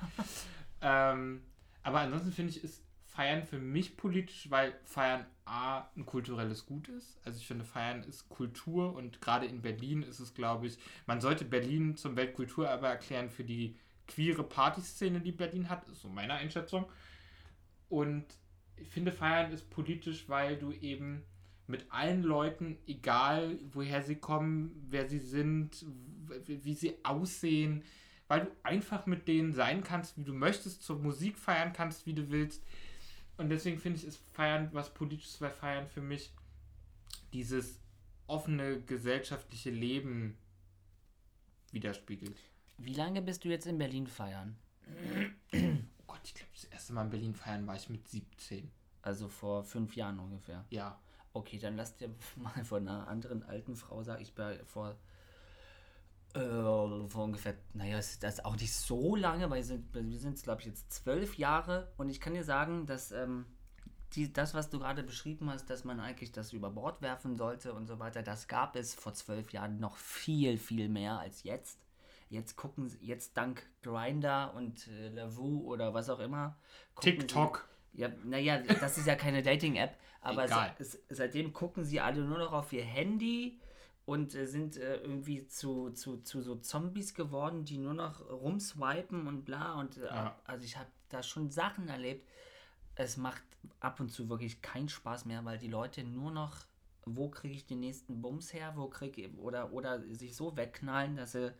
Ähm, 0.85 1.41
aber 1.81 1.99
ansonsten 1.99 2.33
finde 2.33 2.51
ich, 2.51 2.61
ist 2.61 2.83
Feiern 3.05 3.43
für 3.43 3.57
mich 3.57 3.95
politisch, 3.95 4.49
weil 4.49 4.73
Feiern 4.83 5.25
A 5.45 5.89
ein 5.95 6.05
kulturelles 6.05 6.65
Gut 6.65 6.87
ist. 6.87 7.19
Also 7.25 7.39
ich 7.39 7.47
finde, 7.47 7.65
Feiern 7.65 8.03
ist 8.03 8.29
Kultur 8.29 8.95
und 8.95 9.21
gerade 9.21 9.45
in 9.45 9.61
Berlin 9.61 10.03
ist 10.03 10.19
es, 10.19 10.33
glaube 10.33 10.67
ich, 10.67 10.77
man 11.05 11.21
sollte 11.21 11.45
Berlin 11.45 11.95
zum 11.95 12.15
Weltkulturerbe 12.15 12.87
erklären 12.87 13.29
für 13.29 13.43
die 13.43 13.75
queere 14.07 14.43
Partyszene, 14.43 15.21
die 15.21 15.31
Berlin 15.31 15.69
hat, 15.69 15.87
ist 15.89 16.01
so 16.01 16.09
meine 16.09 16.33
Einschätzung. 16.33 16.85
Und 17.89 18.25
ich 18.77 18.89
finde, 18.89 19.11
Feiern 19.11 19.51
ist 19.51 19.69
politisch, 19.69 20.27
weil 20.27 20.57
du 20.57 20.71
eben 20.71 21.23
mit 21.67 21.85
allen 21.89 22.23
Leuten, 22.23 22.77
egal 22.87 23.59
woher 23.71 24.01
sie 24.01 24.15
kommen, 24.15 24.85
wer 24.89 25.07
sie 25.07 25.19
sind, 25.19 25.85
wie 26.45 26.73
sie 26.73 26.95
aussehen, 27.03 27.83
weil 28.27 28.41
du 28.41 28.51
einfach 28.63 29.05
mit 29.05 29.27
denen 29.27 29.53
sein 29.53 29.83
kannst, 29.83 30.17
wie 30.17 30.23
du 30.23 30.33
möchtest, 30.33 30.83
zur 30.83 30.99
Musik 30.99 31.37
feiern 31.37 31.73
kannst, 31.73 32.05
wie 32.05 32.13
du 32.13 32.29
willst. 32.31 32.65
Und 33.37 33.49
deswegen 33.49 33.79
finde 33.79 33.99
ich, 33.99 34.05
ist 34.05 34.21
Feiern 34.33 34.69
was 34.73 34.93
Politisches, 34.93 35.41
weil 35.41 35.51
Feiern 35.51 35.87
für 35.87 36.01
mich 36.01 36.31
dieses 37.33 37.79
offene 38.27 38.81
gesellschaftliche 38.81 39.69
Leben 39.69 40.37
widerspiegelt. 41.71 42.37
Wie 42.77 42.93
lange 42.93 43.21
bist 43.21 43.43
du 43.43 43.49
jetzt 43.49 43.65
in 43.65 43.77
Berlin 43.77 44.07
feiern? 44.07 44.55
Oh 45.53 46.07
Gott, 46.07 46.21
ich 46.23 46.33
glaube, 46.33 46.51
das 46.53 46.65
erste 46.65 46.93
Mal 46.93 47.05
in 47.05 47.09
Berlin 47.09 47.35
feiern 47.35 47.65
war 47.67 47.75
ich 47.75 47.89
mit 47.89 48.07
17. 48.07 48.71
Also 49.01 49.27
vor 49.27 49.63
fünf 49.63 49.95
Jahren 49.95 50.19
ungefähr. 50.19 50.65
Ja. 50.69 50.99
Okay, 51.33 51.57
dann 51.57 51.75
lass 51.75 51.97
dir 51.97 52.09
mal 52.35 52.63
von 52.63 52.87
einer 52.87 53.07
anderen 53.07 53.43
alten 53.43 53.75
Frau 53.75 54.03
sagen, 54.03 54.21
ich 54.21 54.37
war 54.37 54.53
vor, 54.65 54.95
äh, 56.33 57.07
vor 57.09 57.23
ungefähr, 57.25 57.55
naja, 57.73 57.97
ist 57.99 58.23
das 58.23 58.43
auch 58.43 58.55
nicht 58.55 58.73
so 58.73 59.15
lange, 59.15 59.49
weil 59.49 59.63
wir 59.93 60.19
sind, 60.19 60.43
glaube 60.43 60.61
ich, 60.61 60.67
jetzt 60.67 60.91
zwölf 60.91 61.37
Jahre 61.37 61.91
und 61.97 62.09
ich 62.09 62.19
kann 62.19 62.33
dir 62.33 62.43
sagen, 62.43 62.85
dass 62.85 63.11
ähm, 63.11 63.45
die, 64.13 64.31
das, 64.31 64.53
was 64.53 64.69
du 64.69 64.79
gerade 64.79 65.03
beschrieben 65.03 65.49
hast, 65.49 65.69
dass 65.69 65.83
man 65.83 65.99
eigentlich 65.99 66.31
das 66.31 66.53
über 66.53 66.69
Bord 66.69 67.01
werfen 67.01 67.35
sollte 67.35 67.73
und 67.73 67.87
so 67.87 67.99
weiter, 67.99 68.21
das 68.23 68.47
gab 68.47 68.75
es 68.75 68.93
vor 68.93 69.13
zwölf 69.13 69.51
Jahren 69.51 69.79
noch 69.79 69.97
viel, 69.97 70.57
viel 70.57 70.89
mehr 70.89 71.19
als 71.19 71.43
jetzt. 71.43 71.79
Jetzt 72.29 72.55
gucken 72.55 72.89
sie, 72.89 72.97
jetzt 73.05 73.37
dank 73.37 73.63
Grinder 73.83 74.53
und 74.55 74.87
äh, 74.87 75.09
Lavu 75.09 75.61
oder 75.71 75.93
was 75.93 76.09
auch 76.09 76.19
immer. 76.19 76.57
gucken 76.95 77.11
sie- 77.11 77.17
TikTok. 77.27 77.67
ja, 77.93 78.09
naja, 78.23 78.57
das 78.59 78.97
ist 78.97 79.05
ja 79.07 79.15
keine 79.15 79.43
Dating-App, 79.43 79.95
aber 80.21 80.47
se, 80.79 80.99
seitdem 81.09 81.53
gucken 81.53 81.83
sie 81.83 81.99
alle 81.99 82.21
nur 82.23 82.39
noch 82.39 82.53
auf 82.53 82.73
ihr 82.73 82.83
Handy 82.85 83.59
und 84.05 84.35
äh, 84.35 84.47
sind 84.47 84.77
äh, 84.77 84.97
irgendwie 84.97 85.47
zu, 85.47 85.91
zu, 85.91 86.17
zu 86.17 86.41
so 86.41 86.55
Zombies 86.55 87.13
geworden, 87.13 87.63
die 87.65 87.77
nur 87.77 87.93
noch 87.93 88.29
rumswipen 88.29 89.27
und 89.27 89.45
bla. 89.45 89.73
Und 89.75 89.97
äh, 89.97 90.05
Ja. 90.05 90.39
also 90.45 90.65
ich 90.65 90.77
habe 90.77 90.89
da 91.09 91.23
schon 91.23 91.49
Sachen 91.49 91.87
erlebt. 91.87 92.27
Es 92.95 93.17
macht 93.17 93.43
ab 93.79 93.99
und 93.99 94.09
zu 94.09 94.29
wirklich 94.29 94.61
keinen 94.61 94.89
Spaß 94.89 95.25
mehr, 95.25 95.43
weil 95.45 95.57
die 95.57 95.69
Leute 95.69 96.03
nur 96.03 96.31
noch, 96.31 96.57
wo 97.05 97.29
kriege 97.29 97.53
ich 97.55 97.65
den 97.65 97.79
nächsten 97.79 98.21
Bums 98.21 98.53
her, 98.53 98.73
wo 98.75 98.87
kriege 98.87 99.23
ich, 99.23 99.37
oder, 99.37 99.71
oder 99.73 100.01
sich 100.13 100.35
so 100.35 100.55
wegknallen, 100.57 101.15
dass 101.15 101.31
sie 101.31 101.53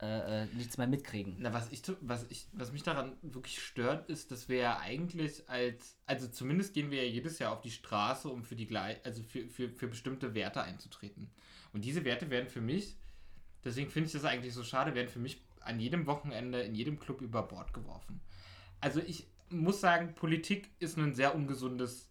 äh, 0.00 0.42
äh, 0.42 0.46
nichts 0.54 0.78
mehr 0.78 0.86
mitkriegen. 0.86 1.36
Na, 1.38 1.52
was 1.52 1.72
ich, 1.72 1.82
was 2.00 2.26
ich, 2.28 2.46
was 2.52 2.72
mich 2.72 2.82
daran 2.82 3.16
wirklich 3.22 3.60
stört, 3.60 4.08
ist, 4.08 4.30
dass 4.30 4.48
wir 4.48 4.58
ja 4.58 4.78
eigentlich 4.78 5.48
als, 5.48 5.96
also 6.06 6.28
zumindest 6.28 6.74
gehen 6.74 6.90
wir 6.90 7.04
ja 7.04 7.10
jedes 7.10 7.38
Jahr 7.38 7.52
auf 7.52 7.62
die 7.62 7.70
Straße, 7.70 8.28
um 8.28 8.44
für 8.44 8.54
die 8.54 8.66
gleich, 8.66 9.04
also 9.04 9.22
für, 9.22 9.48
für, 9.48 9.70
für 9.70 9.88
bestimmte 9.88 10.34
Werte 10.34 10.62
einzutreten. 10.62 11.30
Und 11.72 11.84
diese 11.84 12.04
Werte 12.04 12.30
werden 12.30 12.48
für 12.48 12.60
mich, 12.60 12.96
deswegen 13.64 13.90
finde 13.90 14.06
ich 14.06 14.12
das 14.12 14.24
eigentlich 14.24 14.54
so 14.54 14.64
schade, 14.64 14.94
werden 14.94 15.08
für 15.08 15.18
mich 15.18 15.42
an 15.60 15.80
jedem 15.80 16.06
Wochenende 16.06 16.60
in 16.62 16.74
jedem 16.74 16.98
Club 16.98 17.20
über 17.20 17.42
Bord 17.42 17.72
geworfen. 17.74 18.20
Also 18.80 19.00
ich 19.00 19.26
muss 19.50 19.80
sagen, 19.80 20.14
Politik 20.14 20.70
ist 20.78 20.96
ein 20.98 21.14
sehr 21.14 21.34
ungesundes, 21.34 22.10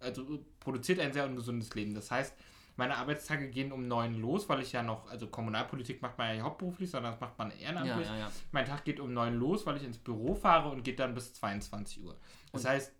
also 0.00 0.44
produziert 0.60 1.00
ein 1.00 1.12
sehr 1.12 1.26
ungesundes 1.26 1.74
Leben. 1.74 1.94
Das 1.94 2.10
heißt, 2.10 2.34
meine 2.76 2.96
Arbeitstage 2.96 3.50
gehen 3.50 3.70
um 3.72 3.86
neun 3.86 4.14
los, 4.20 4.48
weil 4.48 4.60
ich 4.60 4.72
ja 4.72 4.82
noch, 4.82 5.08
also 5.08 5.26
Kommunalpolitik 5.28 6.02
macht 6.02 6.18
man 6.18 6.28
ja 6.28 6.34
nicht 6.34 6.42
hauptberuflich, 6.42 6.90
sondern 6.90 7.12
das 7.12 7.20
macht 7.20 7.38
man 7.38 7.50
Ja, 7.52 7.56
ehrenamtlich. 7.58 8.06
ja, 8.08 8.16
ja. 8.18 8.32
Mein 8.50 8.64
Tag 8.66 8.84
geht 8.84 8.98
um 8.98 9.12
neun 9.12 9.34
los, 9.34 9.64
weil 9.66 9.76
ich 9.76 9.84
ins 9.84 9.98
Büro 9.98 10.34
fahre 10.34 10.70
und 10.70 10.82
geht 10.82 10.98
dann 10.98 11.14
bis 11.14 11.34
22 11.34 12.02
Uhr. 12.02 12.18
Das 12.52 12.64
Und- 12.64 12.70
heißt, 12.70 12.92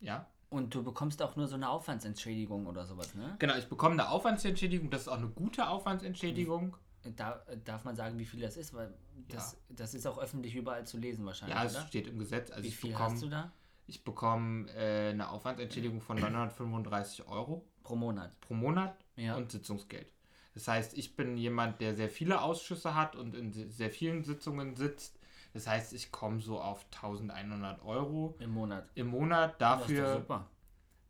ja, 0.00 0.26
Und 0.50 0.74
du 0.74 0.82
bekommst 0.84 1.20
auch 1.22 1.34
nur 1.36 1.48
so 1.48 1.56
eine 1.56 1.68
Aufwandsentschädigung 1.68 2.66
oder 2.66 2.86
sowas, 2.86 3.14
ne? 3.14 3.34
genau, 3.38 3.56
ich 3.56 3.68
bekomme 3.68 3.94
eine 3.94 4.08
Aufwandsentschädigung, 4.08 4.88
das 4.90 5.02
ist 5.02 5.08
auch 5.08 5.18
eine 5.18 5.28
gute 5.28 5.68
Aufwandsentschädigung. 5.68 6.76
Da, 7.16 7.42
darf 7.64 7.84
man 7.84 7.96
sagen, 7.96 8.18
wie 8.18 8.24
viel 8.24 8.40
das 8.40 8.56
ist, 8.56 8.72
weil 8.72 8.94
das, 9.28 9.58
das 9.68 9.92
ist 9.94 10.06
auch 10.06 10.16
öffentlich 10.18 10.54
überall 10.54 10.86
zu 10.86 10.96
lesen 10.96 11.26
wahrscheinlich, 11.26 11.56
Ja, 11.56 11.64
es 11.64 11.76
oder? 11.76 11.86
steht 11.86 12.06
im 12.06 12.18
Gesetz. 12.18 12.50
Also 12.50 12.62
Wie 12.64 12.68
ich 12.68 12.76
viel 12.76 12.92
bekomme, 12.92 13.10
hast 13.14 13.22
du 13.22 13.28
da 13.28 13.52
ich 13.86 14.02
bekomme 14.04 14.70
äh, 14.70 15.10
eine 15.10 15.28
Aufwandsentschädigung 15.28 16.00
von 16.00 16.18
935 16.18 17.28
Euro 17.28 17.66
pro 17.82 17.96
Monat? 17.96 18.38
pro 18.40 18.54
Monat 18.54 18.96
Ja. 19.16 19.36
und 19.36 19.52
Sitzungsgeld. 19.52 20.06
Das 20.54 20.68
heißt, 20.68 20.96
ich 20.96 21.16
bin 21.16 21.36
jemand, 21.36 21.80
der 21.80 21.94
sehr 21.94 22.08
viele 22.08 22.40
Ausschüsse 22.40 22.94
hat 22.94 23.16
und 23.16 23.34
in 23.34 23.52
se- 23.52 23.70
sehr 23.70 23.90
vielen 23.90 24.22
Sitzungen 24.24 24.74
sitzt. 24.76 25.18
Das 25.54 25.66
heißt, 25.66 25.92
ich 25.94 26.10
komme 26.12 26.40
so 26.40 26.60
auf 26.60 26.84
1100 26.94 27.82
Euro 27.84 28.34
Im 28.40 28.50
Monat. 28.50 28.86
im 28.94 29.06
Monat. 29.06 29.54
Dafür, 29.60 30.14
super. 30.16 30.46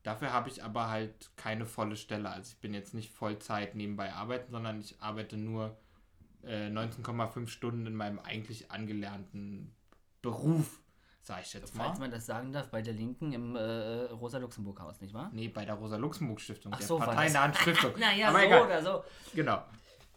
dafür 0.02 0.32
habe 0.32 0.48
ich 0.50 0.62
aber 0.62 0.88
halt 0.90 1.30
keine 1.36 1.64
volle 1.66 1.96
Stelle. 1.96 2.28
Also 2.30 2.52
ich 2.52 2.60
bin 2.60 2.74
jetzt 2.74 2.92
nicht 2.94 3.10
Vollzeit 3.10 3.74
nebenbei 3.74 4.12
arbeiten, 4.12 4.52
sondern 4.52 4.80
ich 4.80 5.00
arbeite 5.00 5.36
nur 5.38 5.76
äh, 6.42 6.68
19,5 6.68 7.48
Stunden 7.48 7.86
in 7.86 7.94
meinem 7.96 8.18
eigentlich 8.18 8.70
angelernten 8.70 9.74
Beruf, 10.20 10.80
sag 11.22 11.40
ich 11.42 11.54
jetzt 11.54 11.74
mal. 11.74 11.86
Falls 11.86 11.98
man 11.98 12.10
das 12.10 12.26
sagen 12.26 12.52
darf, 12.52 12.68
bei 12.68 12.82
der 12.82 12.92
Linken 12.92 13.32
im 13.32 13.56
äh, 13.56 13.60
Rosa-Luxemburg-Haus, 14.10 15.00
nicht 15.00 15.14
wahr? 15.14 15.30
Nee, 15.32 15.48
bei 15.48 15.64
der 15.64 15.76
Rosa-Luxemburg-Stiftung, 15.76 16.72
Ach 16.74 16.78
der 16.78 16.86
so, 16.86 16.98
das. 16.98 17.06
parteinahen 17.06 17.54
Stiftung. 17.54 17.92
Naja, 17.98 18.30
so 18.30 18.38
egal. 18.38 18.62
oder 18.66 18.82
so. 18.82 19.04
Genau. 19.34 19.62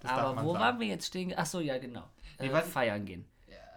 Das 0.02 0.12
Aber 0.12 0.44
wo 0.44 0.52
sagen. 0.52 0.64
waren 0.66 0.80
wir 0.82 0.88
jetzt 0.88 1.08
stehen? 1.08 1.34
Ach 1.36 1.46
so, 1.46 1.62
ja, 1.62 1.78
genau. 1.78 2.04
Nee, 2.40 2.48
Äh, 2.48 2.62
feiern 2.62 3.06
gehen. 3.06 3.26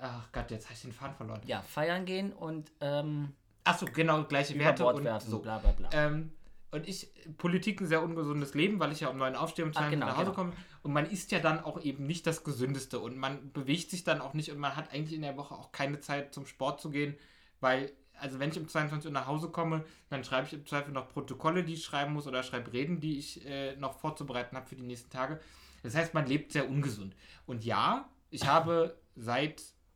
Ach 0.01 0.33
Gott, 0.33 0.51
jetzt 0.51 0.67
habe 0.67 0.75
ich 0.75 0.83
den 0.83 0.93
Faden 0.93 1.15
verloren. 1.15 1.41
Ja, 1.47 1.63
feiern 1.63 2.05
gehen 2.05 2.33
und 2.33 2.73
ähm, 2.81 3.35
Achso, 3.65 3.87
genau, 3.87 4.25
gleiche 4.25 4.59
Werte 4.59 4.83
Bord 4.83 4.97
und 4.97 5.05
werfen, 5.05 5.31
so. 5.31 5.39
bla 5.41 5.59
bla 5.59 5.73
bla. 5.73 5.89
Ähm, 5.93 6.33
und 6.73 6.89
ich, 6.89 7.11
Politik 7.37 7.81
ein 7.81 7.87
sehr 7.87 8.03
ungesundes 8.03 8.55
Leben, 8.55 8.79
weil 8.79 8.93
ich 8.93 9.01
ja 9.01 9.09
um 9.09 9.19
neun 9.19 9.35
aufstehe 9.35 9.65
und 9.65 9.77
Ach, 9.77 9.83
zwei 9.83 9.91
genau, 9.91 10.07
nach 10.07 10.17
Hause 10.17 10.27
genau. 10.27 10.37
komme. 10.37 10.53
Und 10.83 10.93
man 10.93 11.05
isst 11.07 11.33
ja 11.33 11.41
dann 11.41 11.63
auch 11.63 11.81
eben 11.83 12.07
nicht 12.07 12.27
das 12.27 12.45
Gesündeste 12.45 13.01
und 13.01 13.17
man 13.17 13.53
bewegt 13.53 13.91
sich 13.91 14.05
dann 14.05 14.21
auch 14.21 14.35
nicht 14.35 14.51
und 14.51 14.59
man 14.59 14.77
hat 14.77 14.93
eigentlich 14.93 15.15
in 15.15 15.23
der 15.23 15.37
Woche 15.37 15.55
auch 15.55 15.73
keine 15.73 16.01
Zeit 16.01 16.33
zum 16.33 16.47
Sport 16.47 16.81
zu 16.81 16.91
gehen, 16.91 17.17
weil, 17.61 17.93
also 18.19 18.39
wenn 18.39 18.51
ich 18.51 18.59
um 18.59 18.69
22 18.69 19.09
Uhr 19.09 19.13
nach 19.13 19.27
Hause 19.27 19.49
komme, 19.49 19.85
dann 20.09 20.23
schreibe 20.25 20.47
ich 20.47 20.53
im 20.55 20.65
Zweifel 20.65 20.93
noch 20.93 21.09
Protokolle, 21.09 21.65
die 21.65 21.75
ich 21.75 21.85
schreiben 21.85 22.13
muss 22.13 22.27
oder 22.27 22.43
schreibe 22.43 22.73
Reden, 22.73 23.01
die 23.01 23.19
ich 23.19 23.45
äh, 23.45 23.77
noch 23.77 23.99
vorzubereiten 23.99 24.57
habe 24.57 24.67
für 24.67 24.77
die 24.77 24.83
nächsten 24.83 25.11
Tage. 25.11 25.41
Das 25.83 25.95
heißt, 25.95 26.15
man 26.15 26.27
lebt 26.27 26.53
sehr 26.53 26.69
ungesund. 26.69 27.17
Und 27.47 27.65
ja, 27.65 28.09
ich 28.31 28.47
habe 28.47 28.97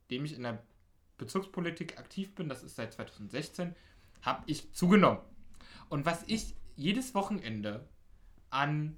seitdem 0.05 0.25
ich 0.25 0.35
in 0.35 0.43
der 0.43 0.63
Bezirkspolitik 1.17 1.97
aktiv 1.97 2.35
bin, 2.35 2.47
das 2.47 2.61
ist 2.61 2.75
seit 2.75 2.93
2016, 2.93 3.75
habe 4.21 4.43
ich 4.45 4.71
zugenommen. 4.71 5.19
Und 5.89 6.05
was 6.05 6.23
ich 6.27 6.55
jedes 6.75 7.15
Wochenende 7.15 7.87
an 8.51 8.97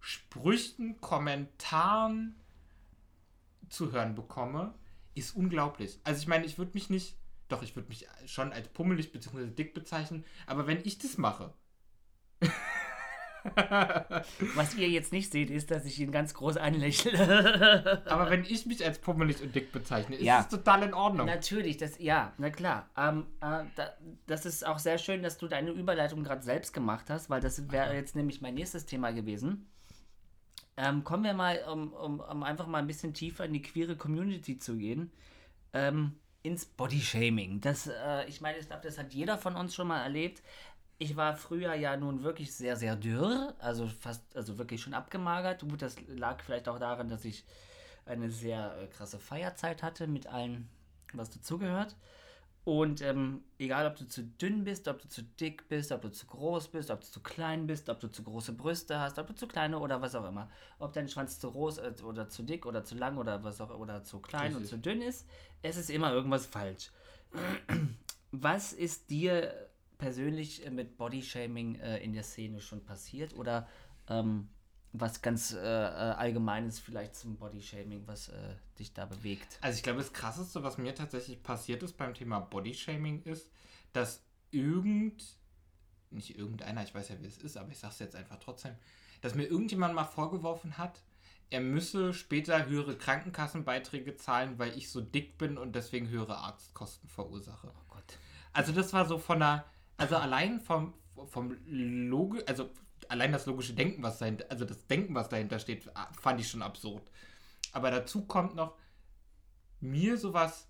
Sprüchen, 0.00 1.00
Kommentaren 1.00 2.36
zu 3.68 3.92
hören 3.92 4.14
bekomme, 4.14 4.74
ist 5.14 5.36
unglaublich. 5.36 5.98
Also 6.04 6.20
ich 6.20 6.28
meine, 6.28 6.46
ich 6.46 6.56
würde 6.56 6.72
mich 6.74 6.88
nicht, 6.88 7.16
doch, 7.48 7.62
ich 7.62 7.76
würde 7.76 7.88
mich 7.88 8.06
schon 8.26 8.52
als 8.52 8.68
pummelig 8.68 9.12
bzw. 9.12 9.46
dick 9.46 9.74
bezeichnen, 9.74 10.24
aber 10.46 10.66
wenn 10.66 10.84
ich 10.84 10.98
das 10.98 11.18
mache, 11.18 11.52
Was 14.54 14.74
ihr 14.74 14.88
jetzt 14.88 15.12
nicht 15.12 15.30
seht, 15.30 15.50
ist, 15.50 15.70
dass 15.70 15.84
ich 15.84 16.00
ihn 16.00 16.12
ganz 16.12 16.34
groß 16.34 16.56
anlächle. 16.56 18.02
aber 18.06 18.30
wenn 18.30 18.44
ich 18.44 18.66
mich 18.66 18.84
als 18.84 18.98
pummelig 18.98 19.42
und 19.42 19.54
dick 19.54 19.70
bezeichne, 19.72 20.16
ist 20.16 20.22
Ja. 20.24 20.40
es 20.40 20.48
total 20.48 20.82
in 20.82 20.94
Ordnung. 20.94 21.26
Natürlich, 21.26 21.76
das, 21.76 21.98
ja, 21.98 22.32
na 22.38 22.50
klar. 22.50 22.88
Ähm, 22.96 23.26
äh, 23.40 23.64
da, 23.76 23.92
das 24.26 24.46
ist 24.46 24.66
auch 24.66 24.78
sehr 24.78 24.98
schön, 24.98 25.22
dass 25.22 25.38
du 25.38 25.46
deine 25.46 25.70
Überleitung 25.70 26.24
gerade 26.24 26.42
selbst 26.42 26.72
gemacht 26.72 27.10
hast, 27.10 27.28
weil 27.30 27.40
das 27.40 27.70
wäre 27.70 27.94
jetzt 27.94 28.16
nämlich 28.16 28.40
mein 28.40 28.54
nächstes 28.54 28.86
Thema 28.86 29.12
gewesen. 29.12 29.66
Ähm, 30.76 31.04
kommen 31.04 31.22
wir 31.24 31.34
mal, 31.34 31.60
um, 31.70 31.92
um, 31.92 32.20
um 32.20 32.42
einfach 32.42 32.66
mal 32.66 32.78
ein 32.78 32.86
bisschen 32.86 33.14
tiefer 33.14 33.44
in 33.44 33.52
die 33.52 33.62
queere 33.62 33.96
Community 33.96 34.58
zu 34.58 34.76
gehen, 34.76 35.12
ähm, 35.72 36.16
ins 36.42 36.64
Bodyshaming. 36.66 37.60
Das, 37.60 37.86
äh, 37.86 38.24
ich 38.26 38.40
meine, 38.40 38.58
ich 38.58 38.66
glaube, 38.66 38.82
das 38.82 38.98
hat 38.98 39.14
jeder 39.14 39.38
von 39.38 39.54
uns 39.56 39.74
schon 39.74 39.86
mal 39.88 40.02
erlebt. 40.02 40.42
Ich 40.98 41.16
war 41.16 41.36
früher 41.36 41.74
ja 41.74 41.96
nun 41.96 42.22
wirklich 42.22 42.54
sehr, 42.54 42.76
sehr 42.76 42.96
dürr, 42.96 43.54
also 43.58 43.86
fast, 43.86 44.36
also 44.36 44.58
wirklich 44.58 44.80
schon 44.80 44.94
abgemagert. 44.94 45.62
Gut, 45.62 45.82
das 45.82 45.96
lag 46.06 46.42
vielleicht 46.42 46.68
auch 46.68 46.78
daran, 46.78 47.08
dass 47.08 47.24
ich 47.24 47.44
eine 48.06 48.30
sehr 48.30 48.76
äh, 48.78 48.86
krasse 48.86 49.18
Feierzeit 49.18 49.82
hatte 49.82 50.06
mit 50.06 50.26
allem, 50.26 50.68
was 51.12 51.30
dazugehört. 51.30 51.96
Und 52.64 53.02
ähm, 53.02 53.44
egal, 53.58 53.86
ob 53.86 53.96
du 53.96 54.08
zu 54.08 54.22
dünn 54.22 54.64
bist, 54.64 54.88
ob 54.88 55.02
du 55.02 55.08
zu 55.08 55.22
dick 55.22 55.68
bist, 55.68 55.92
ob 55.92 56.00
du 56.00 56.10
zu 56.10 56.26
groß 56.26 56.68
bist, 56.68 56.90
ob 56.90 57.00
du 57.02 57.06
zu 57.06 57.20
klein 57.20 57.66
bist, 57.66 57.90
ob 57.90 58.00
du 58.00 58.08
zu 58.08 58.22
große 58.22 58.54
Brüste 58.54 58.98
hast, 58.98 59.18
ob 59.18 59.26
du 59.26 59.34
zu 59.34 59.46
kleine 59.46 59.78
oder 59.78 60.00
was 60.00 60.14
auch 60.14 60.26
immer, 60.26 60.50
ob 60.78 60.94
dein 60.94 61.06
Schwanz 61.08 61.38
zu 61.38 61.50
groß 61.50 61.78
äh, 61.78 61.92
oder 62.02 62.30
zu 62.30 62.42
dick 62.42 62.64
oder 62.64 62.82
zu 62.82 62.94
lang 62.94 63.18
oder 63.18 63.44
was 63.44 63.60
auch 63.60 63.78
oder 63.78 64.02
zu 64.02 64.18
klein 64.20 64.52
und 64.54 64.62
Richtig. 64.62 64.70
zu 64.70 64.78
dünn 64.78 65.02
ist, 65.02 65.26
es 65.60 65.76
ist 65.76 65.90
immer 65.90 66.12
irgendwas 66.12 66.46
falsch. 66.46 66.90
Was 68.36 68.72
ist 68.72 69.10
dir 69.10 69.68
persönlich 69.98 70.64
äh, 70.66 70.70
mit 70.70 70.96
Bodyshaming 70.96 71.76
äh, 71.76 71.98
in 71.98 72.12
der 72.12 72.22
Szene 72.22 72.60
schon 72.60 72.84
passiert 72.84 73.34
oder 73.34 73.68
ähm, 74.08 74.48
was 74.92 75.22
ganz 75.22 75.52
äh, 75.52 75.58
äh, 75.58 75.60
allgemeines 75.60 76.78
vielleicht 76.78 77.16
zum 77.16 77.36
Bodyshaming, 77.36 78.06
was 78.06 78.28
äh, 78.28 78.54
dich 78.78 78.92
da 78.92 79.06
bewegt? 79.06 79.58
Also 79.60 79.76
ich 79.76 79.82
glaube, 79.82 79.98
das 79.98 80.12
Krasseste, 80.12 80.62
was 80.62 80.78
mir 80.78 80.94
tatsächlich 80.94 81.42
passiert 81.42 81.82
ist 81.82 81.96
beim 81.96 82.14
Thema 82.14 82.38
Bodyshaming, 82.38 83.22
ist, 83.22 83.50
dass 83.92 84.22
irgend, 84.52 85.24
nicht 86.10 86.38
irgendeiner, 86.38 86.84
ich 86.84 86.94
weiß 86.94 87.08
ja, 87.08 87.20
wie 87.20 87.26
es 87.26 87.38
ist, 87.38 87.56
aber 87.56 87.70
ich 87.70 87.78
sage 87.78 87.92
es 87.92 87.98
jetzt 87.98 88.16
einfach 88.16 88.38
trotzdem, 88.38 88.76
dass 89.20 89.34
mir 89.34 89.44
irgendjemand 89.44 89.94
mal 89.94 90.04
vorgeworfen 90.04 90.78
hat, 90.78 91.02
er 91.50 91.60
müsse 91.60 92.14
später 92.14 92.66
höhere 92.66 92.96
Krankenkassenbeiträge 92.96 94.16
zahlen, 94.16 94.58
weil 94.58 94.76
ich 94.76 94.90
so 94.90 95.00
dick 95.00 95.38
bin 95.38 95.58
und 95.58 95.74
deswegen 95.74 96.08
höhere 96.08 96.38
Arztkosten 96.38 97.08
verursache. 97.08 97.68
Oh 97.68 97.84
Gott. 97.88 98.18
Also 98.52 98.72
das 98.72 98.92
war 98.92 99.06
so 99.06 99.18
von 99.18 99.40
der, 99.40 99.64
also 99.96 100.16
allein 100.16 100.60
vom, 100.60 100.94
vom 101.26 101.56
Logi, 101.66 102.42
also 102.46 102.70
allein 103.08 103.32
das 103.32 103.46
logische 103.46 103.74
Denken, 103.74 104.02
was 104.02 104.18
dahinter, 104.18 104.46
also 104.50 104.64
das 104.64 104.86
Denken, 104.86 105.14
was 105.14 105.28
dahinter 105.28 105.58
steht, 105.58 105.90
fand 106.20 106.40
ich 106.40 106.48
schon 106.48 106.62
absurd. 106.62 107.10
Aber 107.72 107.90
dazu 107.90 108.26
kommt 108.26 108.54
noch, 108.54 108.76
mir 109.80 110.16
sowas 110.16 110.68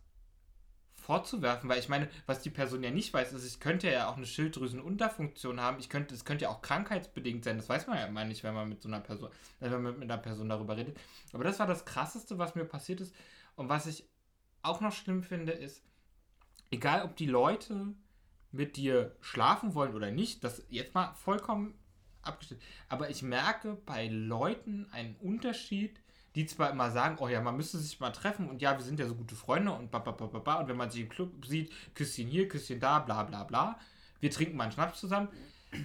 vorzuwerfen, 1.05 1.69
weil 1.69 1.79
ich 1.79 1.91
meine, 1.91 2.09
was 2.27 2.41
die 2.41 2.51
Person 2.51 2.83
ja 2.83 2.91
nicht 2.91 3.13
weiß, 3.13 3.33
ist, 3.35 3.45
ich 3.45 3.61
könnte 3.61 3.91
ja 3.91 4.09
auch 4.09 4.17
eine 4.17 4.27
Schilddrüsenunterfunktion 4.27 5.61
haben. 5.61 5.79
Ich 5.79 5.91
könnte, 5.91 6.15
es 6.15 6.25
könnte 6.25 6.45
ja 6.45 6.49
auch 6.49 6.63
krankheitsbedingt 6.63 7.45
sein. 7.45 7.59
Das 7.59 7.69
weiß 7.69 7.87
man 7.87 7.99
ja 7.99 8.07
immer 8.07 8.25
nicht, 8.25 8.43
wenn 8.43 8.55
man 8.55 8.69
mit 8.69 8.81
so 8.81 8.89
einer 8.89 9.01
Person, 9.01 9.29
wenn 9.61 9.83
man 9.83 9.99
mit 9.99 10.11
einer 10.11 10.21
Person 10.21 10.49
darüber 10.49 10.77
redet. 10.77 10.97
Aber 11.35 11.45
das 11.45 11.59
war 11.59 11.67
das 11.67 11.85
Krasseste, 11.85 12.39
was 12.39 12.55
mir 12.55 12.65
passiert 12.65 13.03
ist. 13.03 13.15
Und 13.55 13.69
was 13.69 13.87
ich 13.87 14.09
auch 14.63 14.81
noch 14.81 14.93
schlimm 14.93 15.23
finde, 15.23 15.53
ist, 15.53 15.83
egal 16.71 17.03
ob 17.03 17.17
die 17.17 17.27
Leute 17.27 17.95
mit 18.55 18.77
dir 18.77 19.15
schlafen 19.21 19.75
wollen 19.75 19.95
oder 19.95 20.11
nicht, 20.11 20.43
das 20.45 20.63
jetzt 20.71 20.95
mal 20.95 21.13
vollkommen 21.15 21.75
abgestellt. 22.23 22.63
Aber 22.89 23.11
ich 23.11 23.23
merke 23.23 23.75
bei 23.87 24.09
Leuten 24.09 24.87
einen 24.93 25.17
Unterschied, 25.17 26.01
die 26.35 26.47
zwar 26.47 26.71
immer 26.71 26.91
sagen, 26.91 27.19
oh 27.21 27.29
ja, 27.29 27.41
man 27.41 27.57
müsste 27.57 27.79
sich 27.79 28.01
mal 28.01 28.11
treffen 28.11 28.49
und 28.49 28.61
ja, 28.63 28.77
wir 28.77 28.85
sind 28.85 28.99
ja 28.99 29.07
so 29.07 29.15
gute 29.15 29.37
Freunde 29.37 29.73
und 29.73 29.91
ba, 29.91 29.99
ba, 30.01 30.11
ba, 30.13 30.27
ba, 30.27 30.39
ba, 30.39 30.55
und 30.57 30.69
wenn 30.69 30.77
man 30.77 30.91
sich 30.91 31.03
im 31.03 31.09
Club 31.09 31.45
sieht, 31.47 31.71
Küsschen 31.95 32.27
hier, 32.27 32.49
Küsschen 32.49 32.81
da, 32.81 32.99
bla 32.99 33.23
bla 33.23 33.45
bla. 33.45 33.79
Wir 34.21 34.31
trinken 34.31 34.57
mal 34.57 34.65
einen 34.65 34.73
Schnaps 34.73 35.01
zusammen. 35.01 35.29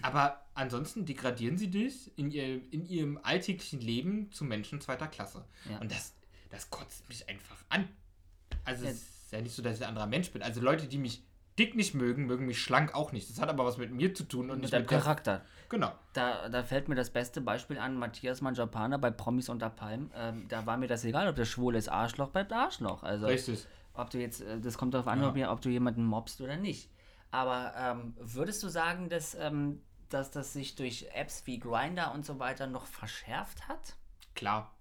Aber 0.04 0.46
ansonsten 0.54 1.06
degradieren 1.06 1.58
sie 1.58 1.70
dich 1.70 2.12
in, 2.16 2.30
ihr, 2.32 2.62
in 2.72 2.86
ihrem 2.88 3.20
alltäglichen 3.24 3.82
Leben 3.82 4.32
zu 4.32 4.44
Menschen 4.46 4.82
zweiter 4.82 5.08
Klasse. 5.08 5.46
Ja. 5.70 5.80
Und 5.80 5.92
das, 5.92 6.14
das 6.52 6.70
kotzt 6.70 7.10
mich 7.10 7.28
einfach 7.28 7.58
an. 7.70 7.90
Also 8.66 8.86
Ja. 8.86 8.92
es 8.92 9.02
ist 9.02 9.32
ja 9.32 9.42
nicht 9.42 9.56
so, 9.56 9.62
dass 9.64 9.78
ich 9.78 9.84
ein 9.84 9.90
anderer 9.90 10.06
Mensch 10.08 10.32
bin. 10.32 10.42
Also 10.44 10.62
Leute, 10.62 10.88
die 10.88 11.00
mich 11.00 11.24
dick 11.60 11.76
nicht 11.76 11.94
mögen, 11.94 12.26
mögen 12.26 12.46
mich 12.46 12.62
schlank 12.62 12.96
auch 12.96 13.12
nicht. 13.12 13.30
Das 13.30 13.40
hat 13.42 13.50
aber 13.50 13.66
was 13.66 13.78
mit 13.78 13.92
mir 13.92 14.16
zu 14.16 14.24
tun 14.24 14.50
und 14.50 14.58
Mit 14.58 14.62
nicht 14.62 14.74
deinem 14.74 14.82
mit 14.84 14.92
der 14.92 15.00
Charakter. 15.00 15.42
Genau. 15.68 15.92
Da, 16.14 16.50
da 16.50 16.64
fällt 16.64 16.88
mir 16.88 16.96
das 16.96 17.10
beste 17.12 17.42
Beispiel 17.42 17.78
an, 17.78 17.96
Matthias 17.98 18.42
Manjapane 18.42 18.98
bei 18.98 19.12
Promis 19.12 19.50
unter 19.50 19.70
Palm. 19.70 20.10
Ähm, 20.16 20.46
da 20.48 20.66
war 20.66 20.78
mir 20.78 20.88
das 20.88 21.04
egal, 21.04 21.28
ob 21.28 21.36
der 21.36 21.46
schwul 21.46 21.76
ist, 21.76 21.90
Arschloch 21.90 22.30
bleibt 22.30 22.54
Arschloch. 22.54 23.04
Also, 23.04 23.28
Richtig. 23.28 23.68
ob 23.94 24.10
du 24.10 24.18
jetzt, 24.20 24.42
äh, 24.42 24.60
das 24.60 24.78
kommt 24.78 24.94
darauf 24.94 25.08
an, 25.08 25.36
Ja. 25.36 25.52
ob 25.52 25.62
du 25.62 25.70
jemanden 25.70 26.06
mobst 26.06 26.42
oder 26.42 26.56
nicht. 26.56 26.90
Aber 27.32 27.74
ähm, 27.78 28.16
würdest 28.20 28.64
du 28.64 28.70
sagen, 28.70 29.10
dass, 29.10 29.36
ähm, 29.36 29.82
dass 30.10 30.32
das 30.32 30.54
sich 30.54 30.76
durch 30.76 31.08
Apps 31.14 31.46
wie 31.46 31.60
Grinder 31.60 32.14
und 32.14 32.26
so 32.26 32.40
weiter 32.40 32.66
noch 32.66 32.88
verschärft 32.88 33.68
hat? 33.68 33.96
Klar. 34.34 34.72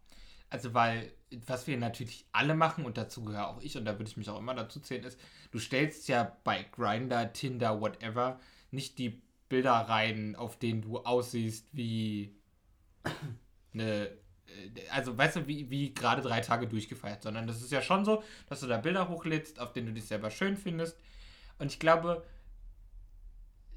Also, 0.50 0.74
weil, 0.74 1.12
was 1.46 1.66
wir 1.66 1.76
natürlich 1.76 2.26
alle 2.32 2.54
machen, 2.54 2.84
und 2.84 2.96
dazu 2.96 3.24
gehöre 3.24 3.48
auch 3.48 3.60
ich, 3.60 3.76
und 3.76 3.84
da 3.84 3.92
würde 3.98 4.10
ich 4.10 4.16
mich 4.16 4.30
auch 4.30 4.38
immer 4.38 4.54
dazu 4.54 4.80
zählen, 4.80 5.04
ist, 5.04 5.20
du 5.50 5.58
stellst 5.58 6.08
ja 6.08 6.36
bei 6.44 6.64
Grinder, 6.72 7.32
Tinder, 7.32 7.80
whatever, 7.80 8.40
nicht 8.70 8.98
die 8.98 9.20
Bilder 9.48 9.72
rein, 9.72 10.36
auf 10.36 10.58
denen 10.58 10.82
du 10.82 10.98
aussiehst 10.98 11.68
wie 11.72 12.34
eine, 13.74 14.06
äh, 14.06 14.88
also 14.90 15.16
weißt 15.16 15.36
du, 15.36 15.46
wie, 15.46 15.70
wie 15.70 15.94
gerade 15.94 16.22
drei 16.22 16.40
Tage 16.40 16.66
durchgefeiert, 16.66 17.22
sondern 17.22 17.46
das 17.46 17.62
ist 17.62 17.72
ja 17.72 17.82
schon 17.82 18.04
so, 18.04 18.22
dass 18.48 18.60
du 18.60 18.66
da 18.66 18.78
Bilder 18.78 19.08
hochlädst, 19.08 19.60
auf 19.60 19.72
denen 19.72 19.88
du 19.88 19.92
dich 19.92 20.06
selber 20.06 20.30
schön 20.30 20.56
findest. 20.56 20.98
Und 21.58 21.72
ich 21.72 21.78
glaube, 21.78 22.24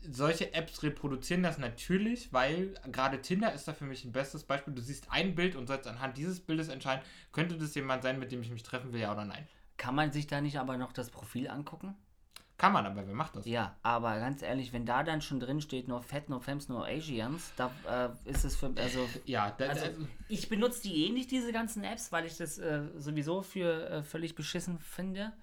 solche 0.09 0.53
Apps 0.53 0.83
reproduzieren 0.83 1.43
das 1.43 1.57
natürlich, 1.57 2.33
weil 2.33 2.73
gerade 2.91 3.21
Tinder 3.21 3.53
ist 3.53 3.67
da 3.67 3.73
für 3.73 3.85
mich 3.85 4.03
ein 4.05 4.11
bestes 4.11 4.43
Beispiel. 4.43 4.73
Du 4.73 4.81
siehst 4.81 5.11
ein 5.11 5.35
Bild 5.35 5.55
und 5.55 5.67
sollst 5.67 5.87
anhand 5.87 6.17
dieses 6.17 6.39
Bildes 6.39 6.69
entscheiden, 6.69 7.03
könnte 7.31 7.57
das 7.57 7.75
jemand 7.75 8.03
sein, 8.03 8.19
mit 8.19 8.31
dem 8.31 8.41
ich 8.41 8.51
mich 8.51 8.63
treffen 8.63 8.93
will, 8.93 9.01
ja 9.01 9.11
oder 9.11 9.25
nein. 9.25 9.47
Kann 9.77 9.95
man 9.95 10.11
sich 10.11 10.27
da 10.27 10.41
nicht 10.41 10.59
aber 10.59 10.77
noch 10.77 10.93
das 10.93 11.09
Profil 11.09 11.47
angucken? 11.47 11.95
Kann 12.61 12.73
man, 12.73 12.85
aber 12.85 13.07
wer 13.07 13.15
macht 13.15 13.35
das? 13.35 13.47
Ja, 13.47 13.75
aber 13.81 14.19
ganz 14.19 14.43
ehrlich, 14.43 14.71
wenn 14.71 14.85
da 14.85 15.01
dann 15.01 15.21
schon 15.21 15.39
drin 15.39 15.61
steht, 15.61 15.87
no 15.87 15.99
Fat, 15.99 16.29
no 16.29 16.39
Femmes, 16.39 16.69
no 16.69 16.83
Asians, 16.83 17.51
da 17.55 17.71
äh, 17.89 18.29
ist 18.29 18.45
es 18.45 18.55
für, 18.55 18.71
also 18.77 19.09
Ja, 19.25 19.49
da, 19.49 19.65
Also, 19.65 19.85
also, 19.85 20.07
ich 20.27 20.47
benutze 20.47 20.83
die 20.83 21.07
eh 21.07 21.09
nicht, 21.09 21.31
diese 21.31 21.51
ganzen 21.51 21.83
Apps, 21.83 22.11
weil 22.11 22.27
ich 22.27 22.37
das 22.37 22.59
äh, 22.59 22.83
sowieso 22.97 23.41
für 23.41 23.89
äh, 23.89 24.03
völlig 24.03 24.35
beschissen 24.35 24.77
finde. 24.77 25.33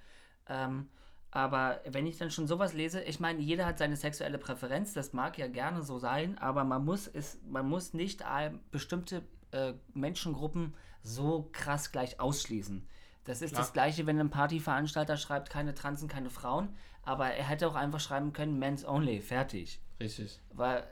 Ähm, 0.48 0.88
aber 1.31 1.81
wenn 1.87 2.07
ich 2.07 2.16
dann 2.16 2.31
schon 2.31 2.47
sowas 2.47 2.72
lese, 2.72 3.03
ich 3.03 3.20
meine, 3.20 3.41
jeder 3.41 3.66
hat 3.66 3.79
seine 3.79 3.97
sexuelle 3.97 4.39
Präferenz, 4.39 4.95
das 4.95 5.12
mag 5.12 5.37
ja 5.37 5.47
gerne 5.47 5.83
so 5.83 5.99
sein, 5.99 6.39
aber 6.39 6.64
man 6.64 6.85
muss 6.85 7.07
es, 7.07 7.39
man 7.47 7.68
muss 7.68 7.93
nicht 7.93 8.24
ein, 8.24 8.61
bestimmte 8.70 9.22
äh, 9.51 9.74
Menschengruppen 9.93 10.74
so 11.03 11.49
krass 11.53 11.93
gleich 11.93 12.18
ausschließen. 12.18 12.87
Das 13.24 13.43
ist 13.43 13.51
Klar. 13.51 13.62
das 13.62 13.72
gleiche, 13.74 14.07
wenn 14.07 14.18
ein 14.18 14.31
Partyveranstalter 14.31 15.18
schreibt, 15.18 15.51
keine 15.51 15.74
Transen, 15.74 16.09
keine 16.09 16.31
Frauen, 16.31 16.74
aber 17.03 17.31
er 17.31 17.45
hätte 17.45 17.68
auch 17.68 17.74
einfach 17.74 18.01
schreiben 18.01 18.33
können, 18.33 18.59
Men's 18.59 18.87
Only, 18.87 19.20
fertig. 19.20 19.83
Richtig. 20.01 20.41
Weil 20.55 20.85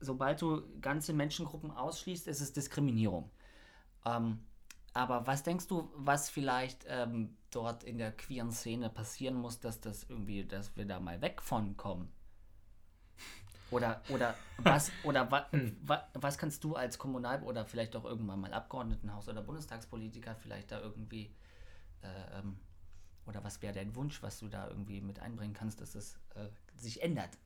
sobald 0.00 0.42
du 0.42 0.62
ganze 0.82 1.14
Menschengruppen 1.14 1.70
ausschließt, 1.70 2.28
ist 2.28 2.42
es 2.42 2.52
Diskriminierung. 2.52 3.30
Ähm, 4.04 4.40
aber 4.92 5.26
was 5.26 5.42
denkst 5.44 5.66
du, 5.66 5.90
was 5.94 6.28
vielleicht 6.28 6.84
ähm, 6.88 7.37
dort 7.50 7.84
in 7.84 7.98
der 7.98 8.12
queeren 8.12 8.52
Szene 8.52 8.90
passieren 8.90 9.36
muss, 9.36 9.60
dass 9.60 9.80
das 9.80 10.04
irgendwie, 10.08 10.44
dass 10.44 10.76
wir 10.76 10.84
da 10.84 11.00
mal 11.00 11.20
weg 11.20 11.42
von 11.42 11.76
kommen? 11.76 12.12
Oder, 13.70 14.02
oder 14.08 14.34
was, 14.58 14.90
oder 15.04 15.30
wa, 15.30 15.46
wa, 15.82 16.08
was 16.14 16.38
kannst 16.38 16.64
du 16.64 16.74
als 16.74 16.98
Kommunal- 16.98 17.42
oder 17.42 17.66
vielleicht 17.66 17.96
auch 17.96 18.04
irgendwann 18.04 18.40
mal 18.40 18.52
Abgeordnetenhaus- 18.52 19.28
oder 19.28 19.42
Bundestagspolitiker 19.42 20.34
vielleicht 20.36 20.72
da 20.72 20.80
irgendwie, 20.80 21.34
äh, 22.02 22.38
ähm, 22.38 22.58
oder 23.26 23.44
was 23.44 23.60
wäre 23.60 23.74
dein 23.74 23.94
Wunsch, 23.94 24.22
was 24.22 24.38
du 24.38 24.48
da 24.48 24.68
irgendwie 24.68 25.02
mit 25.02 25.20
einbringen 25.20 25.52
kannst, 25.52 25.82
dass 25.82 25.94
es 25.94 26.18
äh, 26.34 26.48
sich 26.76 27.02
ändert? 27.02 27.36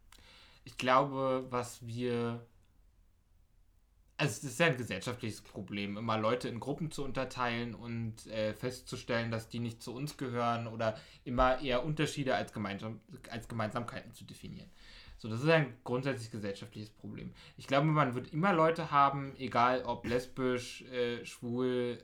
Ich 0.65 0.77
glaube, 0.77 1.47
was 1.51 1.85
wir. 1.85 2.47
Also, 4.23 4.47
es 4.47 4.53
ist 4.53 4.61
ja 4.61 4.67
ein 4.67 4.77
gesellschaftliches 4.77 5.41
Problem, 5.41 5.97
immer 5.97 6.17
Leute 6.17 6.49
in 6.49 6.61
Gruppen 6.61 6.93
zu 6.93 7.03
unterteilen 7.03 7.75
und 7.75 8.25
äh, 8.29 8.55
festzustellen, 8.55 9.33
dass 9.33 9.49
die 9.49 9.59
nicht 9.59 9.83
zu 9.83 9.93
uns 9.93 10.17
gehören 10.17 10.69
oder 10.69 10.97
immer 11.25 11.61
eher 11.61 11.85
Unterschiede 11.85 12.37
als, 12.37 12.53
Gemeinsam 12.53 13.01
als 13.31 13.49
Gemeinsamkeiten 13.49 14.15
zu 14.15 14.23
definieren. 14.23 14.71
So, 15.19 15.29
das 15.29 15.43
ist 15.43 15.49
ein 15.49 15.75
grundsätzlich 15.83 16.31
gesellschaftliches 16.31 16.91
Problem. 16.91 17.33
Ich 17.57 17.67
glaube, 17.67 17.89
man 17.89 18.15
wird 18.15 18.33
immer 18.33 18.53
Leute 18.53 18.93
haben, 18.93 19.35
egal 19.39 19.83
ob 19.83 20.07
lesbisch, 20.07 20.83
äh, 20.83 21.25
schwul, 21.27 21.99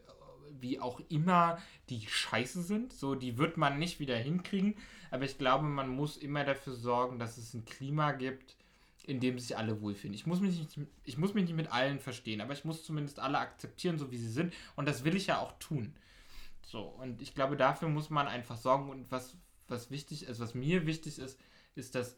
wie 0.59 0.81
auch 0.81 1.01
immer, 1.09 1.59
die 1.89 2.05
scheiße 2.05 2.63
sind. 2.63 2.93
So, 2.93 3.15
die 3.15 3.39
wird 3.39 3.59
man 3.59 3.79
nicht 3.79 4.01
wieder 4.01 4.17
hinkriegen. 4.17 4.75
Aber 5.13 5.25
ich 5.25 5.39
glaube, 5.39 5.67
man 5.67 5.89
muss 5.89 6.17
immer 6.17 6.43
dafür 6.43 6.73
sorgen, 6.73 7.21
dass 7.21 7.39
es 7.39 7.55
ein 7.55 7.65
Klima 7.65 8.11
gibt, 8.11 8.57
in 9.09 9.21
dem 9.21 9.39
sich 9.39 9.57
alle 9.57 9.81
wohlfühlen. 9.81 10.13
Ich 10.13 10.27
muss, 10.27 10.41
mich 10.41 10.59
nicht, 10.59 10.89
ich 11.05 11.17
muss 11.17 11.33
mich 11.33 11.45
nicht 11.45 11.57
mit 11.57 11.73
allen 11.73 11.99
verstehen, 11.99 12.43
aber 12.43 12.53
ich 12.53 12.67
muss 12.67 12.85
zumindest 12.85 13.19
alle 13.19 13.39
akzeptieren, 13.39 13.99
so 13.99 14.11
wie 14.11 14.19
sie 14.19 14.31
sind. 14.31 14.53
Und 14.77 14.87
das 14.87 15.03
will 15.03 15.17
ich 15.17 15.29
ja 15.29 15.39
auch 15.39 15.59
tun. 15.59 15.95
So, 16.63 16.83
und 16.83 17.23
ich 17.23 17.35
glaube, 17.35 17.57
dafür 17.57 17.89
muss 17.89 18.11
man 18.11 18.29
einfach 18.29 18.59
sorgen. 18.59 18.91
Und 18.91 19.11
was, 19.11 19.35
was 19.67 19.91
wichtig 19.91 20.25
ist, 20.25 20.41
was 20.41 20.55
mir 20.55 20.85
wichtig 20.85 21.19
ist, 21.19 21.41
ist, 21.75 21.95
dass 21.95 22.17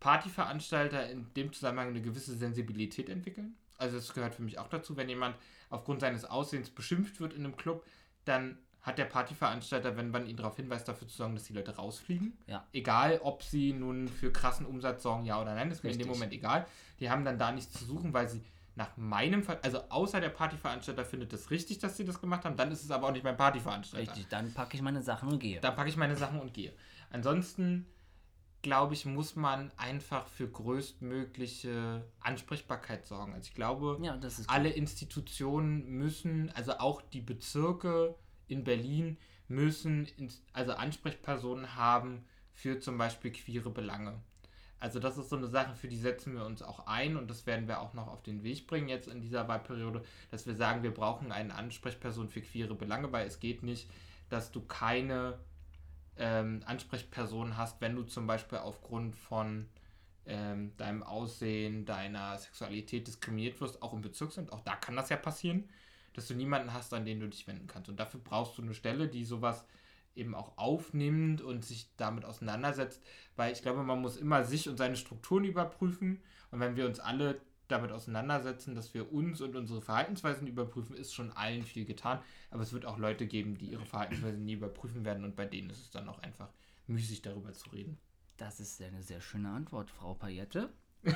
Partyveranstalter 0.00 1.08
in 1.08 1.32
dem 1.34 1.52
Zusammenhang 1.52 1.88
eine 1.88 2.02
gewisse 2.02 2.36
Sensibilität 2.36 3.08
entwickeln. 3.08 3.54
Also 3.78 3.96
das 3.96 4.12
gehört 4.12 4.34
für 4.34 4.42
mich 4.42 4.58
auch 4.58 4.68
dazu, 4.68 4.96
wenn 4.96 5.08
jemand 5.08 5.36
aufgrund 5.68 6.00
seines 6.00 6.24
Aussehens 6.24 6.70
beschimpft 6.70 7.20
wird 7.20 7.32
in 7.32 7.44
einem 7.44 7.56
Club, 7.56 7.86
dann 8.24 8.58
hat 8.82 8.98
der 8.98 9.04
Partyveranstalter, 9.04 9.96
wenn 9.96 10.10
man 10.10 10.26
ihn 10.26 10.36
darauf 10.36 10.56
hinweist, 10.56 10.88
dafür 10.88 11.06
zu 11.06 11.16
sorgen, 11.16 11.34
dass 11.34 11.44
die 11.44 11.52
Leute 11.52 11.76
rausfliegen. 11.76 12.38
Ja. 12.46 12.66
Egal, 12.72 13.20
ob 13.22 13.42
sie 13.42 13.72
nun 13.72 14.08
für 14.08 14.32
krassen 14.32 14.64
Umsatz 14.66 15.02
sorgen, 15.02 15.24
ja 15.24 15.40
oder 15.40 15.54
nein, 15.54 15.70
ist 15.70 15.84
mir 15.84 15.90
in 15.90 15.98
dem. 15.98 16.08
Moment 16.08 16.32
egal. 16.32 16.66
Die 16.98 17.10
haben 17.10 17.24
dann 17.24 17.38
da 17.38 17.52
nichts 17.52 17.78
zu 17.78 17.84
suchen, 17.84 18.12
weil 18.12 18.28
sie 18.28 18.42
nach 18.74 18.96
meinem 18.96 19.42
Fall, 19.42 19.58
also 19.62 19.82
außer 19.90 20.20
der 20.20 20.30
Partyveranstalter 20.30 21.04
findet 21.04 21.32
es 21.32 21.50
richtig, 21.50 21.78
dass 21.78 21.96
sie 21.96 22.04
das 22.04 22.20
gemacht 22.20 22.44
haben, 22.44 22.56
dann 22.56 22.72
ist 22.72 22.82
es 22.82 22.90
aber 22.90 23.08
auch 23.08 23.12
nicht 23.12 23.24
mein 23.24 23.36
Partyveranstalter. 23.36 24.10
Richtig, 24.12 24.28
dann 24.28 24.54
packe 24.54 24.76
ich 24.76 24.82
meine 24.82 25.02
Sachen 25.02 25.28
und 25.28 25.38
gehe. 25.38 25.60
Da 25.60 25.70
packe 25.70 25.88
ich 25.90 25.96
meine 25.96 26.16
Sachen 26.16 26.40
und 26.40 26.54
gehe. 26.54 26.72
Ansonsten, 27.10 27.86
glaube 28.62 28.94
ich, 28.94 29.04
muss 29.04 29.36
man 29.36 29.70
einfach 29.76 30.28
für 30.28 30.48
größtmögliche 30.48 32.04
Ansprechbarkeit 32.20 33.04
sorgen. 33.06 33.34
Also 33.34 33.48
ich 33.48 33.54
glaube, 33.54 33.98
ja, 34.02 34.18
alle 34.46 34.70
Institutionen 34.70 35.86
müssen, 35.86 36.50
also 36.54 36.78
auch 36.78 37.02
die 37.02 37.20
Bezirke 37.20 38.14
in 38.50 38.64
Berlin 38.64 39.16
müssen 39.48 40.06
also 40.52 40.72
Ansprechpersonen 40.72 41.74
haben 41.76 42.24
für 42.52 42.78
zum 42.78 42.98
Beispiel 42.98 43.32
queere 43.32 43.70
Belange. 43.70 44.20
Also 44.78 44.98
das 44.98 45.18
ist 45.18 45.28
so 45.28 45.36
eine 45.36 45.48
Sache, 45.48 45.74
für 45.74 45.88
die 45.88 45.98
setzen 45.98 46.34
wir 46.34 46.46
uns 46.46 46.62
auch 46.62 46.86
ein 46.86 47.16
und 47.16 47.28
das 47.28 47.44
werden 47.46 47.68
wir 47.68 47.80
auch 47.80 47.92
noch 47.92 48.08
auf 48.08 48.22
den 48.22 48.42
Weg 48.42 48.66
bringen 48.66 48.88
jetzt 48.88 49.08
in 49.08 49.20
dieser 49.20 49.46
Wahlperiode, 49.46 50.02
dass 50.30 50.46
wir 50.46 50.54
sagen, 50.54 50.82
wir 50.82 50.94
brauchen 50.94 51.32
eine 51.32 51.54
Ansprechperson 51.54 52.30
für 52.30 52.40
queere 52.40 52.74
Belange, 52.74 53.12
weil 53.12 53.26
es 53.26 53.40
geht 53.40 53.62
nicht, 53.62 53.90
dass 54.30 54.52
du 54.52 54.62
keine 54.62 55.38
ähm, 56.16 56.62
Ansprechperson 56.64 57.58
hast, 57.58 57.80
wenn 57.82 57.94
du 57.94 58.04
zum 58.04 58.26
Beispiel 58.26 58.58
aufgrund 58.58 59.16
von 59.16 59.68
ähm, 60.26 60.74
deinem 60.78 61.02
Aussehen, 61.02 61.84
deiner 61.84 62.38
Sexualität 62.38 63.06
diskriminiert 63.06 63.60
wirst, 63.60 63.82
auch 63.82 63.92
im 63.92 64.00
Bezirksamt. 64.00 64.52
Auch 64.52 64.60
da 64.60 64.76
kann 64.76 64.96
das 64.96 65.10
ja 65.10 65.16
passieren, 65.16 65.68
dass 66.14 66.28
du 66.28 66.34
niemanden 66.34 66.72
hast, 66.72 66.92
an 66.94 67.04
den 67.04 67.20
du 67.20 67.28
dich 67.28 67.46
wenden 67.46 67.66
kannst. 67.66 67.88
Und 67.88 67.98
dafür 68.00 68.20
brauchst 68.22 68.58
du 68.58 68.62
eine 68.62 68.74
Stelle, 68.74 69.08
die 69.08 69.24
sowas 69.24 69.66
eben 70.14 70.34
auch 70.34 70.58
aufnimmt 70.58 71.40
und 71.40 71.64
sich 71.64 71.88
damit 71.96 72.24
auseinandersetzt, 72.24 73.02
weil 73.36 73.52
ich 73.52 73.62
glaube, 73.62 73.82
man 73.82 74.00
muss 74.00 74.16
immer 74.16 74.44
sich 74.44 74.68
und 74.68 74.76
seine 74.76 74.96
Strukturen 74.96 75.44
überprüfen. 75.44 76.20
Und 76.50 76.60
wenn 76.60 76.76
wir 76.76 76.86
uns 76.86 76.98
alle 76.98 77.40
damit 77.68 77.92
auseinandersetzen, 77.92 78.74
dass 78.74 78.92
wir 78.94 79.12
uns 79.12 79.40
und 79.40 79.54
unsere 79.54 79.80
Verhaltensweisen 79.80 80.48
überprüfen, 80.48 80.96
ist 80.96 81.14
schon 81.14 81.30
allen 81.32 81.62
viel 81.62 81.84
getan. 81.84 82.20
Aber 82.50 82.62
es 82.62 82.72
wird 82.72 82.84
auch 82.84 82.98
Leute 82.98 83.26
geben, 83.26 83.56
die 83.56 83.66
ihre 83.66 83.86
Verhaltensweisen 83.86 84.44
nie 84.44 84.54
überprüfen 84.54 85.04
werden 85.04 85.24
und 85.24 85.36
bei 85.36 85.46
denen 85.46 85.70
ist 85.70 85.80
es 85.80 85.90
dann 85.90 86.08
auch 86.08 86.18
einfach 86.18 86.48
müßig, 86.88 87.22
darüber 87.22 87.52
zu 87.52 87.70
reden. 87.70 87.98
Das 88.36 88.58
ist 88.58 88.82
eine 88.82 89.02
sehr 89.02 89.20
schöne 89.20 89.50
Antwort, 89.50 89.90
Frau 89.90 90.14
Payette. 90.14 90.70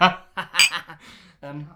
ähm, 1.42 1.68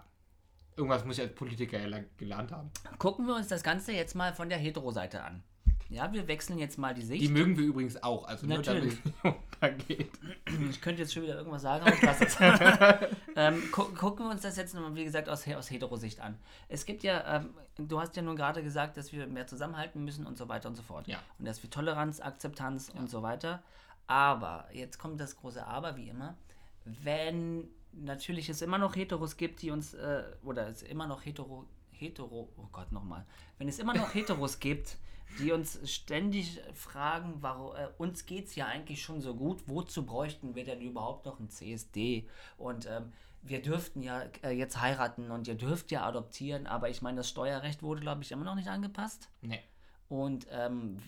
Irgendwas 0.76 1.04
muss 1.04 1.18
ich 1.18 1.24
als 1.24 1.34
Politiker 1.34 1.78
ja 1.78 1.98
gelernt 2.16 2.52
haben. 2.52 2.70
gucken 2.98 3.26
wir 3.26 3.34
uns 3.34 3.48
das 3.48 3.62
Ganze 3.62 3.92
jetzt 3.92 4.14
mal 4.14 4.34
von 4.34 4.48
der 4.48 4.58
Hetero-Seite 4.58 5.22
an. 5.22 5.42
Ja, 5.90 6.12
wir 6.12 6.26
wechseln 6.26 6.58
jetzt 6.58 6.78
mal 6.78 6.94
die 6.94 7.02
Die 7.02 7.06
Sicht. 7.06 7.30
mögen 7.30 7.56
wir 7.56 7.64
übrigens 7.66 8.02
auch, 8.02 8.24
also 8.26 8.46
nur 8.46 8.56
Natürlich. 8.56 8.96
damit 9.60 9.84
es. 9.88 10.70
Ich 10.70 10.80
könnte 10.80 11.02
jetzt 11.02 11.12
schon 11.12 11.22
wieder 11.22 11.36
irgendwas 11.36 11.62
sagen, 11.62 11.84
aber 11.84 11.94
ich 11.94 12.02
lasse 12.02 12.24
es. 12.24 12.36
ähm, 13.36 13.62
gu 13.70 13.84
gucken 13.94 14.26
wir 14.26 14.30
uns 14.30 14.42
das 14.42 14.56
jetzt 14.56 14.74
nochmal, 14.74 14.94
wie 14.94 15.04
gesagt, 15.04 15.28
aus, 15.28 15.46
aus 15.48 15.70
Hetero-Sicht 15.70 16.20
an. 16.20 16.38
Es 16.68 16.86
gibt 16.86 17.02
ja, 17.02 17.36
ähm, 17.36 17.50
du 17.76 18.00
hast 18.00 18.16
ja 18.16 18.22
nun 18.22 18.34
gerade 18.34 18.62
gesagt, 18.62 18.96
dass 18.96 19.12
wir 19.12 19.26
mehr 19.26 19.46
zusammenhalten 19.46 20.04
müssen 20.04 20.26
und 20.26 20.36
so 20.38 20.48
weiter 20.48 20.68
und 20.68 20.74
so 20.74 20.82
fort. 20.82 21.06
Ja. 21.06 21.18
Und 21.38 21.44
dass 21.44 21.62
wir 21.62 21.70
Toleranz, 21.70 22.20
Akzeptanz 22.20 22.90
und 22.96 23.10
so 23.10 23.22
weiter. 23.22 23.62
Aber, 24.06 24.66
jetzt 24.72 24.98
kommt 24.98 25.20
das 25.20 25.36
große 25.36 25.64
Aber, 25.66 25.96
wie 25.96 26.08
immer. 26.08 26.36
Wenn 26.84 27.68
natürlich 28.00 28.48
es 28.48 28.62
immer 28.62 28.78
noch 28.78 28.96
Heteros 28.96 29.36
gibt, 29.36 29.62
die 29.62 29.70
uns, 29.70 29.94
äh, 29.94 30.24
oder 30.42 30.68
es 30.68 30.82
immer 30.82 31.06
noch 31.06 31.24
Hetero, 31.24 31.66
Hetero, 31.92 32.52
oh 32.56 32.68
Gott, 32.72 32.92
nochmal. 32.92 33.26
Wenn 33.58 33.68
es 33.68 33.78
immer 33.78 33.94
noch 33.94 34.14
Heteros 34.14 34.58
gibt, 34.58 34.98
die 35.38 35.52
uns 35.52 35.78
ständig 35.90 36.60
fragen, 36.74 37.36
warum, 37.40 37.74
äh, 37.76 37.88
uns 37.98 38.26
geht 38.26 38.46
es 38.46 38.54
ja 38.54 38.66
eigentlich 38.66 39.02
schon 39.02 39.20
so 39.20 39.34
gut, 39.34 39.62
wozu 39.66 40.04
bräuchten 40.04 40.54
wir 40.54 40.64
denn 40.64 40.80
überhaupt 40.80 41.26
noch 41.26 41.40
ein 41.40 41.48
CSD? 41.48 42.28
Und 42.56 42.86
ähm, 42.86 43.12
wir 43.42 43.60
dürften 43.60 44.02
ja 44.02 44.22
äh, 44.42 44.50
jetzt 44.50 44.80
heiraten 44.80 45.30
und 45.30 45.48
ihr 45.48 45.54
dürft 45.54 45.90
ja 45.90 46.06
adoptieren, 46.06 46.66
aber 46.66 46.88
ich 46.88 47.02
meine, 47.02 47.18
das 47.18 47.28
Steuerrecht 47.28 47.82
wurde, 47.82 48.00
glaube 48.00 48.22
ich, 48.22 48.32
immer 48.32 48.44
noch 48.44 48.54
nicht 48.54 48.68
angepasst. 48.68 49.28
Nee. 49.42 49.60
Und 50.08 50.46
ähm, 50.50 50.98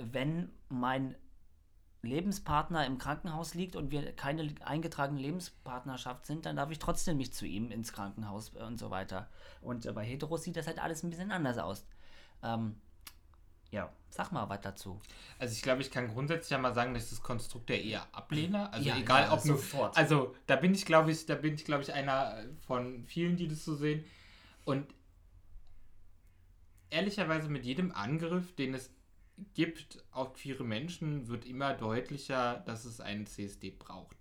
wenn 0.00 0.50
mein 0.68 1.14
Lebenspartner 2.04 2.86
im 2.86 2.98
Krankenhaus 2.98 3.54
liegt 3.54 3.76
und 3.76 3.90
wir 3.90 4.12
keine 4.14 4.54
eingetragene 4.64 5.20
Lebenspartnerschaft 5.20 6.26
sind, 6.26 6.46
dann 6.46 6.56
darf 6.56 6.70
ich 6.70 6.78
trotzdem 6.78 7.16
nicht 7.16 7.34
zu 7.34 7.46
ihm 7.46 7.70
ins 7.70 7.92
Krankenhaus 7.92 8.54
äh, 8.54 8.62
und 8.62 8.78
so 8.78 8.90
weiter. 8.90 9.28
Und 9.60 9.86
äh, 9.86 9.92
bei 9.92 10.04
Heteros 10.04 10.42
sieht 10.42 10.56
das 10.56 10.66
halt 10.66 10.78
alles 10.78 11.02
ein 11.02 11.10
bisschen 11.10 11.32
anders 11.32 11.58
aus. 11.58 11.86
Ähm, 12.42 12.76
ja, 13.70 13.92
sag 14.08 14.30
mal 14.30 14.48
was 14.48 14.60
dazu. 14.60 15.00
Also 15.38 15.52
ich 15.52 15.62
glaube, 15.62 15.82
ich 15.82 15.90
kann 15.90 16.08
grundsätzlich 16.08 16.50
ja 16.50 16.58
mal 16.58 16.74
sagen, 16.74 16.94
dass 16.94 17.10
das 17.10 17.22
Konstrukt 17.22 17.68
der 17.68 17.82
Ehe 17.82 18.00
ablehne. 18.12 18.72
Also 18.72 18.88
Ja, 18.88 18.96
egal 18.96 19.22
ja, 19.22 19.32
ob 19.32 19.44
nur. 19.44 19.56
sofort. 19.56 19.96
Also 19.96 20.34
da 20.46 20.56
bin 20.56 20.74
ich, 20.74 20.86
glaube 20.86 21.10
ich, 21.10 21.26
da 21.26 21.34
bin 21.34 21.54
ich, 21.54 21.64
glaube 21.64 21.82
ich, 21.82 21.92
einer 21.92 22.44
von 22.66 23.04
vielen, 23.04 23.36
die 23.36 23.48
das 23.48 23.64
so 23.64 23.74
sehen. 23.74 24.04
Und 24.64 24.86
ehrlicherweise 26.90 27.48
mit 27.48 27.64
jedem 27.64 27.90
Angriff, 27.92 28.54
den 28.54 28.74
es 28.74 28.90
gibt 29.54 30.04
auf 30.10 30.34
queere 30.34 30.64
Menschen, 30.64 31.28
wird 31.28 31.44
immer 31.44 31.74
deutlicher, 31.74 32.62
dass 32.66 32.84
es 32.84 33.00
einen 33.00 33.26
CSD 33.26 33.70
braucht. 33.70 34.16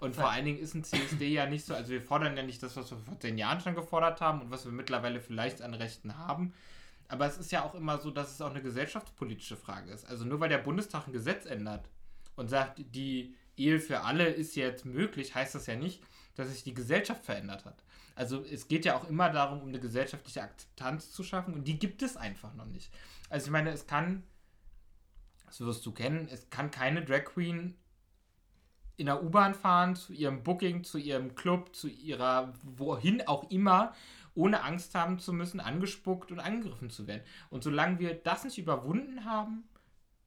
Und 0.00 0.16
vor 0.16 0.30
allen 0.30 0.44
Dingen 0.44 0.58
ist 0.58 0.74
ein 0.74 0.84
CSD 0.84 1.28
ja 1.28 1.46
nicht 1.46 1.64
so, 1.64 1.74
also 1.74 1.90
wir 1.90 2.02
fordern 2.02 2.36
ja 2.36 2.42
nicht 2.42 2.62
das, 2.62 2.76
was 2.76 2.90
wir 2.90 2.98
vor 2.98 3.18
zehn 3.20 3.38
Jahren 3.38 3.60
schon 3.60 3.74
gefordert 3.74 4.20
haben 4.20 4.42
und 4.42 4.50
was 4.50 4.64
wir 4.64 4.72
mittlerweile 4.72 5.20
vielleicht 5.20 5.62
an 5.62 5.74
Rechten 5.74 6.18
haben. 6.18 6.52
Aber 7.08 7.26
es 7.26 7.38
ist 7.38 7.52
ja 7.52 7.64
auch 7.64 7.74
immer 7.74 7.98
so, 7.98 8.10
dass 8.10 8.32
es 8.32 8.40
auch 8.40 8.50
eine 8.50 8.62
gesellschaftspolitische 8.62 9.56
Frage 9.56 9.92
ist. 9.92 10.06
Also 10.06 10.24
nur 10.24 10.40
weil 10.40 10.48
der 10.48 10.58
Bundestag 10.58 11.06
ein 11.06 11.12
Gesetz 11.12 11.46
ändert 11.46 11.88
und 12.36 12.48
sagt, 12.48 12.80
die 12.94 13.34
Ehe 13.56 13.80
für 13.80 14.00
alle 14.00 14.28
ist 14.28 14.56
jetzt 14.56 14.84
möglich, 14.84 15.34
heißt 15.34 15.54
das 15.54 15.66
ja 15.66 15.76
nicht, 15.76 16.02
dass 16.34 16.48
sich 16.48 16.62
die 16.62 16.74
Gesellschaft 16.74 17.24
verändert 17.24 17.64
hat. 17.64 17.82
Also 18.14 18.44
es 18.44 18.68
geht 18.68 18.84
ja 18.84 18.96
auch 18.96 19.08
immer 19.08 19.30
darum, 19.30 19.60
um 19.60 19.68
eine 19.68 19.80
gesellschaftliche 19.80 20.42
Akzeptanz 20.42 21.10
zu 21.12 21.22
schaffen 21.22 21.54
und 21.54 21.64
die 21.64 21.78
gibt 21.78 22.02
es 22.02 22.16
einfach 22.16 22.54
noch 22.54 22.66
nicht. 22.66 22.92
Also 23.28 23.46
ich 23.46 23.52
meine, 23.52 23.70
es 23.70 23.86
kann, 23.86 24.22
das 25.50 25.60
wirst 25.60 25.84
du 25.84 25.92
kennen, 25.92 26.28
es 26.30 26.48
kann 26.50 26.70
keine 26.70 27.04
Drag 27.04 27.24
Queen 27.24 27.74
in 28.96 29.06
der 29.06 29.22
U-Bahn 29.22 29.54
fahren, 29.54 29.96
zu 29.96 30.12
ihrem 30.12 30.42
Booking, 30.42 30.84
zu 30.84 30.98
ihrem 30.98 31.34
Club, 31.34 31.74
zu 31.74 31.88
ihrer, 31.88 32.52
wohin 32.62 33.26
auch 33.26 33.50
immer, 33.50 33.94
ohne 34.34 34.62
Angst 34.62 34.94
haben 34.94 35.18
zu 35.18 35.32
müssen, 35.32 35.58
angespuckt 35.58 36.30
und 36.30 36.38
angegriffen 36.38 36.90
zu 36.90 37.06
werden. 37.06 37.22
Und 37.48 37.64
solange 37.64 37.98
wir 37.98 38.14
das 38.14 38.44
nicht 38.44 38.58
überwunden 38.58 39.24
haben, 39.24 39.64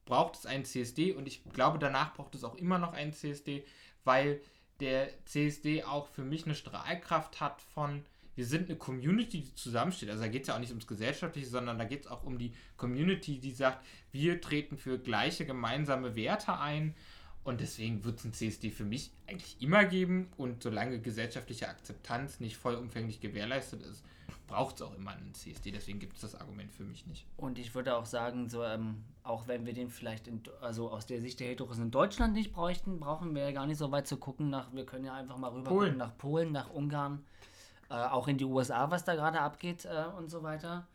braucht 0.05 0.35
es 0.35 0.45
einen 0.45 0.65
CSD 0.65 1.13
und 1.13 1.27
ich 1.27 1.43
glaube, 1.53 1.79
danach 1.79 2.13
braucht 2.13 2.35
es 2.35 2.43
auch 2.43 2.55
immer 2.55 2.79
noch 2.79 2.93
einen 2.93 3.13
CSD, 3.13 3.65
weil 4.03 4.41
der 4.79 5.09
CSD 5.25 5.83
auch 5.83 6.07
für 6.07 6.23
mich 6.23 6.45
eine 6.45 6.55
Strahlkraft 6.55 7.39
hat 7.39 7.61
von, 7.61 8.03
wir 8.35 8.45
sind 8.45 8.69
eine 8.69 8.77
Community, 8.77 9.41
die 9.41 9.55
zusammensteht. 9.55 10.09
Also 10.09 10.21
da 10.21 10.27
geht 10.27 10.43
es 10.43 10.47
ja 10.47 10.55
auch 10.55 10.59
nicht 10.59 10.71
ums 10.71 10.87
Gesellschaftliche, 10.87 11.47
sondern 11.47 11.77
da 11.77 11.85
geht 11.85 12.05
es 12.05 12.07
auch 12.07 12.23
um 12.23 12.37
die 12.37 12.53
Community, 12.77 13.39
die 13.39 13.51
sagt, 13.51 13.85
wir 14.11 14.41
treten 14.41 14.77
für 14.77 14.97
gleiche 14.97 15.45
gemeinsame 15.45 16.15
Werte 16.15 16.59
ein. 16.59 16.95
Und 17.43 17.59
deswegen 17.59 18.05
wird 18.05 18.19
es 18.19 18.25
ein 18.25 18.33
CSD 18.33 18.69
für 18.69 18.85
mich 18.85 19.11
eigentlich 19.27 19.61
immer 19.61 19.83
geben. 19.83 20.29
Und 20.37 20.63
solange 20.63 20.99
gesellschaftliche 20.99 21.67
Akzeptanz 21.67 22.39
nicht 22.39 22.57
vollumfänglich 22.57 23.19
gewährleistet 23.19 23.81
ist, 23.83 24.03
braucht 24.47 24.75
es 24.75 24.81
auch 24.81 24.95
immer 24.95 25.11
einen 25.11 25.33
CSD. 25.33 25.71
Deswegen 25.71 25.99
gibt 25.99 26.15
es 26.15 26.21
das 26.21 26.35
Argument 26.35 26.71
für 26.71 26.83
mich 26.83 27.05
nicht. 27.07 27.25
Und 27.37 27.59
ich 27.59 27.75
würde 27.75 27.95
auch 27.95 28.05
sagen, 28.05 28.49
so, 28.49 28.63
ähm, 28.63 29.03
auch 29.23 29.47
wenn 29.47 29.65
wir 29.65 29.73
den 29.73 29.89
vielleicht 29.89 30.27
in, 30.27 30.41
also 30.61 30.89
aus 30.89 31.05
der 31.05 31.21
Sicht 31.21 31.39
der 31.39 31.47
Heteros 31.47 31.79
in 31.79 31.91
Deutschland 31.91 32.33
nicht 32.33 32.53
bräuchten, 32.53 32.99
brauchen 32.99 33.35
wir 33.35 33.43
ja 33.43 33.51
gar 33.51 33.67
nicht 33.67 33.77
so 33.77 33.91
weit 33.91 34.07
zu 34.07 34.17
gucken 34.17 34.49
nach, 34.49 34.73
wir 34.73 34.85
können 34.85 35.05
ja 35.05 35.13
einfach 35.13 35.37
mal 35.37 35.49
rüber 35.49 35.69
Polen. 35.69 35.97
nach 35.97 36.17
Polen, 36.17 36.51
nach 36.51 36.69
Ungarn, 36.69 37.23
äh, 37.93 37.95
auch 37.95 38.27
in 38.27 38.39
die 38.39 38.45
USA, 38.45 38.89
was 38.89 39.03
da 39.03 39.13
gerade 39.13 39.39
abgeht 39.39 39.85
äh, 39.85 40.05
und 40.17 40.29
so 40.29 40.41
weiter. 40.41 40.87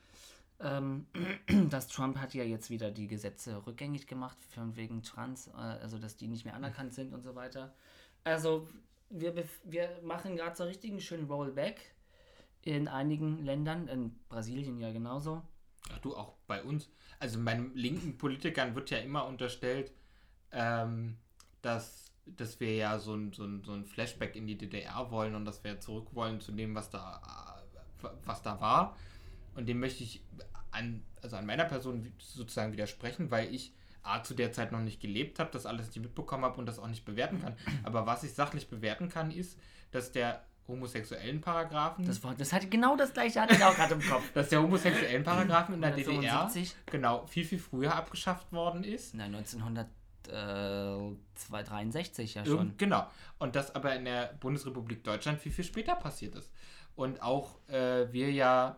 Ähm, 0.61 1.07
das 1.71 1.87
Trump 1.87 2.19
hat 2.19 2.35
ja 2.35 2.43
jetzt 2.43 2.71
wieder 2.71 2.91
die 2.91 3.07
Gesetze 3.07 3.65
rückgängig 3.65 4.09
gemacht, 4.09 4.37
von 4.53 4.75
wegen 4.75 5.03
Trans, 5.05 5.47
äh, 5.47 5.61
also 5.61 5.99
dass 5.99 6.17
die 6.17 6.27
nicht 6.27 6.45
mehr 6.45 6.55
anerkannt 6.55 6.95
sind 6.95 7.15
und 7.15 7.23
so 7.23 7.37
weiter. 7.37 7.73
Also 8.25 8.67
wir, 9.11 9.33
wir 9.63 10.01
machen 10.03 10.35
gerade 10.35 10.57
so 10.57 10.65
richtig 10.65 10.91
einen 10.91 11.01
schönen 11.01 11.29
Rollback 11.29 11.95
in 12.63 12.89
einigen 12.89 13.45
Ländern, 13.45 13.87
in 13.87 14.19
Brasilien 14.29 14.79
ja 14.79 14.93
genauso. 14.93 15.43
Ach 15.93 15.99
du, 16.01 16.17
auch 16.17 16.35
bei 16.49 16.65
uns. 16.65 16.91
Also 17.21 17.39
meinen 17.39 17.73
linken 17.75 18.19
Politikern 18.19 18.75
wird 18.75 18.91
ja 18.91 18.99
immer 18.99 19.25
unterstellt, 19.27 19.93
ähm, 20.51 21.17
dass, 21.63 22.08
dass 22.37 22.61
wir 22.61 22.75
ja 22.75 22.99
so 22.99 23.15
ein, 23.15 23.33
so, 23.33 23.45
ein, 23.45 23.63
so 23.65 23.73
ein 23.73 23.85
Flashback 23.85 24.37
in 24.37 24.47
die 24.47 24.57
DDR 24.57 25.11
wollen 25.11 25.35
und 25.35 25.45
dass 25.45 25.63
wir 25.65 25.81
zurück 25.81 26.09
wollen 26.13 26.41
zu 26.41 26.53
dem, 26.53 26.75
was 26.75 26.91
da, 26.91 27.59
äh, 28.03 28.09
was 28.25 28.43
da 28.43 28.61
war. 28.61 28.97
Und 29.55 29.69
dem 29.69 29.81
möchte 29.81 30.05
ich 30.05 30.23
an, 30.71 31.03
also 31.23 31.37
an 31.37 31.47
meiner 31.47 31.65
Person 31.65 32.13
sozusagen 32.19 32.73
widersprechen, 32.73 33.31
weil 33.31 33.53
ich 33.53 33.73
A, 34.03 34.23
zu 34.23 34.35
der 34.35 34.53
Zeit 34.53 34.73
noch 34.73 34.81
nicht 34.81 35.01
gelebt 35.01 35.39
habe, 35.39 35.51
das 35.53 35.67
alles 35.67 35.87
nicht 35.89 36.01
mitbekommen 36.01 36.45
habe 36.45 36.59
und 36.59 36.67
das 36.67 36.79
auch 36.79 36.87
nicht 36.87 37.05
bewerten 37.05 37.41
kann. 37.41 37.55
Aber 37.83 38.07
was 38.07 38.23
ich 38.23 38.33
sachlich 38.33 38.69
bewerten 38.69 39.09
kann, 39.09 39.31
ist, 39.31 39.59
dass 39.91 40.13
der 40.13 40.45
homosexuellen 40.69 41.41
Paragraphen, 41.41 42.07
Das, 42.07 42.23
war, 42.23 42.35
das 42.35 42.53
hatte 42.53 42.69
genau 42.69 42.95
das 42.97 43.13
gleiche 43.13 43.41
hatte 43.41 43.55
ich 43.55 43.65
auch 43.65 43.75
gerade 43.75 43.95
im 43.95 44.03
Kopf. 44.03 44.23
dass 44.35 44.51
der 44.51 44.63
homosexuellen 44.63 45.25
Paragraphen 45.25 45.75
in 45.75 45.81
der 45.81 45.91
175? 45.91 46.71
DDR 46.71 46.93
genau 46.93 47.27
viel, 47.27 47.45
viel 47.45 47.59
früher 47.59 47.95
abgeschafft 47.95 48.53
worden 48.53 48.85
ist. 48.85 49.15
Nein, 49.15 49.35
1963 50.27 52.35
ja 52.35 52.45
schon. 52.45 52.77
Genau. 52.77 53.07
Und 53.39 53.57
das 53.57 53.75
aber 53.75 53.95
in 53.95 54.05
der 54.05 54.35
Bundesrepublik 54.41 55.05
Deutschland 55.05 55.41
viel, 55.41 55.53
viel 55.53 55.65
später 55.65 55.95
passiert 55.95 56.35
ist. 56.35 56.51
Und 56.97 57.23
auch 57.23 57.57
äh, 57.69 58.13
wir 58.13 58.33
ja 58.33 58.77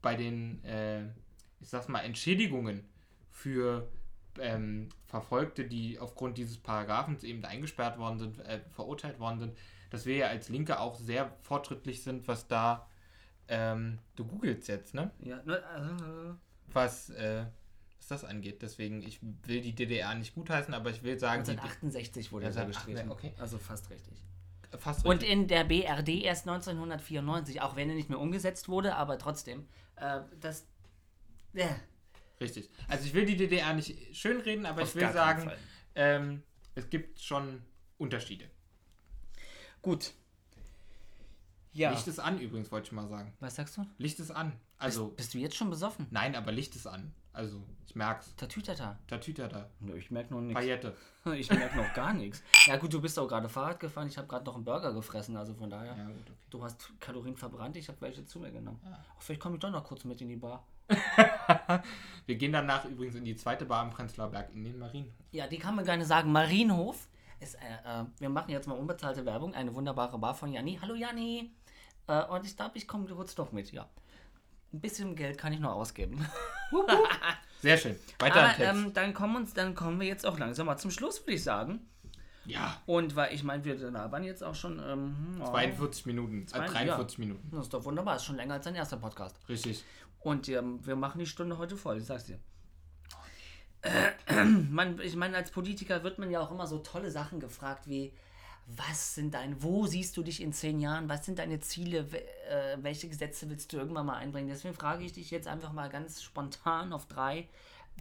bei 0.00 0.16
den, 0.16 0.64
äh, 0.64 1.04
ich 1.60 1.68
sag's 1.68 1.88
mal, 1.88 2.00
Entschädigungen 2.00 2.88
für 3.30 3.88
ähm, 4.38 4.88
Verfolgte, 5.06 5.64
die 5.64 5.98
aufgrund 5.98 6.38
dieses 6.38 6.58
Paragraphens 6.58 7.24
eben 7.24 7.44
eingesperrt 7.44 7.98
worden 7.98 8.18
sind, 8.18 8.38
äh, 8.40 8.60
verurteilt 8.70 9.20
worden 9.20 9.38
sind, 9.38 9.58
dass 9.90 10.06
wir 10.06 10.16
ja 10.16 10.28
als 10.28 10.48
Linke 10.48 10.80
auch 10.80 10.96
sehr 10.96 11.30
fortschrittlich 11.42 12.02
sind, 12.02 12.26
was 12.26 12.48
da, 12.48 12.88
ähm, 13.48 13.98
du 14.16 14.24
googelst 14.24 14.68
jetzt, 14.68 14.94
ne? 14.94 15.10
Ja, 15.20 15.42
ne, 15.44 15.58
äh, 15.58 16.34
Was, 16.72 17.10
äh, 17.10 17.44
was 18.02 18.08
das 18.20 18.24
angeht. 18.28 18.62
Deswegen, 18.62 19.00
ich 19.02 19.20
will 19.22 19.60
die 19.60 19.74
DDR 19.74 20.14
nicht 20.16 20.34
gutheißen, 20.34 20.74
aber 20.74 20.90
ich 20.90 21.02
will 21.04 21.18
sagen, 21.20 21.44
die, 21.44 21.52
1968 21.52 22.32
wurde 22.32 22.46
Ja, 22.48 22.52
er 22.52 22.66
gestrichen. 22.66 23.06
ach, 23.08 23.12
okay. 23.12 23.32
Also 23.38 23.58
fast 23.58 23.88
richtig. 23.90 24.18
fast 24.78 25.06
Und 25.06 25.22
in 25.22 25.46
der 25.46 25.62
BRD 25.64 26.08
erst 26.22 26.48
1994, 26.48 27.60
auch 27.62 27.76
wenn 27.76 27.88
er 27.88 27.94
nicht 27.94 28.08
mehr 28.10 28.18
umgesetzt 28.18 28.68
wurde, 28.68 28.96
aber 28.96 29.18
trotzdem. 29.18 29.66
Äh, 29.96 30.20
das. 30.40 30.66
Ja, 31.52 31.76
Richtig. 32.40 32.70
Also 32.88 33.04
ich 33.06 33.14
will 33.14 33.24
die 33.24 33.36
DDR 33.36 33.72
nicht 33.72 34.16
schönreden, 34.16 34.66
aber 34.66 34.82
Auf 34.82 34.88
ich 34.88 35.00
will 35.00 35.12
sagen, 35.12 35.48
ähm, 35.94 36.42
es 36.74 36.90
gibt 36.90 37.20
schon 37.20 37.62
Unterschiede. 37.98 38.46
gut. 39.80 40.12
Ja. 41.72 41.90
Licht 41.92 42.06
ist 42.08 42.18
an 42.18 42.40
übrigens, 42.40 42.70
wollte 42.72 42.86
ich 42.86 42.92
mal 42.92 43.06
sagen. 43.08 43.32
Was 43.38 43.54
sagst 43.54 43.76
du? 43.76 43.86
Licht 43.96 44.18
ist 44.18 44.32
an. 44.32 44.52
Also, 44.76 45.06
Bist, 45.06 45.16
bist 45.18 45.34
du 45.34 45.38
jetzt 45.38 45.54
schon 45.56 45.70
besoffen? 45.70 46.06
nein, 46.10 46.34
aber 46.34 46.50
Licht 46.50 46.74
ist 46.74 46.86
an. 46.88 47.14
Also, 47.32 47.62
ich 47.86 47.96
merk's. 47.96 48.34
Tatütata. 48.36 48.98
Tatütata. 49.06 49.66
Nö, 49.80 49.96
ich 49.96 50.10
merke 50.10 50.34
noch 50.34 50.40
nichts. 50.40 50.60
Paillette. 50.60 50.96
Ich 51.36 51.48
merke 51.50 51.76
noch 51.76 51.94
gar 51.94 52.12
nichts. 52.12 52.42
Ja 52.66 52.76
gut, 52.76 52.92
du 52.92 53.00
bist 53.00 53.16
auch 53.16 53.28
gerade 53.28 53.48
Fahrrad 53.48 53.78
gefahren. 53.78 54.08
Ich 54.08 54.18
habe 54.18 54.26
gerade 54.26 54.44
noch 54.44 54.56
einen 54.56 54.64
Burger 54.64 54.92
gefressen, 54.92 55.36
also 55.36 55.54
von 55.54 55.70
daher. 55.70 55.96
Ja, 55.96 56.06
gut, 56.06 56.16
okay. 56.16 56.32
Du 56.50 56.64
hast 56.64 57.00
Kalorien 57.00 57.36
verbrannt, 57.36 57.76
ich 57.76 57.86
habe 57.86 58.00
welche 58.00 58.24
zu 58.24 58.40
mir 58.40 58.50
genommen. 58.50 58.80
Ah. 58.84 58.98
Ach, 59.16 59.22
vielleicht 59.22 59.40
komme 59.40 59.54
ich 59.54 59.60
doch 59.60 59.70
noch 59.70 59.84
kurz 59.84 60.04
mit 60.04 60.20
in 60.20 60.28
die 60.28 60.36
Bar. 60.36 60.66
Wir 62.26 62.34
gehen 62.34 62.52
danach 62.52 62.84
übrigens 62.86 63.14
in 63.14 63.24
die 63.24 63.36
zweite 63.36 63.64
Bar 63.64 63.82
am 63.82 63.90
Prenzlauer 63.90 64.30
Berg, 64.30 64.52
in 64.52 64.64
den 64.64 64.78
Marienhof. 64.78 65.12
Ja, 65.30 65.46
die 65.46 65.58
kann 65.58 65.76
man 65.76 65.84
gerne 65.84 66.04
sagen. 66.04 66.32
Marienhof 66.32 67.08
ist, 67.40 67.54
äh, 67.54 67.58
äh, 68.00 68.04
wir 68.18 68.28
machen 68.28 68.50
jetzt 68.50 68.66
mal 68.66 68.74
unbezahlte 68.74 69.24
Werbung. 69.24 69.54
Eine 69.54 69.74
wunderbare 69.74 70.18
Bar 70.18 70.34
von 70.34 70.52
Janni. 70.52 70.78
Hallo 70.82 70.94
Janni. 70.94 71.52
Äh, 72.08 72.24
und 72.24 72.44
ich 72.44 72.56
glaube, 72.56 72.76
ich 72.78 72.88
komme 72.88 73.06
kurz 73.06 73.34
doch 73.34 73.52
mit, 73.52 73.70
ja. 73.72 73.88
Ein 74.72 74.80
bisschen 74.80 75.14
Geld 75.16 75.38
kann 75.38 75.52
ich 75.52 75.60
noch 75.60 75.72
ausgeben. 75.72 76.26
Sehr 77.60 77.76
schön. 77.76 77.96
Weiter 78.18 78.42
Aber 78.42 78.54
Text. 78.54 78.74
ähm, 78.74 78.92
dann, 78.94 79.14
kommen 79.14 79.36
uns, 79.36 79.54
dann 79.54 79.74
kommen 79.74 80.00
wir 80.00 80.06
jetzt 80.06 80.26
auch 80.26 80.38
langsam 80.38 80.66
mal 80.66 80.78
zum 80.78 80.90
Schluss, 80.90 81.20
würde 81.22 81.34
ich 81.34 81.44
sagen. 81.44 81.80
ja, 82.46 82.80
Und 82.86 83.14
weil 83.14 83.34
ich 83.34 83.44
meine, 83.44 83.64
wir 83.64 83.76
labern 83.76 84.24
jetzt 84.24 84.42
auch 84.42 84.54
schon. 84.54 84.80
Ähm, 84.84 85.40
oh, 85.40 85.50
42 85.50 86.06
Minuten. 86.06 86.42
Äh, 86.42 86.46
42, 86.46 86.72
43 86.86 87.18
Minuten. 87.18 87.50
Das 87.52 87.64
ist 87.66 87.74
doch 87.74 87.84
wunderbar, 87.84 88.16
ist 88.16 88.24
schon 88.24 88.36
länger 88.36 88.54
als 88.54 88.64
dein 88.64 88.74
erster 88.74 88.96
Podcast. 88.96 89.36
Richtig. 89.48 89.84
Und 90.20 90.48
ähm, 90.48 90.84
wir 90.86 90.96
machen 90.96 91.18
die 91.18 91.26
Stunde 91.26 91.58
heute 91.58 91.76
voll, 91.76 91.98
ich 91.98 92.06
sag's 92.06 92.24
dir. 92.24 92.38
Äh, 93.82 94.44
man, 94.44 94.98
ich 95.00 95.16
meine, 95.16 95.36
als 95.36 95.50
Politiker 95.50 96.02
wird 96.02 96.18
man 96.18 96.30
ja 96.30 96.40
auch 96.40 96.50
immer 96.50 96.66
so 96.66 96.78
tolle 96.78 97.10
Sachen 97.10 97.40
gefragt 97.40 97.86
wie, 97.86 98.12
was 98.76 99.14
sind 99.14 99.34
dein, 99.34 99.62
wo 99.62 99.86
siehst 99.86 100.16
du 100.16 100.22
dich 100.22 100.40
in 100.40 100.52
zehn 100.52 100.80
Jahren, 100.80 101.08
was 101.08 101.24
sind 101.24 101.38
deine 101.38 101.60
Ziele, 101.60 102.00
äh, 102.00 102.76
welche 102.80 103.08
Gesetze 103.08 103.48
willst 103.50 103.72
du 103.72 103.76
irgendwann 103.76 104.06
mal 104.06 104.16
einbringen? 104.16 104.48
Deswegen 104.48 104.74
frage 104.74 105.04
ich 105.04 105.12
dich 105.12 105.30
jetzt 105.30 105.48
einfach 105.48 105.72
mal 105.72 105.88
ganz 105.88 106.22
spontan 106.22 106.92
auf 106.92 107.06
drei. 107.06 107.48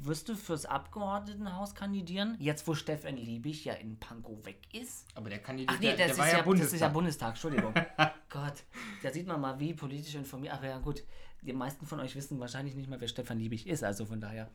Wirst 0.03 0.29
du 0.29 0.35
fürs 0.35 0.65
Abgeordnetenhaus 0.65 1.75
kandidieren? 1.75 2.35
Jetzt, 2.39 2.67
wo 2.67 2.73
Stefan 2.73 3.17
Liebig 3.17 3.65
ja 3.65 3.73
in 3.73 3.97
Pankow 3.97 4.45
weg 4.45 4.59
ist? 4.73 5.05
Aber 5.15 5.29
der 5.29 5.39
Kandidat, 5.39 5.75
Ach 5.75 5.79
nee, 5.81 5.87
der, 5.87 5.97
das, 5.97 5.97
der 5.97 6.11
ist 6.11 6.17
war 6.17 6.25
ja, 6.25 6.31
ja, 6.31 6.37
das 6.37 6.73
ist 6.73 6.79
ja 6.79 6.87
Bundestag. 6.87 6.93
Bundestag, 6.93 7.29
Entschuldigung. 7.29 7.73
Gott, 8.29 8.63
da 9.03 9.11
sieht 9.11 9.27
man 9.27 9.41
mal, 9.41 9.59
wie 9.59 9.73
politisch 9.73 10.15
informiert. 10.15 10.53
Aber 10.53 10.67
ja, 10.67 10.79
gut, 10.79 11.03
die 11.41 11.53
meisten 11.53 11.85
von 11.85 11.99
euch 11.99 12.15
wissen 12.15 12.39
wahrscheinlich 12.39 12.75
nicht 12.75 12.89
mal, 12.89 13.01
wer 13.01 13.07
Stefan 13.07 13.37
Liebig 13.37 13.67
ist, 13.67 13.83
also 13.83 14.05
von 14.05 14.21
daher. 14.21 14.49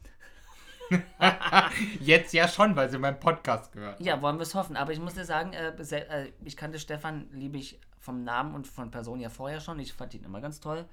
Jetzt 2.01 2.33
ja 2.33 2.49
schon, 2.49 2.77
weil 2.77 2.91
sie 2.91 2.99
meinen 2.99 3.19
Podcast 3.21 3.73
gehört. 3.73 4.01
Ja, 4.01 4.21
wollen 4.23 4.37
wir 4.37 4.43
es 4.43 4.55
hoffen. 4.55 4.77
Aber 4.77 4.93
ich 4.93 5.01
muss 5.01 5.15
dir 5.15 5.25
sagen, 5.25 5.53
äh, 5.53 5.69
äh, 5.71 6.33
ich 6.45 6.57
kannte 6.57 6.79
Stefan 6.79 7.29
Liebig 7.33 7.81
vom 7.99 8.25
Namen 8.25 8.55
und 8.55 8.67
von 8.67 8.91
Person 8.91 9.21
ja 9.21 9.29
vorher 9.29 9.61
schon. 9.61 9.79
Ich 9.81 9.93
fand 9.93 10.15
ihn 10.15 10.25
immer 10.25 10.41
ganz 10.41 10.61
toll. 10.61 10.85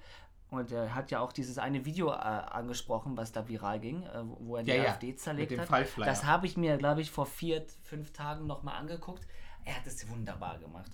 Und 0.50 0.72
er 0.72 0.94
hat 0.94 1.10
ja 1.10 1.20
auch 1.20 1.32
dieses 1.34 1.58
eine 1.58 1.84
Video 1.86 2.10
äh, 2.12 2.14
angesprochen, 2.14 3.18
was 3.18 3.32
da 3.32 3.48
viral 3.48 3.80
ging, 3.80 4.04
äh, 4.04 4.22
wo- 4.24 4.58
er 4.58 4.64
die 4.64 4.70
Ja, 4.72 4.76
ja, 4.76 4.90
AfD 4.92 5.16
zerlegt 5.16 5.50
mit 5.52 5.58
dem 5.58 5.62
hat. 5.62 5.68
Fallflyer. 5.70 6.06
Das 6.06 6.26
habe 6.26 6.46
ich 6.46 6.58
mir, 6.58 6.78
glaube 6.78 7.02
ich, 7.02 7.10
vor 7.10 7.26
vier, 7.26 7.66
fünf 7.84 8.14
Tagen 8.14 8.46
nochmal 8.46 8.76
angeguckt. 8.78 9.26
Er 9.66 9.76
hat 9.78 9.88
es 9.88 10.08
wunderbar 10.10 10.60
gemacht. 10.60 10.92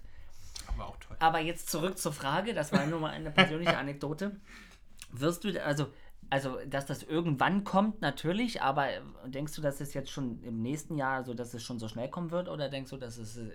Aber 0.68 0.88
auch 0.88 0.98
toll. 0.98 1.18
Aber 1.20 1.40
jetzt 1.40 1.70
zurück 1.70 1.98
zur 1.98 2.14
Frage, 2.14 2.54
das 2.54 2.72
war 2.72 2.86
nur 2.86 3.00
mal 3.02 3.10
eine 3.12 3.32
persönliche 3.32 3.78
Anekdote. 3.78 4.38
Wirst 5.12 5.44
du, 5.44 5.66
also, 5.66 5.88
also, 6.32 6.60
dass 6.68 6.86
das 6.86 7.02
irgendwann 7.02 7.64
kommt, 7.64 8.02
natürlich, 8.02 8.62
aber 8.62 8.90
äh, 8.90 9.02
denkst 9.26 9.56
du, 9.56 9.62
dass 9.62 9.82
es 9.82 9.94
jetzt 9.96 10.12
schon 10.12 10.44
im 10.44 10.62
nächsten 10.62 10.96
Jahr, 10.96 11.24
so 11.24 11.34
dass 11.34 11.54
es 11.56 11.64
schon 11.64 11.80
so 11.80 11.88
schnell 11.88 12.10
kommen 12.10 12.30
wird, 12.30 12.50
oder 12.50 12.70
denkst 12.70 12.92
du, 12.92 12.98
dass 12.98 13.18
es, 13.18 13.38
äh, 13.38 13.50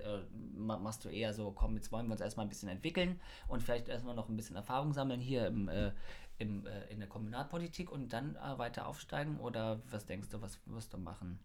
ma- 0.56 0.78
machst 0.78 1.04
du 1.04 1.08
eher 1.08 1.32
so, 1.32 1.52
komm, 1.52 1.76
jetzt 1.76 1.92
wollen 1.92 2.06
wir 2.06 2.12
uns 2.12 2.20
erstmal 2.20 2.46
ein 2.46 2.48
bisschen 2.48 2.68
entwickeln 2.68 3.20
und 3.46 3.62
vielleicht 3.62 3.88
erstmal 3.88 4.16
noch 4.16 4.28
ein 4.28 4.36
bisschen 4.36 4.56
Erfahrung 4.56 4.92
sammeln 4.92 5.20
hier 5.20 5.46
im, 5.46 5.68
äh, 5.68 5.92
im, 6.38 6.66
äh, 6.66 6.84
in 6.90 6.98
der 6.98 7.08
Kommunalpolitik 7.08 7.92
und 7.92 8.12
dann 8.12 8.34
äh, 8.36 8.58
weiter 8.58 8.88
aufsteigen, 8.88 9.38
oder 9.38 9.80
was 9.90 10.06
denkst 10.06 10.30
du, 10.30 10.42
was 10.42 10.58
wirst 10.66 10.92
du 10.92 10.98
machen? 10.98 11.38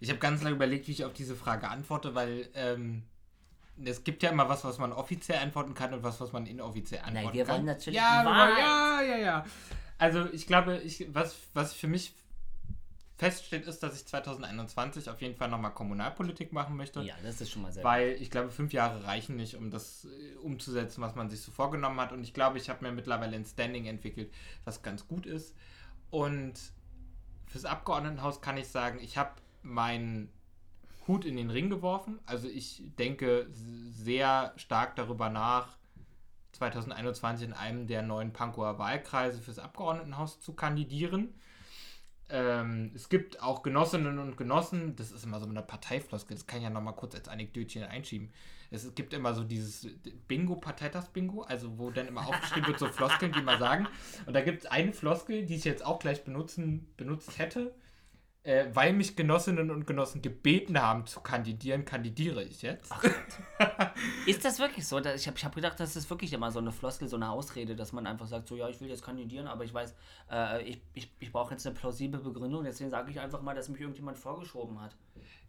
Ich 0.00 0.08
habe 0.08 0.18
ganz 0.18 0.42
lange 0.42 0.56
überlegt, 0.56 0.88
wie 0.88 0.92
ich 0.92 1.04
auf 1.04 1.12
diese 1.12 1.36
Frage 1.36 1.68
antworte, 1.68 2.14
weil 2.14 2.48
ähm, 2.54 3.02
es 3.84 4.02
gibt 4.04 4.22
ja 4.22 4.30
immer 4.30 4.48
was, 4.48 4.64
was 4.64 4.78
man 4.78 4.92
offiziell 4.92 5.38
antworten 5.40 5.74
kann 5.74 5.92
und 5.92 6.02
was, 6.02 6.18
was 6.22 6.32
man 6.32 6.46
inoffiziell 6.46 7.02
antworten 7.02 7.34
wir 7.34 7.44
kann. 7.44 7.54
wollen 7.56 7.64
natürlich 7.66 8.00
ja, 8.00 8.22
Wahrheit. 8.24 8.58
ja, 8.58 9.02
ja, 9.02 9.16
ja. 9.18 9.44
Also 9.98 10.26
ich 10.32 10.46
glaube, 10.46 10.78
ich, 10.78 11.06
was, 11.12 11.36
was 11.54 11.72
für 11.72 11.86
mich 11.86 12.12
feststeht, 13.16 13.66
ist, 13.66 13.82
dass 13.82 13.96
ich 13.96 14.06
2021 14.06 15.08
auf 15.08 15.22
jeden 15.22 15.34
Fall 15.36 15.48
nochmal 15.48 15.72
Kommunalpolitik 15.72 16.52
machen 16.52 16.76
möchte. 16.76 17.00
Ja, 17.00 17.14
das 17.22 17.40
ist 17.40 17.50
schon 17.50 17.62
mal 17.62 17.72
sehr 17.72 17.82
Weil 17.82 18.10
ich 18.20 18.30
glaube, 18.30 18.50
fünf 18.50 18.72
Jahre 18.72 19.04
reichen 19.04 19.36
nicht, 19.36 19.56
um 19.56 19.70
das 19.70 20.04
äh, 20.04 20.36
umzusetzen, 20.36 21.00
was 21.00 21.14
man 21.14 21.30
sich 21.30 21.40
so 21.40 21.50
vorgenommen 21.50 21.98
hat. 21.98 22.12
Und 22.12 22.22
ich 22.22 22.34
glaube, 22.34 22.58
ich 22.58 22.68
habe 22.68 22.84
mir 22.84 22.92
mittlerweile 22.92 23.34
ein 23.34 23.46
Standing 23.46 23.86
entwickelt, 23.86 24.32
was 24.64 24.82
ganz 24.82 25.08
gut 25.08 25.24
ist. 25.24 25.54
Und 26.10 26.54
fürs 27.46 27.64
Abgeordnetenhaus 27.64 28.42
kann 28.42 28.58
ich 28.58 28.68
sagen, 28.68 28.98
ich 29.00 29.16
habe 29.16 29.32
meinen 29.62 30.28
Hut 31.08 31.24
in 31.24 31.36
den 31.36 31.50
Ring 31.50 31.70
geworfen. 31.70 32.18
Also 32.26 32.48
ich 32.48 32.82
denke 32.98 33.48
sehr 33.52 34.52
stark 34.56 34.96
darüber 34.96 35.30
nach, 35.30 35.78
2021 36.56 37.48
in 37.48 37.52
einem 37.54 37.86
der 37.86 38.02
neuen 38.02 38.32
Pankower 38.32 38.78
Wahlkreise 38.78 39.40
fürs 39.40 39.58
Abgeordnetenhaus 39.58 40.40
zu 40.40 40.54
kandidieren. 40.54 41.34
Ähm, 42.28 42.90
es 42.94 43.08
gibt 43.08 43.40
auch 43.40 43.62
Genossinnen 43.62 44.18
und 44.18 44.36
Genossen, 44.36 44.96
das 44.96 45.12
ist 45.12 45.24
immer 45.24 45.38
so 45.38 45.46
eine 45.46 45.62
Parteifloskel, 45.62 46.36
das 46.36 46.46
kann 46.46 46.58
ich 46.58 46.64
ja 46.64 46.70
nochmal 46.70 46.96
kurz 46.96 47.14
als 47.14 47.28
Anekdötchen 47.28 47.84
einschieben. 47.84 48.32
Es 48.70 48.94
gibt 48.96 49.14
immer 49.14 49.32
so 49.32 49.44
dieses 49.44 49.86
Bingo, 50.26 50.56
Parteitags-Bingo, 50.56 51.42
also 51.42 51.78
wo 51.78 51.90
dann 51.90 52.08
immer 52.08 52.26
aufgeschrieben 52.26 52.66
wird, 52.66 52.80
so 52.80 52.88
Floskeln, 52.92 53.30
die 53.32 53.42
mal 53.42 53.58
sagen. 53.58 53.86
Und 54.26 54.34
da 54.34 54.40
gibt 54.40 54.64
es 54.64 54.66
eine 54.66 54.92
Floskel, 54.92 55.46
die 55.46 55.54
ich 55.54 55.64
jetzt 55.64 55.84
auch 55.84 56.00
gleich 56.00 56.24
benutzen, 56.24 56.88
benutzt 56.96 57.38
hätte. 57.38 57.72
Äh, 58.46 58.70
weil 58.74 58.92
mich 58.92 59.16
Genossinnen 59.16 59.72
und 59.72 59.88
Genossen 59.88 60.22
gebeten 60.22 60.80
haben 60.80 61.04
zu 61.04 61.18
kandidieren, 61.18 61.84
kandidiere 61.84 62.44
ich 62.44 62.62
jetzt. 62.62 62.92
Ist 64.26 64.44
das 64.44 64.60
wirklich 64.60 64.86
so? 64.86 65.00
Ich 65.00 65.26
habe 65.26 65.36
ich 65.36 65.44
hab 65.44 65.52
gedacht, 65.52 65.80
das 65.80 65.96
ist 65.96 66.08
wirklich 66.10 66.32
immer 66.32 66.52
so 66.52 66.60
eine 66.60 66.70
Floskel, 66.70 67.08
so 67.08 67.16
eine 67.16 67.28
Ausrede, 67.28 67.74
dass 67.74 67.92
man 67.92 68.06
einfach 68.06 68.28
sagt, 68.28 68.46
so 68.46 68.54
ja, 68.54 68.68
ich 68.68 68.80
will 68.80 68.88
jetzt 68.88 69.02
kandidieren, 69.02 69.48
aber 69.48 69.64
ich 69.64 69.74
weiß, 69.74 69.96
äh, 70.30 70.62
ich, 70.62 70.80
ich, 70.94 71.10
ich 71.18 71.32
brauche 71.32 71.54
jetzt 71.54 71.66
eine 71.66 71.74
plausible 71.74 72.20
Begründung, 72.20 72.62
deswegen 72.62 72.88
sage 72.88 73.10
ich 73.10 73.18
einfach 73.18 73.42
mal, 73.42 73.56
dass 73.56 73.68
mich 73.68 73.80
irgendjemand 73.80 74.16
vorgeschoben 74.16 74.80
hat. 74.80 74.94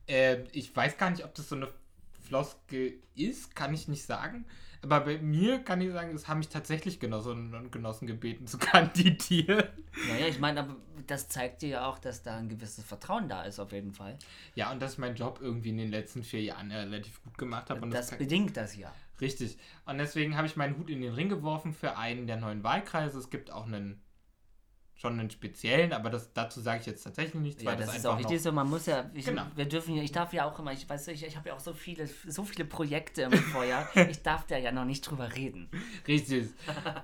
Äh, 0.08 0.45
ich 0.52 0.76
weiß 0.76 0.98
gar 0.98 1.12
nicht, 1.12 1.24
ob 1.24 1.36
das 1.36 1.50
so 1.50 1.56
eine 1.56 1.68
Floskel 2.24 2.95
ist, 3.14 3.56
kann 3.56 3.76
ich 3.76 3.88
nicht 3.88 4.06
sagen. 4.06 4.45
Aber 4.82 5.02
bei 5.02 5.18
mir 5.20 5.60
kann 5.60 5.82
ich 5.82 5.92
sagen, 5.92 6.14
es 6.16 6.28
haben 6.28 6.40
mich 6.40 6.50
tatsächlich 6.50 7.00
Genossinnen 7.00 7.54
und 7.56 7.72
Genossen 7.72 8.08
gebeten 8.08 8.48
zu 8.48 8.58
kandidieren. 8.60 9.64
Naja, 10.10 10.28
ich 10.28 10.40
meine, 10.40 10.62
aber 10.62 10.76
das 11.08 11.30
zeigt 11.30 11.62
dir 11.62 11.70
ja 11.70 11.86
auch, 11.88 12.00
dass 12.00 12.24
da 12.24 12.38
ein 12.38 12.50
gewisses 12.50 12.84
Vertrauen 12.84 13.28
da 13.28 13.44
ist, 13.44 13.60
auf 13.60 13.72
jeden 13.72 13.94
Fall. 13.94 14.18
Ja, 14.56 14.72
und 14.72 14.82
dass 14.82 14.94
ich 14.94 15.00
meinen 15.00 15.16
Job 15.16 15.40
irgendwie 15.42 15.70
in 15.70 15.78
den 15.78 15.92
letzten 15.92 16.24
vier 16.24 16.42
Jahren 16.42 16.72
relativ 16.72 17.24
gut 17.24 17.38
gemacht 17.38 17.70
habe. 17.70 17.82
Und 17.82 17.92
das, 17.92 18.10
das 18.10 18.20
bedingt 18.20 18.58
das 18.58 18.76
ja. 18.76 18.94
Richtig. 19.20 19.58
Und 19.86 19.98
deswegen 19.98 20.38
habe 20.38 20.48
ich 20.48 20.56
meinen 20.56 20.78
Hut 20.78 20.90
in 20.90 21.02
den 21.02 21.14
Ring 21.14 21.30
geworfen 21.30 21.74
für 21.74 21.98
einen 21.98 22.28
der 22.28 22.38
neuen 22.38 22.64
Wahlkreise. 22.64 23.18
Es 23.18 23.30
gibt 23.30 23.52
auch 23.52 23.66
einen 23.66 24.02
schon 24.98 25.20
einen 25.20 25.30
speziellen, 25.30 25.93
aber 25.93 26.10
das, 26.10 26.34
dazu 26.34 26.60
sage 26.60 26.80
ich 26.82 26.88
jetzt 26.88 27.04
tatsächlich 27.04 27.36
nichts. 27.36 27.62
Ja, 27.64 27.76
das, 27.76 27.86
das 27.86 27.98
ist 27.98 28.06
auch 28.08 28.18
richtig 28.18 28.41
so, 28.41 28.52
man 28.52 28.68
muss 28.68 28.88
ja, 28.88 29.10
ich, 29.14 29.26
Genau. 29.26 29.43
wir 29.56 29.66
dürfen 29.66 29.95
ja, 29.95 30.02
ich 30.02 30.12
darf 30.12 30.34
ja 30.34 30.45
auch 30.45 30.58
immer, 30.58 30.74
ich 30.74 30.89
weiß, 30.89 31.10
ich, 31.10 31.24
ich 31.24 31.38
habe 31.38 31.50
ja 31.50 31.56
auch 31.56 31.60
so 31.60 31.74
viele, 31.74 32.08
so 32.08 32.43
viele 32.43 32.66
Projekte 32.66 33.22
im 33.22 33.32
Vorjahr, 33.54 33.88
ich 34.10 34.24
darf 34.24 34.48
da 34.48 34.58
ja 34.58 34.72
noch 34.72 34.86
nicht 34.86 35.02
drüber 35.02 35.36
reden. 35.36 35.70
Richtig. 36.08 36.50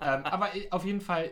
ähm, 0.01 0.25
aber 0.25 0.49
auf 0.71 0.85
jeden 0.85 1.01
Fall 1.01 1.31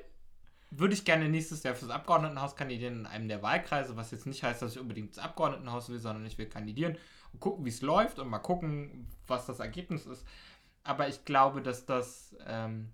würde 0.70 0.94
ich 0.94 1.04
gerne 1.04 1.28
nächstes 1.30 1.64
Jahr 1.64 1.74
fürs 1.74 1.90
Abgeordnetenhaus 1.92 2.56
kandidieren 2.56 3.02
in 3.02 3.06
einem 3.08 3.28
der 3.28 3.42
Wahlkreise, 3.42 3.98
was 3.98 4.12
jetzt 4.12 4.28
nicht 4.28 4.44
heißt, 4.44 4.62
dass 4.62 4.74
ich 4.74 4.80
unbedingt 4.80 5.18
das 5.18 5.24
Abgeordnetenhaus 5.24 5.90
will, 5.90 6.00
sondern 6.00 6.26
ich 6.26 6.38
will 6.38 6.46
kandidieren 6.46 6.96
und 7.34 7.40
gucken, 7.40 7.66
wie 7.66 7.70
es 7.70 7.82
läuft 7.82 8.20
und 8.20 8.30
mal 8.30 8.40
gucken, 8.40 9.08
was 9.28 9.48
das 9.48 9.60
Ergebnis 9.60 10.06
ist. 10.06 10.26
Aber 10.84 11.08
ich 11.08 11.26
glaube, 11.26 11.62
dass 11.62 11.86
das 11.86 12.36
ähm, 12.46 12.94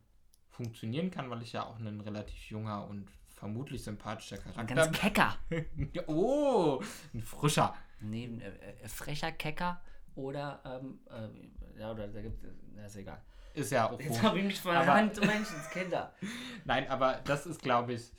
funktionieren 0.50 1.12
kann, 1.12 1.30
weil 1.30 1.42
ich 1.42 1.54
ja 1.54 1.66
auch 1.66 1.78
ein 1.80 2.02
relativ 2.02 2.50
junger 2.50 2.88
und 2.88 3.08
vermutlich 3.38 3.84
sympathischer 3.84 4.38
Ein 4.56 4.68
Charakter 4.68 4.76
ganz 4.76 4.98
kecker. 4.98 5.38
oh, 6.08 6.82
ein 7.14 7.22
frischer. 7.22 7.76
Neben 8.00 8.42
äh, 8.42 8.50
äh, 8.50 8.88
frecher 8.88 9.32
Kecker 9.32 9.82
oder, 10.16 10.62
ähm, 10.66 11.00
äh, 11.10 11.80
ja, 11.80 11.92
oder 11.92 12.08
da 12.08 12.22
gibt 12.22 12.44
es, 12.44 12.86
ist 12.86 12.96
egal. 12.96 13.22
Ist 13.54 13.72
ja 13.72 13.90
auch 13.90 14.00
Jetzt 14.00 14.22
habe 14.22 14.40
ich 14.40 14.46
mich 14.46 14.60
verrannt, 14.60 15.20
Menschenskinder. 15.20 16.14
Nein, 16.66 16.88
aber 16.90 17.22
das 17.26 17.46
ist, 17.46 17.62
glaube 17.62 17.94
ich, 17.94 18.12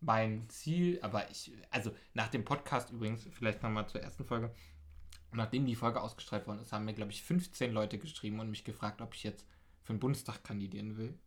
mein 0.00 0.48
Ziel. 0.48 0.98
Aber 1.02 1.30
ich, 1.30 1.52
also 1.70 1.92
nach 2.14 2.28
dem 2.28 2.44
Podcast 2.44 2.90
übrigens, 2.90 3.28
vielleicht 3.32 3.62
nochmal 3.62 3.88
zur 3.88 4.00
ersten 4.00 4.24
Folge, 4.24 4.52
nachdem 5.32 5.66
die 5.66 5.76
Folge 5.76 6.00
ausgestrahlt 6.00 6.46
worden 6.46 6.60
ist, 6.60 6.72
haben 6.72 6.84
mir, 6.84 6.94
glaube 6.94 7.12
ich, 7.12 7.22
15 7.22 7.72
Leute 7.72 7.98
geschrieben 7.98 8.40
und 8.40 8.50
mich 8.50 8.64
gefragt, 8.64 9.00
ob 9.00 9.14
ich 9.14 9.22
jetzt 9.22 9.46
für 9.82 9.92
den 9.92 10.00
Bundestag 10.00 10.42
kandidieren 10.42 10.96
will. 10.96 11.18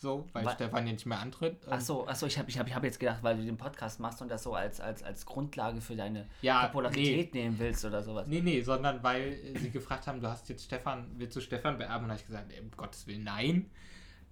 So, 0.00 0.28
weil 0.32 0.44
Wa- 0.44 0.52
Stefan 0.52 0.86
ja 0.86 0.92
nicht 0.92 1.06
mehr 1.06 1.18
antritt. 1.18 1.56
Ach 1.68 1.80
so, 1.80 2.06
ach 2.06 2.14
so, 2.14 2.26
ich 2.26 2.38
habe 2.38 2.48
ich 2.48 2.56
hab, 2.56 2.68
ich 2.68 2.74
hab 2.74 2.84
jetzt 2.84 3.00
gedacht, 3.00 3.18
weil 3.22 3.36
du 3.36 3.44
den 3.44 3.56
Podcast 3.56 3.98
machst 3.98 4.22
und 4.22 4.28
das 4.30 4.44
so 4.44 4.54
als, 4.54 4.80
als, 4.80 5.02
als 5.02 5.26
Grundlage 5.26 5.80
für 5.80 5.96
deine 5.96 6.26
Ja, 6.40 6.66
Popularität 6.68 7.34
nehmen 7.34 7.58
willst 7.58 7.84
oder 7.84 8.00
sowas. 8.02 8.28
Nee, 8.28 8.40
nee, 8.40 8.62
sondern 8.62 9.02
weil 9.02 9.32
äh, 9.32 9.58
sie 9.58 9.70
gefragt 9.70 10.06
haben, 10.06 10.20
du 10.20 10.28
hast 10.28 10.48
jetzt 10.48 10.64
Stefan, 10.64 11.10
willst 11.16 11.36
du 11.36 11.40
Stefan 11.40 11.78
beerben? 11.78 12.04
Und 12.04 12.10
habe 12.12 12.20
ich 12.20 12.26
gesagt, 12.26 12.52
ey, 12.52 12.60
um 12.60 12.70
Gottes 12.76 13.08
Willen, 13.08 13.24
nein. 13.24 13.70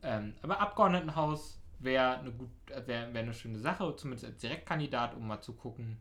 Ähm, 0.04 0.34
aber 0.40 0.60
Abgeordnetenhaus 0.60 1.58
wäre 1.80 2.18
eine 2.20 2.30
gut, 2.30 2.48
äh, 2.70 2.86
wäre 2.86 3.12
wär 3.12 3.22
eine 3.22 3.34
schöne 3.34 3.58
Sache, 3.58 3.94
zumindest 3.96 4.24
als 4.26 4.36
Direktkandidat, 4.38 5.16
um 5.16 5.26
mal 5.26 5.40
zu 5.40 5.52
gucken, 5.54 5.96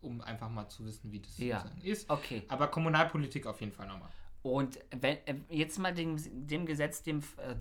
um 0.00 0.20
einfach 0.22 0.48
mal 0.50 0.68
zu 0.68 0.84
wissen, 0.84 1.12
wie 1.12 1.20
das 1.20 1.38
Ja. 1.38 1.60
sozusagen 1.60 1.80
ist. 1.82 2.10
Okay. 2.10 2.42
Aber 2.48 2.66
Kommunalpolitik 2.66 3.46
auf 3.46 3.60
jeden 3.60 3.72
Fall 3.72 3.86
nochmal. 3.86 4.10
Und 4.42 4.78
wenn, 4.90 5.18
äh, 5.26 5.36
jetzt 5.50 5.78
mal 5.78 5.94
dem, 5.94 6.16
dem 6.48 6.66
Gesetz, 6.66 7.02
dem, 7.04 7.20
äh, 7.20 7.54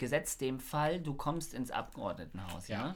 dem 0.00 0.06
Gesetz, 0.06 0.38
dem 0.38 0.60
Fall, 0.60 1.00
du 1.00 1.14
kommst 1.14 1.54
ins 1.54 1.70
Abgeordnetenhaus, 1.70 2.68
ja? 2.68 2.94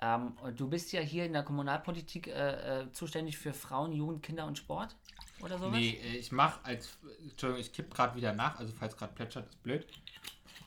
Ja. 0.00 0.16
Ähm, 0.16 0.36
du 0.54 0.68
bist 0.68 0.92
ja 0.92 1.00
hier 1.00 1.24
in 1.24 1.32
der 1.32 1.42
Kommunalpolitik 1.42 2.26
äh, 2.26 2.82
äh, 2.82 2.92
zuständig 2.92 3.38
für 3.38 3.54
Frauen, 3.54 3.92
Jugend, 3.92 4.22
Kinder 4.22 4.46
und 4.46 4.58
Sport 4.58 4.94
oder 5.40 5.58
sowas? 5.58 5.78
Nee, 5.78 5.98
äh, 6.04 6.16
ich 6.18 6.32
mache 6.32 6.62
als, 6.64 6.98
Entschuldigung, 7.22 7.60
ich 7.62 7.72
kipp 7.72 7.92
gerade 7.94 8.14
wieder 8.14 8.34
nach, 8.34 8.58
also 8.58 8.74
falls 8.78 8.94
gerade 8.96 9.14
plätschert, 9.14 9.48
ist 9.48 9.62
blöd. 9.62 9.86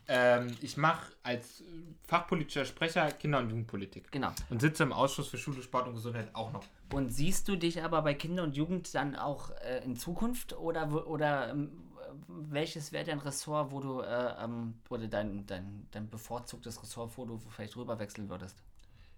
Ähm, 0.08 0.58
ich 0.62 0.76
mache 0.78 1.12
als 1.22 1.64
fachpolitischer 2.02 2.66
Sprecher 2.66 3.12
Kinder- 3.12 3.38
und 3.38 3.52
Jugendpolitik. 3.52 4.12
Genau. 4.12 4.32
Und 4.50 4.60
sitze 4.60 4.82
im 4.82 4.92
Ausschuss 4.92 5.28
für 5.28 5.38
Schule, 5.38 5.62
Sport 5.62 5.88
und 5.88 5.94
Gesundheit 5.94 6.34
auch 6.34 6.52
noch. 6.52 6.66
Und 6.92 7.10
siehst 7.10 7.48
du 7.48 7.56
dich 7.56 7.84
aber 7.84 8.02
bei 8.02 8.16
Kinder 8.16 8.42
und 8.42 8.56
Jugend 8.56 8.96
dann 8.96 9.16
auch 9.16 9.52
äh, 9.62 9.84
in 9.86 9.96
Zukunft 9.96 10.58
oder, 10.58 11.06
oder 11.08 11.52
ähm, 11.52 11.89
welches 12.28 12.92
wäre 12.92 13.06
dein 13.06 13.20
Ressort, 13.20 13.72
wo 13.72 13.80
du, 13.80 14.02
äh, 14.02 14.44
ähm, 14.44 14.76
oder 14.90 15.08
dein, 15.08 15.46
dein, 15.46 15.88
dein 15.92 16.10
bevorzugtes 16.10 16.82
Ressort, 16.82 17.18
wo 17.18 17.26
du 17.26 17.38
vielleicht 17.38 17.76
rüberwechseln 17.76 18.30
würdest? 18.30 18.62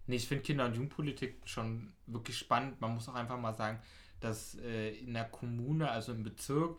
Nee, 0.07 0.15
ich 0.17 0.27
finde 0.27 0.43
Kinder- 0.43 0.65
und 0.65 0.73
Jugendpolitik 0.73 1.41
schon 1.45 1.93
wirklich 2.07 2.37
spannend. 2.37 2.81
Man 2.81 2.93
muss 2.93 3.07
auch 3.07 3.13
einfach 3.13 3.39
mal 3.39 3.53
sagen, 3.53 3.79
dass 4.19 4.55
äh, 4.55 4.91
in 4.95 5.13
der 5.13 5.25
Kommune, 5.25 5.89
also 5.89 6.11
im 6.11 6.23
Bezirk, 6.23 6.77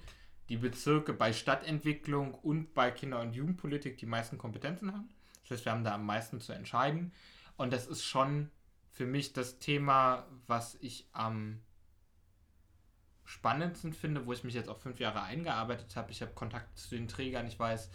die 0.49 0.57
Bezirke 0.57 1.13
bei 1.13 1.33
Stadtentwicklung 1.33 2.35
und 2.35 2.75
bei 2.75 2.91
Kinder- 2.91 3.21
und 3.21 3.35
Jugendpolitik 3.35 3.97
die 3.99 4.07
meisten 4.07 4.39
Kompetenzen 4.39 4.93
haben. 4.93 5.09
Das 5.43 5.53
heißt, 5.53 5.65
wir 5.65 5.73
haben 5.73 5.85
da 5.85 5.95
am 5.95 6.05
meisten 6.05 6.41
zu 6.41 6.53
entscheiden. 6.53 7.13
Und 7.57 7.73
das 7.73 7.87
ist 7.87 8.05
schon 8.05 8.51
für 8.91 9.07
mich 9.07 9.33
das 9.33 9.59
Thema, 9.59 10.27
was 10.47 10.77
ich 10.81 11.09
am 11.13 11.61
spannendsten 13.33 13.95
finde, 13.95 14.27
wo 14.27 14.33
ich 14.35 14.45
mich 14.45 14.55
jetzt 14.55 14.69
auch 14.69 14.79
fünf 14.79 15.01
Jahre 15.01 15.23
eingearbeitet 15.23 15.97
habe. 15.97 16.13
Ich 16.13 16.21
habe 16.21 16.33
Kontakt 16.33 16.79
zu 16.79 16.95
den 16.95 17.09
Trägern, 17.09 17.47
ich 17.47 17.59
weiß, 17.59 17.91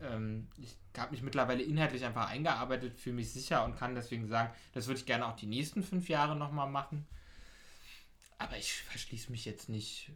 ähm, 0.00 0.48
ich 0.56 0.76
habe 0.96 1.10
mich 1.10 1.20
mittlerweile 1.20 1.62
inhaltlich 1.62 2.04
einfach 2.06 2.28
eingearbeitet, 2.28 2.98
fühle 2.98 3.16
mich 3.16 3.30
sicher 3.30 3.64
und 3.64 3.76
kann 3.76 3.94
deswegen 3.94 4.26
sagen, 4.28 4.50
das 4.72 4.86
würde 4.86 4.98
ich 4.98 5.06
gerne 5.06 5.26
auch 5.26 5.36
die 5.36 5.46
nächsten 5.46 5.82
fünf 5.82 6.08
Jahre 6.08 6.36
nochmal 6.36 6.70
machen. 6.70 7.06
Aber 8.38 8.56
ich 8.56 8.72
verschließe 8.72 9.30
mich 9.30 9.44
jetzt 9.44 9.68
nicht 9.68 10.10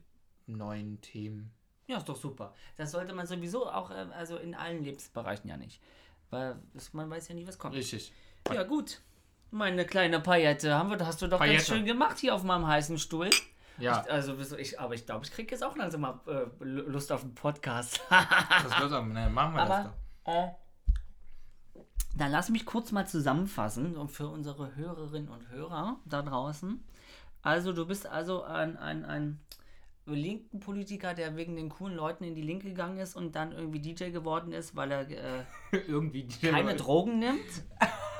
neuen 0.46 1.00
Themen. 1.02 1.52
Ja, 1.86 1.98
ist 1.98 2.08
doch 2.08 2.16
super. 2.16 2.54
Das 2.76 2.92
sollte 2.92 3.12
man 3.12 3.26
sowieso 3.26 3.70
auch, 3.70 3.90
äh, 3.90 4.06
also 4.14 4.38
in 4.38 4.54
allen 4.54 4.82
Lebensbereichen 4.82 5.50
ja 5.50 5.58
nicht. 5.58 5.82
Weil 6.30 6.56
man 6.92 7.10
weiß 7.10 7.28
ja 7.28 7.34
nie, 7.34 7.46
was 7.46 7.58
kommt. 7.58 7.74
Richtig. 7.74 8.10
Ja, 8.50 8.62
gut. 8.62 9.02
Meine 9.50 9.84
kleine 9.84 10.18
Paillette, 10.18 10.74
haben 10.74 10.88
wir, 10.88 11.06
hast 11.06 11.20
du 11.20 11.26
doch 11.26 11.40
ganz 11.40 11.50
Paillette. 11.50 11.66
schön 11.66 11.84
gemacht 11.84 12.18
hier 12.18 12.34
auf 12.34 12.42
meinem 12.42 12.66
heißen 12.66 12.98
Stuhl. 12.98 13.28
Ja, 13.78 14.02
Ich, 14.04 14.12
also, 14.12 14.56
ich, 14.56 14.78
aber 14.78 14.94
ich 14.94 15.06
glaube, 15.06 15.24
ich 15.24 15.32
kriege 15.32 15.50
jetzt 15.50 15.62
auch 15.62 15.76
langsam 15.76 16.02
mal 16.02 16.20
äh, 16.26 16.64
Lust 16.64 17.10
auf 17.12 17.22
einen 17.22 17.34
Podcast. 17.34 18.00
das 18.10 18.80
wird 18.80 18.92
auch, 18.92 19.04
ne, 19.04 19.28
machen 19.30 19.54
wir 19.54 19.64
das 19.64 19.70
Aber 19.70 19.94
doch. 20.24 20.32
äh, 20.32 20.48
dann 22.16 22.30
lass 22.30 22.50
mich 22.50 22.66
kurz 22.66 22.92
mal 22.92 23.06
zusammenfassen 23.06 23.96
und 23.96 24.10
für 24.10 24.28
unsere 24.28 24.76
Hörerinnen 24.76 25.30
und 25.30 25.48
Hörer 25.48 25.96
da 26.04 26.22
draußen. 26.22 26.84
Also 27.42 27.72
du 27.72 27.86
bist 27.86 28.06
also 28.06 28.42
ein, 28.44 28.76
ein, 28.76 29.04
ein 29.04 29.40
linken 30.06 30.60
Politiker, 30.60 31.14
der 31.14 31.36
wegen 31.36 31.56
den 31.56 31.70
coolen 31.70 31.96
Leuten 31.96 32.24
in 32.24 32.34
die 32.34 32.42
Linke 32.42 32.68
gegangen 32.68 32.98
ist 32.98 33.16
und 33.16 33.34
dann 33.34 33.52
irgendwie 33.52 33.80
DJ 33.80 34.10
geworden 34.10 34.52
ist, 34.52 34.76
weil 34.76 34.92
er 34.92 35.10
äh, 35.10 35.44
Irgendwie 35.88 36.28
keine 36.28 36.76
Drogen 36.76 37.18
nimmt 37.18 37.40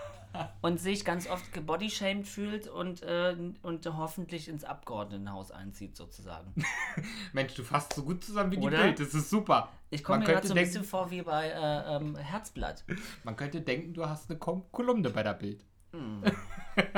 und 0.61 0.81
sich 0.81 1.05
ganz 1.05 1.29
oft 1.29 1.53
gebodyshamed 1.53 2.27
fühlt 2.27 2.69
und, 2.69 3.03
äh, 3.03 3.37
und 3.63 3.87
hoffentlich 3.87 4.49
ins 4.49 4.65
Abgeordnetenhaus 4.65 5.51
einzieht 5.51 5.97
sozusagen. 5.97 6.55
Mensch, 7.33 7.55
du 7.55 7.63
fasst 7.63 7.95
so 7.95 8.03
gut 8.03 8.25
zusammen 8.25 8.53
wie 8.53 8.57
die 8.57 8.67
Oder? 8.67 8.83
Bild. 8.83 9.01
Das 9.01 9.15
ist 9.15 9.31
super. 9.31 9.69
Ich 9.91 10.03
komme 10.03 10.21
mir 10.21 10.27
gerade 10.27 10.47
so 10.47 10.55
ein 10.55 10.63
bisschen 10.63 10.85
vor 10.85 11.11
wie 11.11 11.23
bei 11.23 11.49
äh, 11.49 11.97
ähm, 11.97 12.17
Herzblatt. 12.17 12.85
Man 13.25 13.37
könnte 13.37 13.61
denken, 13.61 13.93
du 13.93 14.09
hast 14.09 14.31
eine 14.31 14.39
Kom 14.39 14.71
Kolumne 14.73 15.11
bei 15.11 15.23
der 15.23 15.35
Bild. 15.35 15.65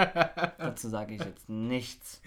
Dazu 0.59 0.89
sage 0.89 1.15
ich 1.15 1.25
jetzt 1.25 1.49
nichts. 1.49 2.23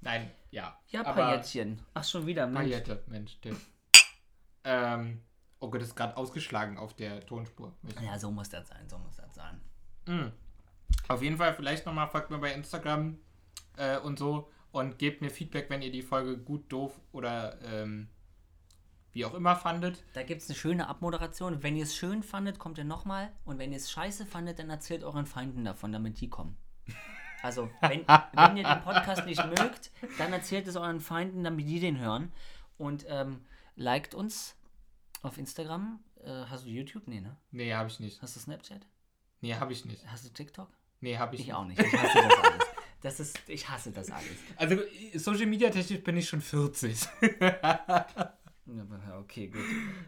Nein, 0.00 0.30
ja. 0.50 0.78
Ja, 0.88 1.04
Paillettchen. 1.04 1.80
Ach, 1.94 2.04
schon 2.04 2.26
wieder, 2.26 2.46
Mensch. 2.46 2.70
Paillette, 2.70 3.04
Mensch, 3.06 3.38
Tim. 3.40 3.56
ähm, 4.64 5.22
oh 5.60 5.70
Gott, 5.70 5.82
ist 5.82 5.94
gerade 5.94 6.16
ausgeschlagen 6.16 6.78
auf 6.78 6.94
der 6.94 7.24
Tonspur. 7.24 7.72
Ja, 8.02 8.18
so 8.18 8.30
muss 8.30 8.48
das 8.48 8.68
sein, 8.68 8.88
so 8.88 8.98
muss 8.98 9.16
das 9.16 9.34
sein. 9.34 9.60
Mm. 10.06 10.32
Auf 11.08 11.22
jeden 11.22 11.36
Fall, 11.36 11.54
vielleicht 11.54 11.86
nochmal 11.86 12.08
folgt 12.08 12.30
mir 12.30 12.38
bei 12.38 12.52
Instagram 12.52 13.18
äh, 13.76 13.98
und 13.98 14.18
so 14.18 14.50
und 14.72 14.98
gebt 14.98 15.20
mir 15.20 15.30
Feedback, 15.30 15.70
wenn 15.70 15.82
ihr 15.82 15.90
die 15.90 16.02
Folge 16.02 16.36
gut, 16.36 16.70
doof 16.70 16.92
oder 17.12 17.58
ähm, 17.62 18.08
wie 19.12 19.24
auch 19.24 19.34
immer 19.34 19.56
fandet. 19.56 20.04
Da 20.12 20.22
gibt 20.22 20.42
es 20.42 20.48
eine 20.48 20.56
schöne 20.56 20.88
Abmoderation. 20.88 21.62
Wenn 21.62 21.76
ihr 21.76 21.84
es 21.84 21.96
schön 21.96 22.22
fandet, 22.22 22.58
kommt 22.58 22.76
ihr 22.76 22.84
nochmal. 22.84 23.32
Und 23.44 23.58
wenn 23.58 23.72
ihr 23.72 23.78
es 23.78 23.90
scheiße 23.90 24.26
fandet, 24.26 24.58
dann 24.58 24.68
erzählt 24.68 25.02
euren 25.04 25.26
Feinden 25.26 25.64
davon, 25.64 25.92
damit 25.92 26.20
die 26.20 26.28
kommen. 26.28 26.56
Also, 27.42 27.70
wenn, 27.80 28.04
wenn 28.32 28.56
ihr 28.56 28.64
den 28.64 28.82
Podcast 28.82 29.24
nicht 29.24 29.44
mögt, 29.44 29.90
dann 30.18 30.32
erzählt 30.32 30.66
es 30.66 30.76
euren 30.76 31.00
Feinden, 31.00 31.44
damit 31.44 31.66
die 31.66 31.80
den 31.80 31.98
hören. 31.98 32.32
Und 32.76 33.06
ähm, 33.08 33.40
liked 33.76 34.14
uns 34.14 34.56
auf 35.22 35.38
Instagram. 35.38 36.00
Äh, 36.22 36.44
hast 36.50 36.66
du 36.66 36.68
YouTube? 36.68 37.06
Nee, 37.06 37.20
ne? 37.20 37.36
Nee, 37.52 37.72
habe 37.72 37.88
ich 37.88 38.00
nicht. 38.00 38.20
Hast 38.20 38.36
du 38.36 38.40
Snapchat? 38.40 38.86
Nee, 39.40 39.54
habe 39.54 39.72
ich 39.72 39.84
nicht. 39.84 40.06
Hast 40.08 40.24
du 40.24 40.30
TikTok? 40.30 40.68
Nee, 41.00 41.16
habe 41.18 41.34
ich, 41.34 41.42
Ich 41.42 41.46
nicht. 41.48 41.54
auch 41.54 41.64
nicht. 41.64 41.78
Ich 41.80 41.92
hasse 41.92 42.22
das 42.28 42.38
alles. 42.42 42.66
Das 43.02 43.20
ist, 43.20 43.38
ich 43.48 43.68
hasse 43.68 43.90
das 43.92 44.10
alles. 44.10 44.26
Also, 44.56 44.78
Social 45.14 45.46
Media 45.46 45.70
technisch 45.70 46.02
bin 46.02 46.16
ich 46.16 46.28
schon 46.28 46.40
40. 46.40 47.06
Ja, 47.40 48.06
Okay, 49.18 49.48
gut. 49.48 49.62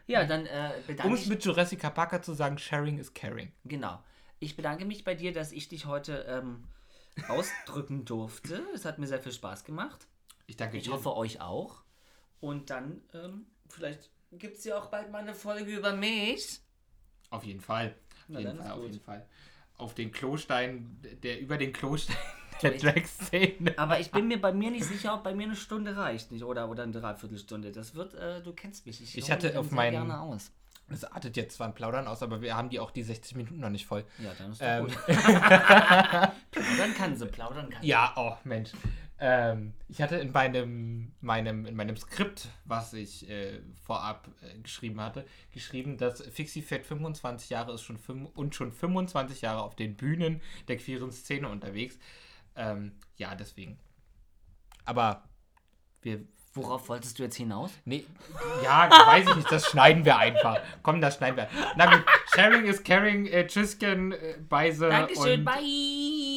Ja, 0.07 0.25
dann 0.25 0.47
äh, 0.47 0.73
um 0.81 0.87
bedanke 0.87 1.15
es 1.15 1.23
ich 1.23 1.29
mit 1.29 1.45
Jurassic 1.45 1.81
Parker 1.81 2.23
zu 2.23 2.33
sagen, 2.35 2.59
sharing 2.59 2.99
is 2.99 3.13
caring. 3.15 3.53
Genau. 3.65 4.03
Ich 4.41 4.57
bedanke 4.57 4.85
mich 4.85 5.05
bei 5.05 5.15
dir, 5.15 5.33
dass 5.33 5.53
ich 5.53 5.69
dich 5.69 5.87
heute 5.87 6.25
ähm, 6.29 6.65
ausdrücken 7.29 8.05
durfte. 8.05 8.65
Es 8.75 8.85
hat 8.85 8.99
mir 8.99 9.07
sehr 9.07 9.21
viel 9.21 9.33
Spaß 9.33 9.65
gemacht. 9.65 10.07
Ich 10.47 10.57
danke 10.57 10.77
Ich 10.79 10.85
dir. 10.85 10.93
hoffe, 10.93 11.15
euch 11.17 11.41
auch. 11.41 11.83
Und 12.41 12.71
dann, 12.71 13.03
ähm, 13.15 13.47
vielleicht 13.69 14.11
gibt 14.33 14.59
es 14.59 14.65
ja 14.65 14.79
auch 14.79 14.87
bald 14.87 15.11
mal 15.11 15.19
eine 15.19 15.35
Folge 15.35 15.71
über 15.77 15.95
mich. 15.95 16.61
Auf 17.31 17.45
jeden 17.45 17.61
Fall. 17.61 17.95
Auf 18.29 18.35
Na, 18.35 18.41
jeden 18.41 18.59
Fall, 18.59 18.71
auf 18.73 18.83
jeden 18.83 19.01
Fall. 19.01 19.27
Auf 19.77 19.95
den 19.95 20.11
Klostein, 20.13 20.97
der 21.23 21.41
über 21.41 21.57
den 21.57 21.73
Klostein 21.73 22.17
der 22.63 22.73
Drag-Szene. 22.73 23.79
Aber 23.79 24.01
ich 24.01 24.11
bin 24.11 24.27
mir 24.29 24.41
bei 24.41 24.53
mir 24.53 24.71
nicht 24.71 24.85
sicher, 24.85 25.15
ob 25.15 25.23
bei 25.23 25.35
mir 25.35 25.45
eine 25.45 25.57
Stunde 25.57 25.97
reicht. 25.97 26.33
Nicht? 26.33 26.43
Oder, 26.45 26.69
oder 26.69 26.83
eine 26.83 26.93
Dreiviertelstunde. 26.93 27.71
Das 27.73 27.95
wird, 27.95 28.15
äh, 28.15 28.43
du 28.43 28.53
kennst 28.53 28.87
mich. 28.87 29.01
Ich 29.01 29.25
hol 29.25 29.31
hatte 29.31 29.59
auf 29.59 29.71
meinen- 29.71 30.11
Das 30.91 31.05
artet 31.05 31.37
jetzt 31.37 31.57
zwar 31.57 31.69
ein 31.69 31.75
Plaudern 31.75 32.07
aus, 32.07 32.23
aber 32.23 32.41
wir 32.41 32.57
haben 32.57 32.71
die 32.71 32.81
auch 32.81 32.91
die 32.91 33.03
60 33.03 33.37
Minuten 33.37 33.61
noch 33.61 33.69
nicht 33.71 33.87
voll. 33.87 34.05
Ja, 34.19 34.33
dann 34.39 34.53
ist 34.53 34.63
doch 34.63 34.67
Ähm, 34.67 34.87
gut. 34.87 34.97
plaudern 36.51 36.95
kann 36.97 37.17
sie, 37.17 37.27
plaudern 37.27 37.71
kann 37.71 37.83
sie. 37.83 37.89
ja, 37.89 38.13
oh 38.17 38.37
Mensch. 38.45 38.71
Ähm, 39.21 39.75
ich 39.89 40.01
hatte 40.01 40.17
in 40.17 40.31
meinem, 40.31 41.13
meinem, 41.21 41.67
in 41.67 41.75
meinem 41.75 41.97
Skript, 41.97 42.49
was 42.65 42.93
ich 42.93 43.29
äh, 43.29 43.61
vorab 43.85 44.29
äh, 44.43 44.59
geschrieben 44.61 45.01
hatte, 45.01 45.27
geschrieben, 45.53 45.99
dass 45.99 46.23
Fixie 46.23 46.63
Fett 46.63 46.87
25 46.87 47.51
Jahre 47.51 47.73
ist 47.75 47.83
schon 47.83 47.99
fünf, 47.99 48.31
und 48.35 48.55
schon 48.55 48.71
25 48.73 49.41
Jahre 49.43 49.63
auf 49.63 49.75
den 49.75 49.97
Bühnen 49.97 50.41
der 50.69 50.77
queeren 50.77 51.11
Szene 51.11 51.49
unterwegs. 51.49 51.99
Ähm, 52.55 52.93
ja, 53.17 53.35
deswegen. 53.35 53.79
Aber 54.85 55.25
wir. 56.03 56.21
Worauf 56.59 56.89
wolltest 56.89 57.19
du 57.19 57.23
jetzt 57.23 57.37
hinaus? 57.37 57.71
Nee, 57.85 58.05
ja, 58.65 58.91
weiß 58.91 59.29
ich 59.29 59.37
nicht, 59.37 59.53
das 59.53 59.67
schneiden 59.67 60.05
wir 60.05 60.19
einfach. 60.19 60.59
Komm, 60.83 61.01
das 61.01 61.17
schneiden 61.17 61.37
wir. 61.37 61.49
Na 61.77 61.87
gut, 61.87 62.05
Sharing 62.35 62.65
is 62.65 62.83
Caring, 62.83 63.27
äh, 63.27 63.47
Tschüsschen, 63.47 64.13
äh, 64.13 64.17
Beise. 64.49 64.89
Dankeschön, 64.89 65.41
und 65.41 65.45
bye! 65.45 66.28